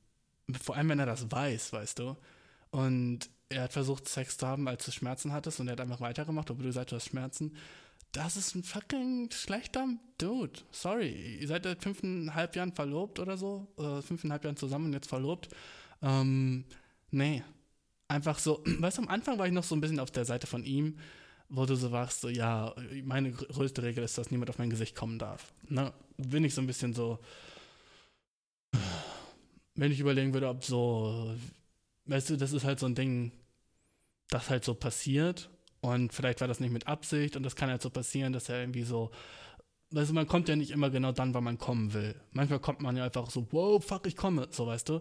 vor 0.62 0.76
allem, 0.76 0.88
wenn 0.88 0.98
er 0.98 1.04
das 1.04 1.30
weiß, 1.30 1.74
weißt 1.74 1.98
du. 1.98 2.16
Und 2.70 3.28
er 3.50 3.64
hat 3.64 3.74
versucht, 3.74 4.09
Sex 4.09 4.38
zu 4.38 4.46
haben, 4.46 4.66
als 4.66 4.86
du 4.86 4.92
Schmerzen 4.92 5.32
hattest 5.32 5.61
und 5.61 5.68
er 5.68 5.72
hat 5.72 5.80
einfach 5.82 6.00
weitergemacht, 6.00 6.50
obwohl 6.50 6.72
du 6.72 6.84
du 6.84 6.96
hast 6.96 7.09
Schmerzen. 7.09 7.54
Das 8.12 8.38
ist 8.38 8.54
ein 8.54 8.62
fucking 8.62 9.30
schlechter 9.30 9.88
Dude. 10.16 10.61
Sorry. 10.70 11.36
Ihr 11.38 11.48
seid 11.48 11.64
seit 11.64 11.82
fünfeinhalb 11.82 12.57
Jahren 12.57 12.72
verlobt 12.72 13.18
oder 13.18 13.36
so. 13.36 13.68
Oder 13.76 14.00
fünfeinhalb 14.00 14.42
Jahren 14.42 14.57
zusammen 14.57 14.86
und 14.86 14.94
jetzt 14.94 15.11
verlobt. 15.11 15.50
Ähm, 16.03 16.64
nee 17.11 17.42
einfach 18.09 18.38
so, 18.38 18.62
weißt 18.64 18.99
du, 18.99 19.03
am 19.03 19.09
Anfang 19.09 19.38
war 19.38 19.47
ich 19.47 19.53
noch 19.53 19.64
so 19.64 19.74
ein 19.74 19.80
bisschen 19.80 20.01
auf 20.01 20.11
der 20.11 20.24
Seite 20.24 20.47
von 20.47 20.64
ihm, 20.64 20.99
wo 21.49 21.64
du 21.64 21.76
so 21.76 21.92
warst, 21.92 22.20
so, 22.22 22.28
ja, 22.28 22.74
meine 23.05 23.30
größte 23.30 23.82
Regel 23.82 24.05
ist, 24.05 24.18
dass 24.18 24.30
niemand 24.30 24.51
auf 24.51 24.59
mein 24.59 24.70
Gesicht 24.70 24.97
kommen 24.97 25.18
darf. 25.18 25.53
Ne? 25.68 25.92
Bin 26.16 26.44
ich 26.44 26.55
so 26.55 26.61
ein 26.61 26.66
bisschen 26.66 26.92
so, 26.92 27.18
wenn 29.74 29.92
ich 29.92 30.01
überlegen 30.01 30.34
würde, 30.34 30.49
ob 30.49 30.64
so, 30.64 31.34
weißt 32.07 32.30
du, 32.30 32.36
das 32.36 32.53
ist 32.53 32.64
halt 32.64 32.80
so 32.80 32.86
ein 32.86 32.94
Ding, 32.94 33.32
das 34.28 34.51
halt 34.51 34.64
so 34.64 34.74
passiert 34.74 35.51
und 35.80 36.12
vielleicht 36.12 36.40
war 36.40 36.49
das 36.49 36.59
nicht 36.59 36.72
mit 36.72 36.88
Absicht 36.88 37.36
und 37.36 37.44
das 37.44 37.55
kann 37.55 37.70
halt 37.70 37.82
so 37.82 37.90
passieren, 37.90 38.32
dass 38.32 38.49
er 38.49 38.61
irgendwie 38.61 38.82
so, 38.82 39.12
weißt 39.90 40.11
du, 40.11 40.14
man 40.14 40.26
kommt 40.26 40.49
ja 40.49 40.57
nicht 40.57 40.72
immer 40.72 40.90
genau 40.90 41.12
dann, 41.12 41.32
wann 41.32 41.44
man 41.44 41.59
kommen 41.59 41.92
will. 41.92 42.20
Manchmal 42.32 42.59
kommt 42.59 42.80
man 42.80 42.97
ja 42.97 43.05
einfach 43.05 43.30
so, 43.30 43.47
wow, 43.53 43.84
fuck, 43.84 44.07
ich 44.09 44.16
komme, 44.16 44.49
so, 44.51 44.66
weißt 44.66 44.88
du. 44.88 45.01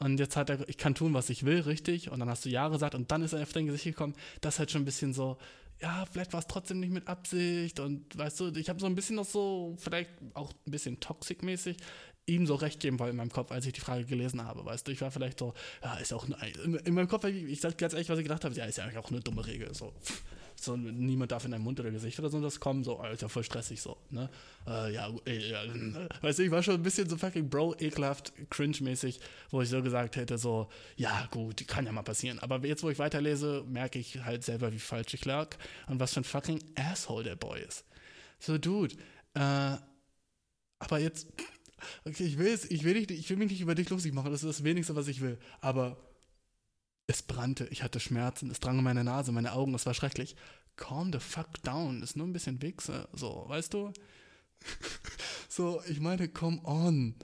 Und 0.00 0.20
jetzt 0.20 0.36
hat 0.36 0.50
er, 0.50 0.68
ich 0.68 0.78
kann 0.78 0.94
tun, 0.94 1.14
was 1.14 1.28
ich 1.28 1.44
will, 1.44 1.60
richtig. 1.60 2.10
Und 2.10 2.20
dann 2.20 2.28
hast 2.28 2.44
du 2.44 2.48
Ja 2.48 2.68
gesagt 2.68 2.94
und 2.94 3.10
dann 3.10 3.22
ist 3.22 3.32
er 3.32 3.42
auf 3.42 3.52
dein 3.52 3.66
Gesicht 3.66 3.84
gekommen. 3.84 4.14
Das 4.40 4.54
ist 4.54 4.58
halt 4.60 4.70
schon 4.70 4.82
ein 4.82 4.84
bisschen 4.84 5.12
so, 5.12 5.38
ja, 5.80 6.06
vielleicht 6.10 6.32
war 6.32 6.40
es 6.40 6.46
trotzdem 6.46 6.80
nicht 6.80 6.92
mit 6.92 7.08
Absicht. 7.08 7.80
Und 7.80 8.16
weißt 8.16 8.40
du, 8.40 8.48
ich 8.54 8.68
habe 8.68 8.80
so 8.80 8.86
ein 8.86 8.94
bisschen 8.94 9.16
noch 9.16 9.24
so, 9.24 9.74
vielleicht 9.78 10.10
auch 10.34 10.52
ein 10.52 10.70
bisschen 10.70 11.00
toxic-mäßig. 11.00 11.76
ihm 12.26 12.46
so 12.46 12.54
recht 12.54 12.80
geben 12.80 12.98
wollen 12.98 13.12
in 13.12 13.16
meinem 13.16 13.32
Kopf, 13.32 13.50
als 13.50 13.66
ich 13.66 13.72
die 13.72 13.80
Frage 13.80 14.04
gelesen 14.04 14.44
habe, 14.44 14.64
weißt 14.64 14.86
du, 14.86 14.92
ich 14.92 15.00
war 15.00 15.10
vielleicht 15.10 15.38
so, 15.38 15.54
ja, 15.82 15.94
ist 15.96 16.12
auch, 16.12 16.26
in, 16.64 16.74
in 16.74 16.94
meinem 16.94 17.08
Kopf, 17.08 17.24
ich 17.24 17.60
sag 17.60 17.78
ganz 17.78 17.94
ehrlich, 17.94 18.08
was 18.08 18.18
ich 18.18 18.24
gedacht 18.24 18.44
habe, 18.44 18.54
ja, 18.54 18.66
ist 18.66 18.78
ja 18.78 18.84
eigentlich 18.84 18.98
auch 18.98 19.10
eine 19.10 19.20
dumme 19.20 19.46
Regel, 19.46 19.74
so, 19.74 19.94
so 20.60 20.76
niemand 20.76 21.32
darf 21.32 21.44
in 21.44 21.50
deinen 21.50 21.62
Mund 21.62 21.78
oder 21.80 21.90
Gesicht 21.90 22.18
oder 22.18 22.28
so 22.28 22.40
das 22.40 22.60
kommen, 22.60 22.84
so, 22.84 22.98
Alter, 22.98 23.28
voll 23.28 23.44
stressig, 23.44 23.80
so, 23.80 23.96
ne, 24.10 24.28
äh, 24.66 24.92
ja, 24.92 25.10
ey, 25.24 25.50
ja, 25.50 25.62
weißt 26.20 26.38
du, 26.38 26.42
ich 26.44 26.50
war 26.50 26.62
schon 26.62 26.74
ein 26.74 26.82
bisschen 26.82 27.08
so 27.08 27.16
fucking 27.16 27.48
Bro, 27.48 27.76
ekelhaft, 27.78 28.32
cringe-mäßig, 28.50 29.20
wo 29.50 29.62
ich 29.62 29.68
so 29.68 29.82
gesagt 29.82 30.16
hätte, 30.16 30.38
so, 30.38 30.68
ja, 30.96 31.26
gut, 31.30 31.66
kann 31.68 31.86
ja 31.86 31.92
mal 31.92 32.02
passieren, 32.02 32.38
aber 32.40 32.64
jetzt, 32.66 32.82
wo 32.82 32.90
ich 32.90 32.98
weiterlese, 32.98 33.64
merke 33.68 33.98
ich 33.98 34.24
halt 34.24 34.44
selber, 34.44 34.72
wie 34.72 34.78
falsch 34.78 35.14
ich 35.14 35.24
lag 35.24 35.56
und 35.86 36.00
was 36.00 36.14
für 36.14 36.20
ein 36.20 36.24
fucking 36.24 36.62
Asshole 36.76 37.24
der 37.24 37.36
Boy 37.36 37.60
ist. 37.62 37.84
So, 38.38 38.58
Dude, 38.58 38.94
äh, 39.34 39.76
aber 40.80 40.98
jetzt, 40.98 41.26
okay, 42.04 42.24
ich 42.24 42.38
will, 42.38 42.58
ich, 42.68 42.84
will 42.84 42.94
nicht, 42.94 43.10
ich 43.10 43.28
will 43.30 43.36
mich 43.36 43.50
nicht 43.50 43.60
über 43.60 43.74
dich 43.74 43.88
lustig 43.90 44.12
machen, 44.12 44.30
das 44.30 44.42
ist 44.42 44.58
das 44.58 44.64
Wenigste, 44.64 44.96
was 44.96 45.08
ich 45.08 45.20
will. 45.20 45.38
Aber 45.60 45.96
es 47.08 47.22
brannte, 47.22 47.66
ich 47.70 47.82
hatte 47.82 48.00
Schmerzen, 48.00 48.50
es 48.50 48.60
drang 48.60 48.78
in 48.78 48.84
meine 48.84 49.02
Nase, 49.02 49.32
meine 49.32 49.54
Augen, 49.54 49.74
es 49.74 49.86
war 49.86 49.94
schrecklich. 49.94 50.36
Calm 50.76 51.10
the 51.10 51.18
fuck 51.18 51.60
down, 51.62 52.02
ist 52.02 52.16
nur 52.16 52.26
ein 52.26 52.32
bisschen 52.32 52.62
Wichse, 52.62 53.08
so, 53.12 53.46
weißt 53.48 53.74
du? 53.74 53.92
so, 55.48 55.82
ich 55.88 56.00
meine, 56.00 56.28
come 56.28 56.60
on. 56.64 57.14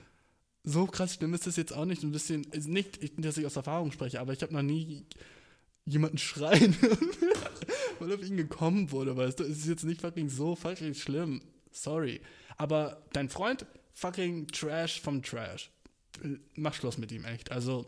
So 0.63 0.87
krass 0.87 1.13
schlimm 1.13 1.35
ist 1.35 1.45
das 1.45 1.55
jetzt 1.55 1.71
auch 1.71 1.85
nicht, 1.85 2.01
ein 2.03 2.11
bisschen, 2.11 2.41
nicht, 2.65 2.99
dass 3.23 3.37
ich 3.37 3.45
aus 3.45 3.55
Erfahrung 3.55 3.91
spreche, 3.91 4.19
aber 4.19 4.33
ich 4.33 4.41
habe 4.41 4.53
noch 4.53 4.63
nie 4.63 5.05
jemanden 5.85 6.17
schreien, 6.17 6.75
weil 7.99 8.11
auf 8.11 8.23
ihn 8.23 8.37
gekommen 8.37 8.91
wurde, 8.91 9.15
weißt 9.15 9.39
du? 9.39 9.43
Es 9.43 9.59
ist 9.59 9.67
jetzt 9.67 9.83
nicht 9.83 10.01
fucking 10.01 10.29
so 10.29 10.55
fucking 10.55 10.95
schlimm. 10.95 11.41
Sorry. 11.71 12.21
Aber 12.57 13.05
dein 13.13 13.29
Freund, 13.29 13.67
fucking 13.93 14.47
Trash 14.47 14.99
vom 14.99 15.21
Trash. 15.21 15.69
Mach 16.55 16.73
Schluss 16.73 16.97
mit 16.97 17.11
ihm, 17.11 17.23
echt. 17.25 17.51
Also, 17.51 17.85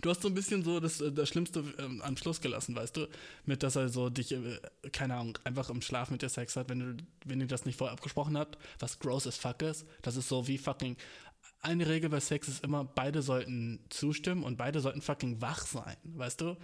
du 0.00 0.10
hast 0.10 0.22
so 0.22 0.28
ein 0.28 0.34
bisschen 0.34 0.62
so 0.62 0.80
das, 0.80 1.02
das 1.14 1.28
Schlimmste 1.28 1.64
ähm, 1.78 2.02
am 2.02 2.16
Schluss 2.16 2.40
gelassen, 2.40 2.74
weißt 2.74 2.96
du? 2.96 3.08
Mit, 3.44 3.62
dass 3.62 3.76
er 3.76 3.88
so 3.88 4.10
dich, 4.10 4.32
äh, 4.32 4.60
keine 4.92 5.14
Ahnung, 5.16 5.38
einfach 5.44 5.70
im 5.70 5.82
Schlaf 5.82 6.10
mit 6.10 6.22
dir 6.22 6.28
Sex 6.28 6.56
hat, 6.56 6.68
wenn 6.68 6.80
du, 6.80 7.04
wenn 7.24 7.40
ihr 7.40 7.46
das 7.46 7.64
nicht 7.64 7.76
vorher 7.76 7.92
abgesprochen 7.92 8.36
habt, 8.36 8.58
was 8.78 8.98
gross 8.98 9.26
as 9.26 9.36
fuck 9.36 9.62
ist. 9.62 9.86
Das 10.02 10.16
ist 10.16 10.28
so 10.28 10.46
wie 10.46 10.58
fucking. 10.58 10.96
Eine 11.62 11.86
Regel 11.88 12.10
bei 12.10 12.20
Sex 12.20 12.48
ist 12.48 12.64
immer, 12.64 12.84
beide 12.84 13.22
sollten 13.22 13.80
zustimmen 13.90 14.44
und 14.44 14.56
beide 14.56 14.80
sollten 14.80 15.02
fucking 15.02 15.40
wach 15.40 15.66
sein, 15.66 15.96
weißt 16.04 16.40
du? 16.40 16.56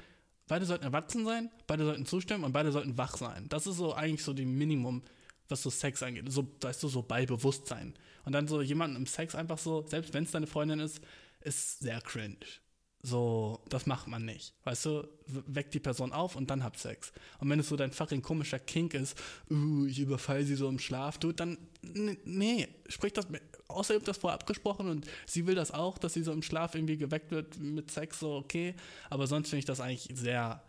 Beide 0.48 0.64
sollten 0.64 0.84
erwachsen 0.84 1.24
sein, 1.24 1.50
beide 1.66 1.84
sollten 1.84 2.06
zustimmen 2.06 2.44
und 2.44 2.52
beide 2.52 2.70
sollten 2.70 2.96
wach 2.96 3.16
sein. 3.16 3.48
Das 3.48 3.66
ist 3.66 3.76
so 3.76 3.94
eigentlich 3.94 4.22
so 4.22 4.32
die 4.32 4.46
Minimum, 4.46 5.02
was 5.48 5.62
so 5.62 5.70
Sex 5.70 6.02
angeht. 6.02 6.30
So, 6.30 6.46
weißt 6.60 6.82
du, 6.82 6.88
so 6.88 7.02
bei 7.02 7.26
Bewusstsein. 7.26 7.94
Und 8.24 8.32
dann 8.32 8.48
so 8.48 8.62
jemanden 8.62 8.96
im 8.96 9.06
Sex 9.06 9.34
einfach 9.34 9.58
so, 9.58 9.86
selbst 9.86 10.14
wenn 10.14 10.24
es 10.24 10.30
deine 10.30 10.46
Freundin 10.46 10.80
ist, 10.80 11.00
ist 11.40 11.80
sehr 11.80 12.00
cringe. 12.00 12.36
So, 13.06 13.60
das 13.68 13.86
macht 13.86 14.08
man 14.08 14.24
nicht. 14.24 14.52
Weißt 14.64 14.84
du, 14.84 15.06
weckt 15.28 15.74
die 15.74 15.78
Person 15.78 16.12
auf 16.12 16.34
und 16.34 16.50
dann 16.50 16.64
habt 16.64 16.76
Sex. 16.76 17.12
Und 17.38 17.48
wenn 17.48 17.60
es 17.60 17.68
so 17.68 17.76
dein 17.76 17.92
fucking 17.92 18.20
komischer 18.20 18.58
Kink 18.58 18.94
ist, 18.94 19.16
uh, 19.48 19.86
ich 19.86 20.00
überfall 20.00 20.42
sie 20.42 20.56
so 20.56 20.68
im 20.68 20.80
Schlaf, 20.80 21.16
du, 21.16 21.30
dann, 21.30 21.56
nee, 21.82 22.66
sprich 22.88 23.12
das, 23.12 23.28
außer 23.68 23.94
ihr 23.94 23.98
habt 23.98 24.08
das 24.08 24.18
vorher 24.18 24.34
abgesprochen 24.34 24.88
und 24.88 25.06
sie 25.24 25.46
will 25.46 25.54
das 25.54 25.70
auch, 25.70 25.98
dass 25.98 26.14
sie 26.14 26.24
so 26.24 26.32
im 26.32 26.42
Schlaf 26.42 26.74
irgendwie 26.74 26.96
geweckt 26.96 27.30
wird 27.30 27.56
mit 27.60 27.92
Sex, 27.92 28.18
so 28.18 28.34
okay. 28.34 28.74
Aber 29.08 29.28
sonst 29.28 29.50
finde 29.50 29.60
ich 29.60 29.66
das 29.66 29.78
eigentlich 29.78 30.08
sehr 30.18 30.64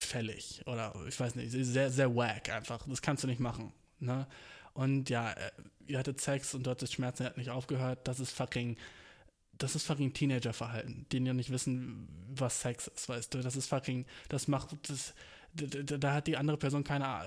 abfällig 0.00 0.62
oder 0.66 0.94
ich 1.08 1.18
weiß 1.18 1.34
nicht, 1.34 1.50
sehr, 1.50 1.90
sehr 1.90 2.14
wack 2.14 2.48
einfach. 2.50 2.86
Das 2.86 3.02
kannst 3.02 3.24
du 3.24 3.26
nicht 3.26 3.40
machen, 3.40 3.72
ne? 3.98 4.28
Und 4.72 5.10
ja, 5.10 5.32
äh, 5.32 5.50
ihr 5.88 5.98
hattet 5.98 6.20
Sex 6.20 6.54
und 6.54 6.64
du 6.64 6.70
hattest 6.70 6.92
Schmerzen, 6.92 7.24
er 7.24 7.30
hat 7.30 7.38
nicht 7.38 7.50
aufgehört. 7.50 8.06
Das 8.06 8.20
ist 8.20 8.30
fucking, 8.30 8.76
das 9.58 9.74
ist 9.74 9.86
fucking 9.86 10.12
Teenager-Verhalten, 10.12 11.06
die 11.10 11.18
ja 11.18 11.34
nicht 11.34 11.50
wissen, 11.50 12.08
was 12.34 12.60
Sex 12.60 12.86
ist, 12.88 13.08
weißt 13.08 13.34
du. 13.34 13.40
Das 13.40 13.56
ist 13.56 13.66
fucking, 13.66 14.06
das 14.28 14.48
macht, 14.48 14.76
das, 14.88 15.14
da, 15.52 15.98
da 15.98 16.14
hat 16.14 16.26
die 16.26 16.36
andere 16.36 16.56
Person 16.56 16.84
keine, 16.84 17.24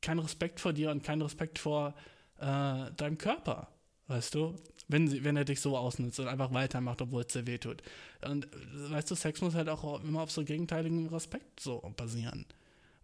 keinen 0.00 0.20
Respekt 0.20 0.60
vor 0.60 0.72
dir 0.72 0.90
und 0.90 1.04
keinen 1.04 1.22
Respekt 1.22 1.58
vor 1.58 1.94
äh, 2.38 2.90
deinem 2.96 3.18
Körper, 3.18 3.68
weißt 4.08 4.34
du. 4.34 4.56
Wenn, 4.88 5.06
sie, 5.06 5.22
wenn 5.22 5.36
er 5.36 5.44
dich 5.44 5.60
so 5.60 5.76
ausnutzt 5.76 6.18
und 6.18 6.26
einfach 6.26 6.52
weitermacht, 6.52 7.00
obwohl 7.00 7.22
es 7.22 7.28
dir 7.28 7.46
wehtut. 7.46 7.80
Und 8.22 8.48
weißt 8.72 9.08
du, 9.08 9.14
Sex 9.14 9.40
muss 9.40 9.54
halt 9.54 9.68
auch 9.68 10.02
immer 10.02 10.22
auf 10.22 10.32
so 10.32 10.44
gegenteiligem 10.44 11.06
Respekt 11.06 11.60
so 11.60 11.80
basieren 11.96 12.44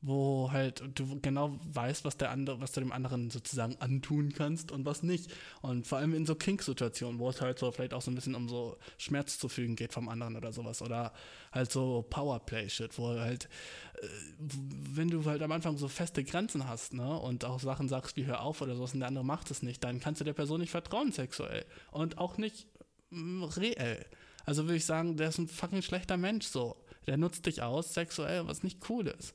wo 0.02 0.50
halt 0.52 0.82
du 0.94 1.20
genau 1.20 1.58
weißt, 1.72 2.04
was 2.04 2.16
der 2.16 2.30
andere, 2.30 2.60
was 2.60 2.72
du 2.72 2.80
dem 2.80 2.92
anderen 2.92 3.30
sozusagen 3.30 3.76
antun 3.80 4.32
kannst 4.32 4.70
und 4.70 4.84
was 4.84 5.02
nicht. 5.02 5.32
Und 5.62 5.86
vor 5.86 5.98
allem 5.98 6.14
in 6.14 6.26
so 6.26 6.34
Kink-Situationen, 6.34 7.18
wo 7.18 7.30
es 7.30 7.40
halt 7.40 7.58
so 7.58 7.72
vielleicht 7.72 7.94
auch 7.94 8.02
so 8.02 8.10
ein 8.10 8.14
bisschen 8.14 8.34
um 8.34 8.48
so 8.48 8.76
Schmerz 8.98 9.38
zu 9.38 9.48
fügen 9.48 9.74
geht 9.74 9.92
vom 9.92 10.08
anderen 10.08 10.36
oder 10.36 10.52
sowas. 10.52 10.82
Oder 10.82 11.12
halt 11.50 11.72
so 11.72 12.04
Powerplay-Shit, 12.10 12.98
wo 12.98 13.08
halt, 13.08 13.48
äh, 13.94 14.06
wenn 14.38 15.08
du 15.08 15.24
halt 15.24 15.42
am 15.42 15.52
Anfang 15.52 15.78
so 15.78 15.88
feste 15.88 16.24
Grenzen 16.24 16.68
hast, 16.68 16.92
ne, 16.92 17.18
und 17.18 17.44
auch 17.44 17.60
Sachen 17.60 17.88
sagst 17.88 18.16
wie 18.16 18.26
hör 18.26 18.42
auf 18.42 18.60
oder 18.60 18.76
sowas 18.76 18.92
und 18.92 19.00
der 19.00 19.08
andere 19.08 19.24
macht 19.24 19.50
es 19.50 19.62
nicht, 19.62 19.82
dann 19.82 19.98
kannst 19.98 20.20
du 20.20 20.24
der 20.24 20.34
Person 20.34 20.60
nicht 20.60 20.70
vertrauen 20.70 21.10
sexuell. 21.10 21.64
Und 21.90 22.18
auch 22.18 22.36
nicht 22.36 22.68
mm, 23.10 23.44
reell. 23.44 24.04
Also 24.44 24.64
würde 24.64 24.76
ich 24.76 24.86
sagen, 24.86 25.16
der 25.16 25.30
ist 25.30 25.38
ein 25.38 25.48
fucking 25.48 25.82
schlechter 25.82 26.16
Mensch 26.16 26.46
so. 26.46 26.76
Der 27.06 27.16
nutzt 27.16 27.46
dich 27.46 27.62
aus 27.62 27.94
sexuell, 27.94 28.46
was 28.46 28.62
nicht 28.62 28.88
cool 28.90 29.06
ist 29.06 29.34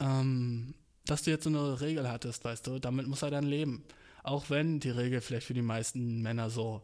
ähm, 0.00 0.74
dass 1.04 1.22
du 1.22 1.30
jetzt 1.30 1.44
so 1.44 1.50
eine 1.50 1.80
Regel 1.80 2.08
hattest, 2.08 2.44
weißt 2.44 2.66
du, 2.66 2.78
damit 2.78 3.06
muss 3.06 3.22
er 3.22 3.30
dann 3.30 3.44
leben. 3.44 3.84
Auch 4.22 4.50
wenn 4.50 4.80
die 4.80 4.90
Regel 4.90 5.20
vielleicht 5.20 5.46
für 5.46 5.54
die 5.54 5.62
meisten 5.62 6.22
Männer 6.22 6.50
so, 6.50 6.82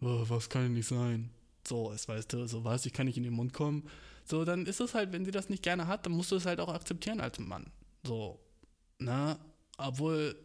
oh, 0.00 0.24
was 0.28 0.48
kann 0.48 0.62
denn 0.62 0.74
nicht 0.74 0.88
sein, 0.88 1.30
so 1.66 1.90
ist, 1.90 2.08
weißt 2.08 2.32
du, 2.32 2.46
so 2.46 2.64
was, 2.64 2.86
ich 2.86 2.92
kann 2.92 3.06
nicht 3.06 3.18
in 3.18 3.24
den 3.24 3.34
Mund 3.34 3.52
kommen. 3.52 3.88
So, 4.24 4.44
dann 4.44 4.66
ist 4.66 4.80
es 4.80 4.94
halt, 4.94 5.12
wenn 5.12 5.24
sie 5.24 5.30
das 5.30 5.48
nicht 5.48 5.62
gerne 5.62 5.86
hat, 5.86 6.06
dann 6.06 6.12
musst 6.12 6.32
du 6.32 6.36
es 6.36 6.46
halt 6.46 6.60
auch 6.60 6.72
akzeptieren 6.72 7.20
als 7.20 7.38
Mann. 7.38 7.70
So, 8.04 8.38
ne? 8.98 9.38
Obwohl, 9.78 10.36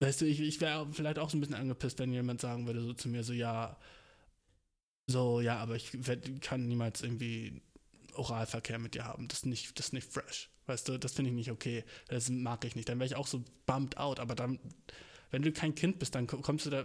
weißt 0.00 0.20
du, 0.20 0.26
ich, 0.26 0.40
ich 0.40 0.60
wäre 0.60 0.86
vielleicht 0.92 1.18
auch 1.18 1.30
so 1.30 1.36
ein 1.36 1.40
bisschen 1.40 1.54
angepisst, 1.54 1.98
wenn 1.98 2.12
jemand 2.12 2.40
sagen 2.40 2.66
würde, 2.66 2.80
so 2.80 2.92
zu 2.92 3.08
mir, 3.08 3.22
so, 3.22 3.32
ja, 3.32 3.76
so, 5.06 5.40
ja, 5.40 5.58
aber 5.58 5.76
ich 5.76 5.92
kann 6.40 6.66
niemals 6.66 7.02
irgendwie 7.02 7.62
Oralverkehr 8.16 8.78
mit 8.78 8.94
dir 8.94 9.04
haben. 9.04 9.28
Das 9.28 9.38
ist 9.38 9.46
nicht, 9.46 9.78
das 9.78 9.86
ist 9.86 9.92
nicht 9.92 10.10
fresh. 10.10 10.50
Weißt 10.66 10.88
du, 10.88 10.98
das 10.98 11.12
finde 11.12 11.30
ich 11.30 11.36
nicht 11.36 11.50
okay. 11.50 11.84
Das 12.08 12.28
mag 12.30 12.64
ich 12.64 12.74
nicht. 12.74 12.88
Dann 12.88 12.98
wäre 12.98 13.06
ich 13.06 13.16
auch 13.16 13.26
so 13.26 13.44
bummed 13.66 13.96
out. 13.98 14.20
Aber 14.20 14.34
dann, 14.34 14.58
wenn 15.30 15.42
du 15.42 15.52
kein 15.52 15.74
Kind 15.74 15.98
bist, 15.98 16.14
dann 16.14 16.26
kommst 16.26 16.66
du 16.66 16.70
da 16.70 16.84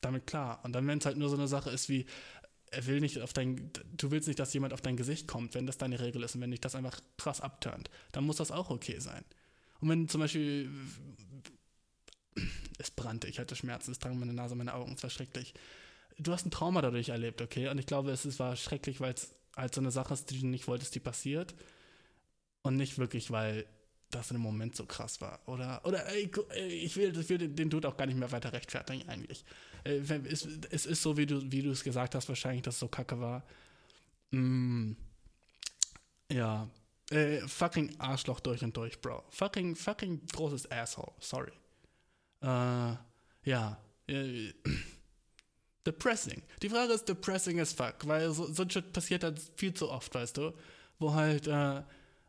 damit 0.00 0.26
klar. 0.26 0.60
Und 0.64 0.72
dann, 0.72 0.86
wenn 0.86 0.98
es 0.98 1.06
halt 1.06 1.16
nur 1.16 1.28
so 1.28 1.36
eine 1.36 1.48
Sache 1.48 1.70
ist 1.70 1.88
wie, 1.88 2.06
er 2.70 2.86
will 2.86 3.00
nicht 3.00 3.20
auf 3.20 3.32
dein, 3.32 3.70
du 3.96 4.10
willst 4.10 4.28
nicht, 4.28 4.38
dass 4.38 4.52
jemand 4.52 4.72
auf 4.72 4.80
dein 4.80 4.96
Gesicht 4.96 5.26
kommt, 5.26 5.54
wenn 5.54 5.66
das 5.66 5.78
deine 5.78 6.00
Regel 6.00 6.22
ist 6.22 6.34
und 6.34 6.40
wenn 6.40 6.50
dich 6.50 6.60
das 6.60 6.74
einfach 6.74 7.00
krass 7.16 7.40
abturnt, 7.40 7.90
dann 8.12 8.24
muss 8.24 8.36
das 8.36 8.50
auch 8.50 8.70
okay 8.70 8.98
sein. 9.00 9.24
Und 9.80 9.88
wenn 9.88 10.08
zum 10.08 10.20
Beispiel 10.20 10.70
es 12.78 12.90
brannte, 12.90 13.26
ich 13.26 13.38
hatte 13.38 13.56
Schmerzen, 13.56 13.90
es 13.90 13.98
drang 13.98 14.18
meine 14.18 14.34
Nase, 14.34 14.54
meine 14.54 14.74
Augen, 14.74 14.92
es 14.94 15.02
war 15.02 15.10
schrecklich. 15.10 15.54
Du 16.18 16.32
hast 16.32 16.46
ein 16.46 16.50
Trauma 16.50 16.82
dadurch 16.82 17.10
erlebt, 17.10 17.40
okay? 17.40 17.68
Und 17.68 17.78
ich 17.78 17.86
glaube, 17.86 18.10
es 18.10 18.38
war 18.38 18.56
schrecklich, 18.56 19.00
weil 19.00 19.14
es 19.14 19.34
halt 19.58 19.74
so 19.74 19.80
eine 19.80 19.90
Sache 19.90 20.14
ist, 20.14 20.30
die 20.30 20.40
du 20.40 20.46
nicht 20.46 20.68
wolltest, 20.68 20.94
die 20.94 21.00
passiert. 21.00 21.54
Und 22.62 22.76
nicht 22.76 22.98
wirklich, 22.98 23.30
weil 23.30 23.66
das 24.10 24.28
dem 24.28 24.40
Moment 24.40 24.74
so 24.74 24.86
krass 24.86 25.20
war. 25.20 25.40
Oder, 25.46 25.84
oder 25.84 26.06
ey, 26.08 26.30
ich 26.56 26.96
will, 26.96 27.16
ich 27.18 27.28
will 27.28 27.38
den 27.38 27.70
Dude 27.70 27.88
auch 27.88 27.96
gar 27.96 28.06
nicht 28.06 28.18
mehr 28.18 28.32
weiter 28.32 28.52
rechtfertigen, 28.52 29.08
eigentlich. 29.08 29.44
Äh, 29.84 29.98
es, 30.28 30.46
es 30.70 30.86
ist 30.86 31.02
so, 31.02 31.16
wie 31.16 31.26
du, 31.26 31.52
wie 31.52 31.62
du 31.62 31.70
es 31.70 31.84
gesagt 31.84 32.14
hast, 32.14 32.28
wahrscheinlich, 32.28 32.62
dass 32.62 32.74
es 32.74 32.80
so 32.80 32.88
kacke 32.88 33.20
war. 33.20 33.44
Mm, 34.30 34.92
ja. 36.30 36.68
Äh, 37.10 37.40
fucking 37.40 37.98
Arschloch 37.98 38.40
durch 38.40 38.62
und 38.62 38.76
durch, 38.76 39.00
Bro. 39.00 39.24
Fucking, 39.30 39.76
fucking 39.76 40.26
großes 40.26 40.70
Asshole. 40.70 41.12
Sorry. 41.20 41.52
Äh, 42.42 42.96
ja. 43.44 43.78
Äh, 44.06 44.52
depressing. 45.88 46.42
Die 46.62 46.68
Frage 46.68 46.92
ist 46.92 47.08
depressing 47.08 47.58
as 47.60 47.72
fuck, 47.72 48.06
weil 48.06 48.30
so, 48.32 48.52
so 48.52 48.62
ein 48.62 48.70
Shit 48.70 48.92
passiert 48.92 49.24
halt 49.24 49.40
viel 49.56 49.72
zu 49.72 49.90
oft, 49.90 50.14
weißt 50.14 50.36
du? 50.36 50.52
Wo 50.98 51.14
halt 51.14 51.46
äh, 51.46 51.82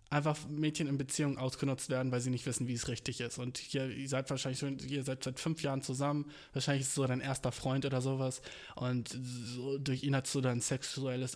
einfach 0.10 0.38
Mädchen 0.48 0.88
in 0.88 0.98
Beziehungen 0.98 1.38
ausgenutzt 1.38 1.90
werden, 1.90 2.12
weil 2.12 2.22
sie 2.22 2.30
nicht 2.30 2.46
wissen, 2.46 2.68
wie 2.68 2.74
es 2.74 2.88
richtig 2.88 3.22
ist. 3.22 3.38
Und 3.38 3.58
hier, 3.58 3.90
ihr 3.90 4.10
seid 4.10 4.30
wahrscheinlich 4.30 4.60
schon, 4.60 4.80
ihr 4.80 5.04
seid 5.04 5.24
seit 5.24 5.40
fünf 5.40 5.62
Jahren 5.62 5.82
zusammen, 5.82 6.32
wahrscheinlich 6.54 6.84
ist 6.84 6.90
es 6.90 6.96
so 6.96 7.06
dein 7.06 7.22
erster 7.22 7.52
Freund 7.52 7.86
oder 7.86 8.02
sowas. 8.02 8.42
Und 8.76 9.10
so, 9.10 9.78
durch 9.78 10.04
ihn 10.04 10.16
hast 10.16 10.34
du 10.34 10.42
dann 10.42 10.62
sexuelles 10.62 11.36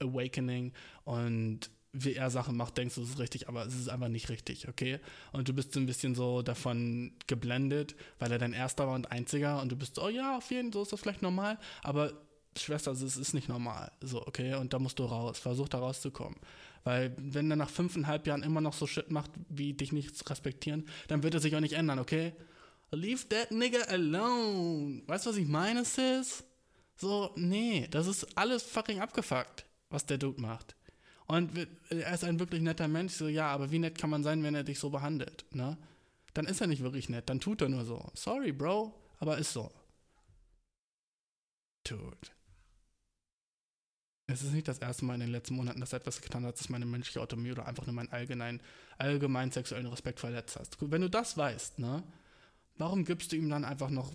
Awakening 0.00 0.72
und 1.04 1.70
wie 1.94 2.14
er 2.14 2.28
Sachen 2.28 2.56
macht, 2.56 2.76
denkst 2.76 2.96
du, 2.96 3.02
es 3.02 3.10
ist 3.10 3.18
richtig, 3.18 3.48
aber 3.48 3.64
es 3.64 3.74
ist 3.74 3.88
einfach 3.88 4.08
nicht 4.08 4.28
richtig, 4.28 4.68
okay? 4.68 4.98
Und 5.32 5.48
du 5.48 5.52
bist 5.54 5.72
so 5.72 5.80
ein 5.80 5.86
bisschen 5.86 6.14
so 6.14 6.42
davon 6.42 7.12
geblendet, 7.26 7.94
weil 8.18 8.32
er 8.32 8.38
dein 8.38 8.52
erster 8.52 8.86
war 8.86 8.94
und 8.94 9.10
einziger 9.12 9.62
und 9.62 9.70
du 9.70 9.76
bist 9.76 9.94
so, 9.94 10.04
oh 10.04 10.08
ja, 10.08 10.36
auf 10.36 10.50
jeden 10.50 10.72
Fall, 10.72 10.80
so 10.80 10.82
ist 10.82 10.92
das 10.92 11.00
vielleicht 11.00 11.22
normal, 11.22 11.58
aber 11.82 12.12
Schwester, 12.58 12.90
es 12.92 13.02
ist 13.02 13.34
nicht 13.34 13.48
normal, 13.48 13.90
so, 14.00 14.26
okay? 14.26 14.54
Und 14.54 14.72
da 14.72 14.78
musst 14.78 14.98
du 14.98 15.04
raus, 15.04 15.38
versuch 15.38 15.68
da 15.68 15.78
rauszukommen. 15.78 16.38
Weil 16.84 17.14
wenn 17.16 17.50
er 17.50 17.56
nach 17.56 17.70
fünfeinhalb 17.70 18.26
Jahren 18.26 18.42
immer 18.42 18.60
noch 18.60 18.74
so 18.74 18.86
Shit 18.86 19.10
macht, 19.10 19.30
wie 19.48 19.72
dich 19.72 19.92
nicht 19.92 20.28
respektieren, 20.28 20.86
dann 21.08 21.22
wird 21.22 21.34
er 21.34 21.40
sich 21.40 21.56
auch 21.56 21.60
nicht 21.60 21.74
ändern, 21.74 21.98
okay? 21.98 22.32
Leave 22.90 23.28
that 23.28 23.50
nigga 23.50 23.82
alone. 23.88 25.02
Weißt 25.06 25.26
du, 25.26 25.30
was 25.30 25.36
ich 25.36 25.48
meine, 25.48 25.84
Sis? 25.84 26.44
So, 26.96 27.30
nee, 27.36 27.88
das 27.90 28.06
ist 28.06 28.36
alles 28.36 28.62
fucking 28.62 29.00
abgefuckt, 29.00 29.64
was 29.90 30.06
der 30.06 30.18
Dude 30.18 30.40
macht. 30.40 30.76
Und 31.26 31.68
er 31.90 32.14
ist 32.14 32.24
ein 32.24 32.38
wirklich 32.38 32.60
netter 32.60 32.88
Mensch. 32.88 33.14
So, 33.14 33.28
ja, 33.28 33.48
aber 33.48 33.70
wie 33.70 33.78
nett 33.78 33.98
kann 33.98 34.10
man 34.10 34.22
sein, 34.22 34.42
wenn 34.42 34.54
er 34.54 34.64
dich 34.64 34.78
so 34.78 34.90
behandelt, 34.90 35.44
ne? 35.52 35.78
Dann 36.34 36.46
ist 36.46 36.60
er 36.60 36.66
nicht 36.66 36.82
wirklich 36.82 37.08
nett, 37.08 37.28
dann 37.28 37.40
tut 37.40 37.62
er 37.62 37.68
nur 37.68 37.84
so. 37.84 38.10
Sorry, 38.14 38.52
Bro, 38.52 38.92
aber 39.20 39.38
ist 39.38 39.52
so. 39.52 39.70
Dude. 41.84 42.28
Es 44.26 44.42
ist 44.42 44.52
nicht 44.52 44.66
das 44.66 44.78
erste 44.78 45.04
Mal 45.04 45.14
in 45.14 45.20
den 45.20 45.30
letzten 45.30 45.54
Monaten, 45.54 45.80
dass 45.80 45.92
er 45.92 46.00
etwas 46.00 46.20
getan 46.20 46.44
hat, 46.44 46.58
das 46.58 46.70
meine 46.70 46.86
menschliche 46.86 47.20
Autonomie 47.20 47.52
oder 47.52 47.66
einfach 47.66 47.86
nur 47.86 47.94
meinen 47.94 48.10
allgemeinen, 48.10 48.60
allgemeinen 48.98 49.52
sexuellen 49.52 49.86
Respekt 49.86 50.18
verletzt 50.18 50.56
hast. 50.56 50.76
Wenn 50.80 51.02
du 51.02 51.10
das 51.10 51.36
weißt, 51.36 51.78
ne? 51.78 52.02
Warum 52.76 53.04
gibst 53.04 53.30
du 53.30 53.36
ihm 53.36 53.48
dann 53.48 53.64
einfach 53.64 53.90
noch 53.90 54.12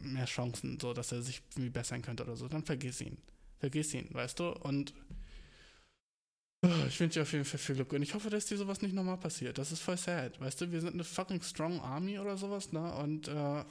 mehr 0.00 0.24
Chancen, 0.24 0.80
so 0.80 0.92
dass 0.92 1.12
er 1.12 1.22
sich 1.22 1.42
irgendwie 1.50 1.70
bessern 1.70 2.02
könnte 2.02 2.24
oder 2.24 2.36
so? 2.36 2.48
Dann 2.48 2.64
vergiss 2.64 3.00
ihn. 3.00 3.18
Vergiss 3.58 3.94
ihn, 3.94 4.08
weißt 4.12 4.40
du? 4.40 4.48
Und 4.48 4.94
ich 6.88 7.00
wünsche 7.00 7.18
dir 7.18 7.22
auf 7.22 7.32
jeden 7.32 7.44
Fall 7.44 7.58
viel 7.58 7.74
Glück. 7.74 7.92
Und 7.92 8.02
ich 8.02 8.14
hoffe, 8.14 8.30
dass 8.30 8.46
dir 8.46 8.56
sowas 8.56 8.82
nicht 8.82 8.94
nochmal 8.94 9.16
passiert. 9.16 9.58
Das 9.58 9.72
ist 9.72 9.80
voll 9.80 9.96
sad. 9.96 10.40
Weißt 10.40 10.60
du, 10.60 10.70
wir 10.70 10.80
sind 10.80 10.94
eine 10.94 11.04
fucking 11.04 11.42
strong 11.42 11.80
army 11.80 12.18
oder 12.18 12.36
sowas, 12.36 12.72
ne? 12.72 12.94
Und 12.96 13.28
äh, 13.28 13.64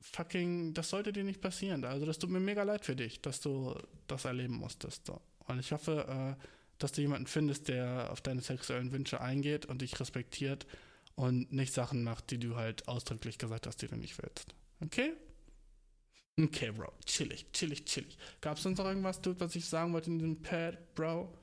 fucking, 0.00 0.72
das 0.74 0.90
sollte 0.90 1.12
dir 1.12 1.24
nicht 1.24 1.40
passieren. 1.40 1.84
Also 1.84 2.06
das 2.06 2.18
tut 2.18 2.30
mir 2.30 2.40
mega 2.40 2.62
leid 2.62 2.84
für 2.84 2.96
dich, 2.96 3.20
dass 3.20 3.40
du 3.40 3.74
das 4.06 4.24
erleben 4.24 4.54
musstest. 4.54 5.06
So. 5.06 5.20
Und 5.46 5.58
ich 5.58 5.72
hoffe, 5.72 6.36
äh, 6.38 6.44
dass 6.78 6.92
du 6.92 7.00
jemanden 7.00 7.26
findest, 7.26 7.68
der 7.68 8.10
auf 8.10 8.20
deine 8.20 8.40
sexuellen 8.40 8.92
Wünsche 8.92 9.20
eingeht 9.20 9.66
und 9.66 9.82
dich 9.82 9.98
respektiert 9.98 10.66
und 11.14 11.52
nicht 11.52 11.74
Sachen 11.74 12.02
macht, 12.04 12.30
die 12.30 12.38
du 12.38 12.56
halt 12.56 12.88
ausdrücklich 12.88 13.38
gesagt 13.38 13.66
hast, 13.66 13.82
die 13.82 13.88
du 13.88 13.96
nicht 13.96 14.16
willst. 14.22 14.54
Okay? 14.80 15.12
Okay, 16.38 16.70
Bro. 16.70 16.92
Chillig, 17.04 17.46
chillig, 17.52 17.84
chillig. 17.84 18.16
Gab 18.40 18.56
es 18.56 18.62
sonst 18.62 18.78
noch 18.78 18.86
irgendwas, 18.86 19.20
Dude, 19.20 19.40
was 19.40 19.54
ich 19.56 19.66
sagen 19.66 19.92
wollte 19.92 20.10
in 20.10 20.18
diesem 20.18 20.40
Pad, 20.40 20.94
Bro? 20.94 21.36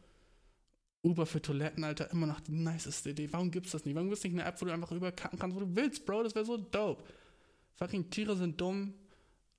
Uber 1.04 1.26
für 1.26 1.42
Toiletten, 1.42 1.84
Alter, 1.84 2.12
immer 2.12 2.28
noch 2.28 2.40
die 2.40 2.52
niceste 2.52 3.12
Idee. 3.12 3.30
Warum 3.32 3.52
gibt's 3.52 3.72
das 3.72 3.86
nicht? 3.86 3.96
Warum 3.96 4.10
gibt's 4.10 4.24
nicht 4.24 4.34
eine 4.34 4.44
App, 4.44 4.62
wo 4.62 4.66
du 4.66 4.74
einfach 4.74 4.92
überkacken 4.92 5.40
kannst, 5.40 5.56
wo 5.56 5.62
du 5.62 5.76
willst, 5.76 6.06
Bro? 6.06 6.24
Das 6.24 6.36
wäre 6.36 6.46
so 6.46 6.58
dope. 6.58 7.04
Fucking 7.76 8.10
Tiere 8.10 8.36
sind 8.36 8.60
dumm. 8.60 8.94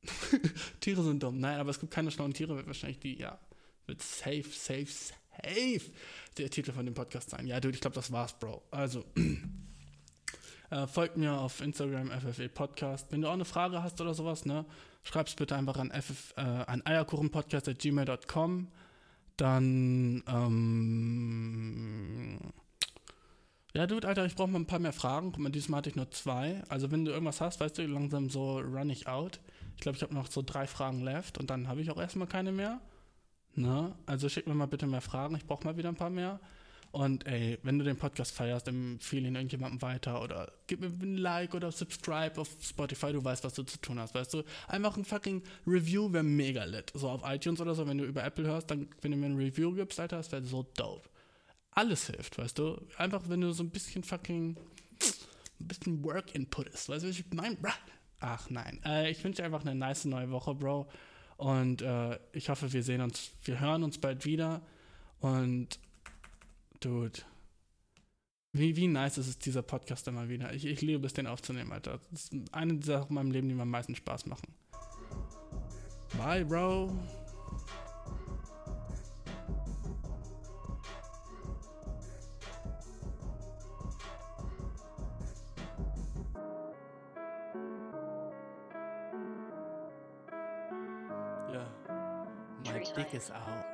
Tiere 0.81 1.03
sind 1.03 1.23
dumm. 1.23 1.39
Nein, 1.41 1.59
aber 1.59 1.71
es 1.71 1.81
gibt 1.81 1.93
keine 1.93 2.11
schlauen 2.11 2.35
Tiere, 2.35 2.57
wird 2.57 2.67
wahrscheinlich 2.67 2.99
die, 2.99 3.19
ja, 3.19 3.39
wird 3.87 4.03
safe, 4.03 4.45
safe, 4.51 4.87
safe 4.87 5.93
der 6.37 6.51
Titel 6.51 6.73
von 6.73 6.85
dem 6.85 6.95
Podcast 6.95 7.31
sein. 7.31 7.47
Ja, 7.47 7.61
Dude, 7.61 7.75
ich 7.75 7.81
glaube, 7.81 7.95
das 7.95 8.13
war's, 8.13 8.39
Bro. 8.39 8.63
Also, 8.71 9.05
äh, 10.71 10.87
folgt 10.87 11.17
mir 11.17 11.33
auf 11.33 11.61
Instagram, 11.61 12.11
FFE 12.11 12.49
Podcast. 12.49 13.11
Wenn 13.11 13.23
du 13.23 13.29
auch 13.29 13.33
eine 13.33 13.45
Frage 13.45 13.83
hast 13.83 14.01
oder 14.01 14.15
sowas, 14.15 14.45
ne, 14.45 14.65
schreib's 15.05 15.35
bitte 15.35 15.57
einfach 15.57 15.77
an, 15.79 15.91
FF, 15.91 16.35
äh, 16.37 16.41
an 16.41 16.83
eierkuchenpodcast.gmail.com. 16.85 18.69
Dann, 19.39 20.23
ähm, 20.27 21.19
ja, 23.73 23.87
Dude, 23.87 24.09
Alter, 24.09 24.27
ich 24.27 24.35
brauche 24.35 24.49
mal 24.49 24.59
ein 24.59 24.67
paar 24.67 24.81
mehr 24.81 24.93
Fragen. 24.93 25.31
Guck 25.31 25.41
mal, 25.41 25.51
diesmal 25.51 25.79
hatte 25.79 25.91
ich 25.91 25.97
nur 25.97 26.11
zwei. 26.11 26.65
Also, 26.69 26.91
wenn 26.91 27.05
du 27.05 27.13
irgendwas 27.13 27.41
hast, 27.41 27.61
weißt 27.61 27.79
du, 27.79 27.87
langsam 27.87 28.29
so 28.31 28.59
run 28.59 28.91
ich 28.91 29.07
out. 29.07 29.39
Ich 29.77 29.83
glaube, 29.83 29.95
ich 29.97 30.03
habe 30.03 30.13
noch 30.13 30.29
so 30.29 30.43
drei 30.43 30.67
Fragen 30.67 31.03
left 31.03 31.39
und 31.39 31.51
dann 31.51 31.69
habe 31.69 31.81
ich 31.81 31.91
auch 31.93 32.01
erstmal 32.01 32.27
keine 32.27 32.51
mehr. 32.51 32.81
Ne? 33.55 33.95
Also, 34.07 34.29
schick 34.29 34.49
mir 34.49 34.55
mal 34.55 34.67
bitte 34.67 34.89
mehr 34.89 35.01
Fragen. 35.01 35.37
Ich 35.37 35.47
brauche 35.47 35.65
mal 35.65 35.77
wieder 35.77 35.89
ein 35.89 35.95
paar 35.95 36.11
mehr. 36.11 36.41
Und 36.99 37.29
ey, 37.29 37.57
wenn 37.63 37.79
du 37.79 37.85
den 37.85 37.97
Podcast 37.97 38.33
feierst, 38.35 38.67
empfehle 38.67 39.29
ihn 39.29 39.37
irgendjemandem 39.37 39.81
weiter 39.83 40.21
oder 40.21 40.51
gib 40.67 40.81
mir 40.81 40.89
ein 40.89 41.17
Like 41.19 41.55
oder 41.55 41.71
subscribe 41.71 42.41
auf 42.41 42.49
Spotify, 42.61 43.13
du 43.13 43.25
weißt, 43.25 43.45
was 43.45 43.55
du 43.55 43.63
zu 43.63 43.79
tun 43.79 44.01
hast, 44.01 44.17
weißt 44.17 44.35
du? 44.35 44.43
Einfach 44.67 44.97
ein 44.97 45.05
fucking 45.05 45.45
Review 45.65 46.13
wäre 46.13 46.25
mega 46.25 46.65
lit. 46.65 46.91
So 46.95 47.09
auf 47.09 47.23
iTunes 47.25 47.61
oder 47.61 47.77
so, 47.77 47.87
wenn 47.87 47.99
du 47.99 48.05
über 48.05 48.25
Apple 48.25 48.47
hörst, 48.47 48.73
dann, 48.73 48.89
wenn 49.01 49.13
du 49.13 49.17
mir 49.17 49.27
ein 49.27 49.37
Review 49.37 49.73
gibst, 49.75 50.01
Alter, 50.01 50.17
das 50.17 50.33
wäre 50.33 50.43
so 50.43 50.67
dope. 50.75 51.09
Alles 51.71 52.09
hilft, 52.09 52.37
weißt 52.37 52.59
du? 52.59 52.85
Einfach, 52.97 53.23
wenn 53.29 53.43
du 53.43 53.53
so 53.53 53.63
ein 53.63 53.71
bisschen 53.71 54.03
fucking, 54.03 54.57
ein 55.61 55.69
bisschen 55.69 56.03
Work-Input 56.03 56.67
ist, 56.67 56.89
weißt 56.89 57.05
du, 57.05 57.11
was 57.11 57.17
ich 57.21 57.33
meine? 57.33 57.59
Ach 58.19 58.51
nein, 58.51 58.81
äh, 58.85 59.09
ich 59.09 59.23
wünsche 59.23 59.43
dir 59.43 59.45
einfach 59.45 59.65
eine 59.65 59.77
nice 59.77 60.05
neue 60.05 60.33
Woche, 60.33 60.53
Bro. 60.53 60.89
Und 61.37 61.81
äh, 61.81 62.19
ich 62.33 62.49
hoffe, 62.49 62.73
wir 62.73 62.83
sehen 62.83 63.03
uns, 63.03 63.31
wir 63.45 63.61
hören 63.61 63.85
uns 63.85 63.99
bald 63.99 64.25
wieder. 64.25 64.63
Und 65.21 65.79
Dude. 66.81 67.21
Wie, 68.53 68.77
wie 68.77 68.89
nice 68.89 69.19
ist 69.19 69.29
es, 69.29 69.39
dieser 69.39 69.63
Podcast 69.63 70.09
immer 70.09 70.29
wieder. 70.29 70.53
Ich, 70.55 70.65
ich 70.65 70.81
liebe 70.81 71.07
es, 71.07 71.13
den 71.13 71.27
aufzunehmen, 71.27 71.73
Alter. 71.73 72.01
Das 72.11 72.25
ist 72.25 72.35
eine 72.53 72.75
dieser 72.75 73.01
Sachen 73.01 73.11
in 73.11 73.15
meinem 73.15 73.31
Leben, 73.31 73.49
die 73.49 73.55
mir 73.55 73.63
am 73.63 73.71
meisten 73.71 73.95
Spaß 73.95 74.27
machen. 74.27 74.55
Bye, 76.17 76.45
Bro. 76.45 76.97
Yeah. 91.51 91.65
My 92.65 92.83
dick 92.97 93.15
is 93.15 93.31
out. 93.31 93.65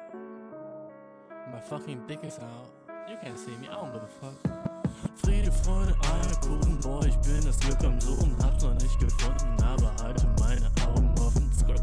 My 1.52 1.60
fucking 1.60 2.06
dick 2.08 2.24
is 2.24 2.38
out. 2.40 2.83
Can't 3.24 3.38
see 3.38 3.52
me, 3.52 3.68
I 3.68 3.72
don't 3.72 3.90
give. 3.90 4.02
Friede, 5.16 5.50
Freude, 5.50 5.96
Eierkuchen, 6.02 6.78
boah, 6.82 7.06
ich 7.06 7.16
bin 7.20 7.42
das 7.42 7.58
Glück 7.58 7.82
am 7.82 7.98
Suchen, 7.98 8.36
hab's 8.42 8.62
noch 8.62 8.74
nicht 8.74 9.00
gefunden, 9.00 9.62
aber 9.62 9.94
halte 10.02 10.26
meine 10.38 10.70
Augen 10.86 11.14
offen. 11.18 11.50
Skirt. 11.58 11.82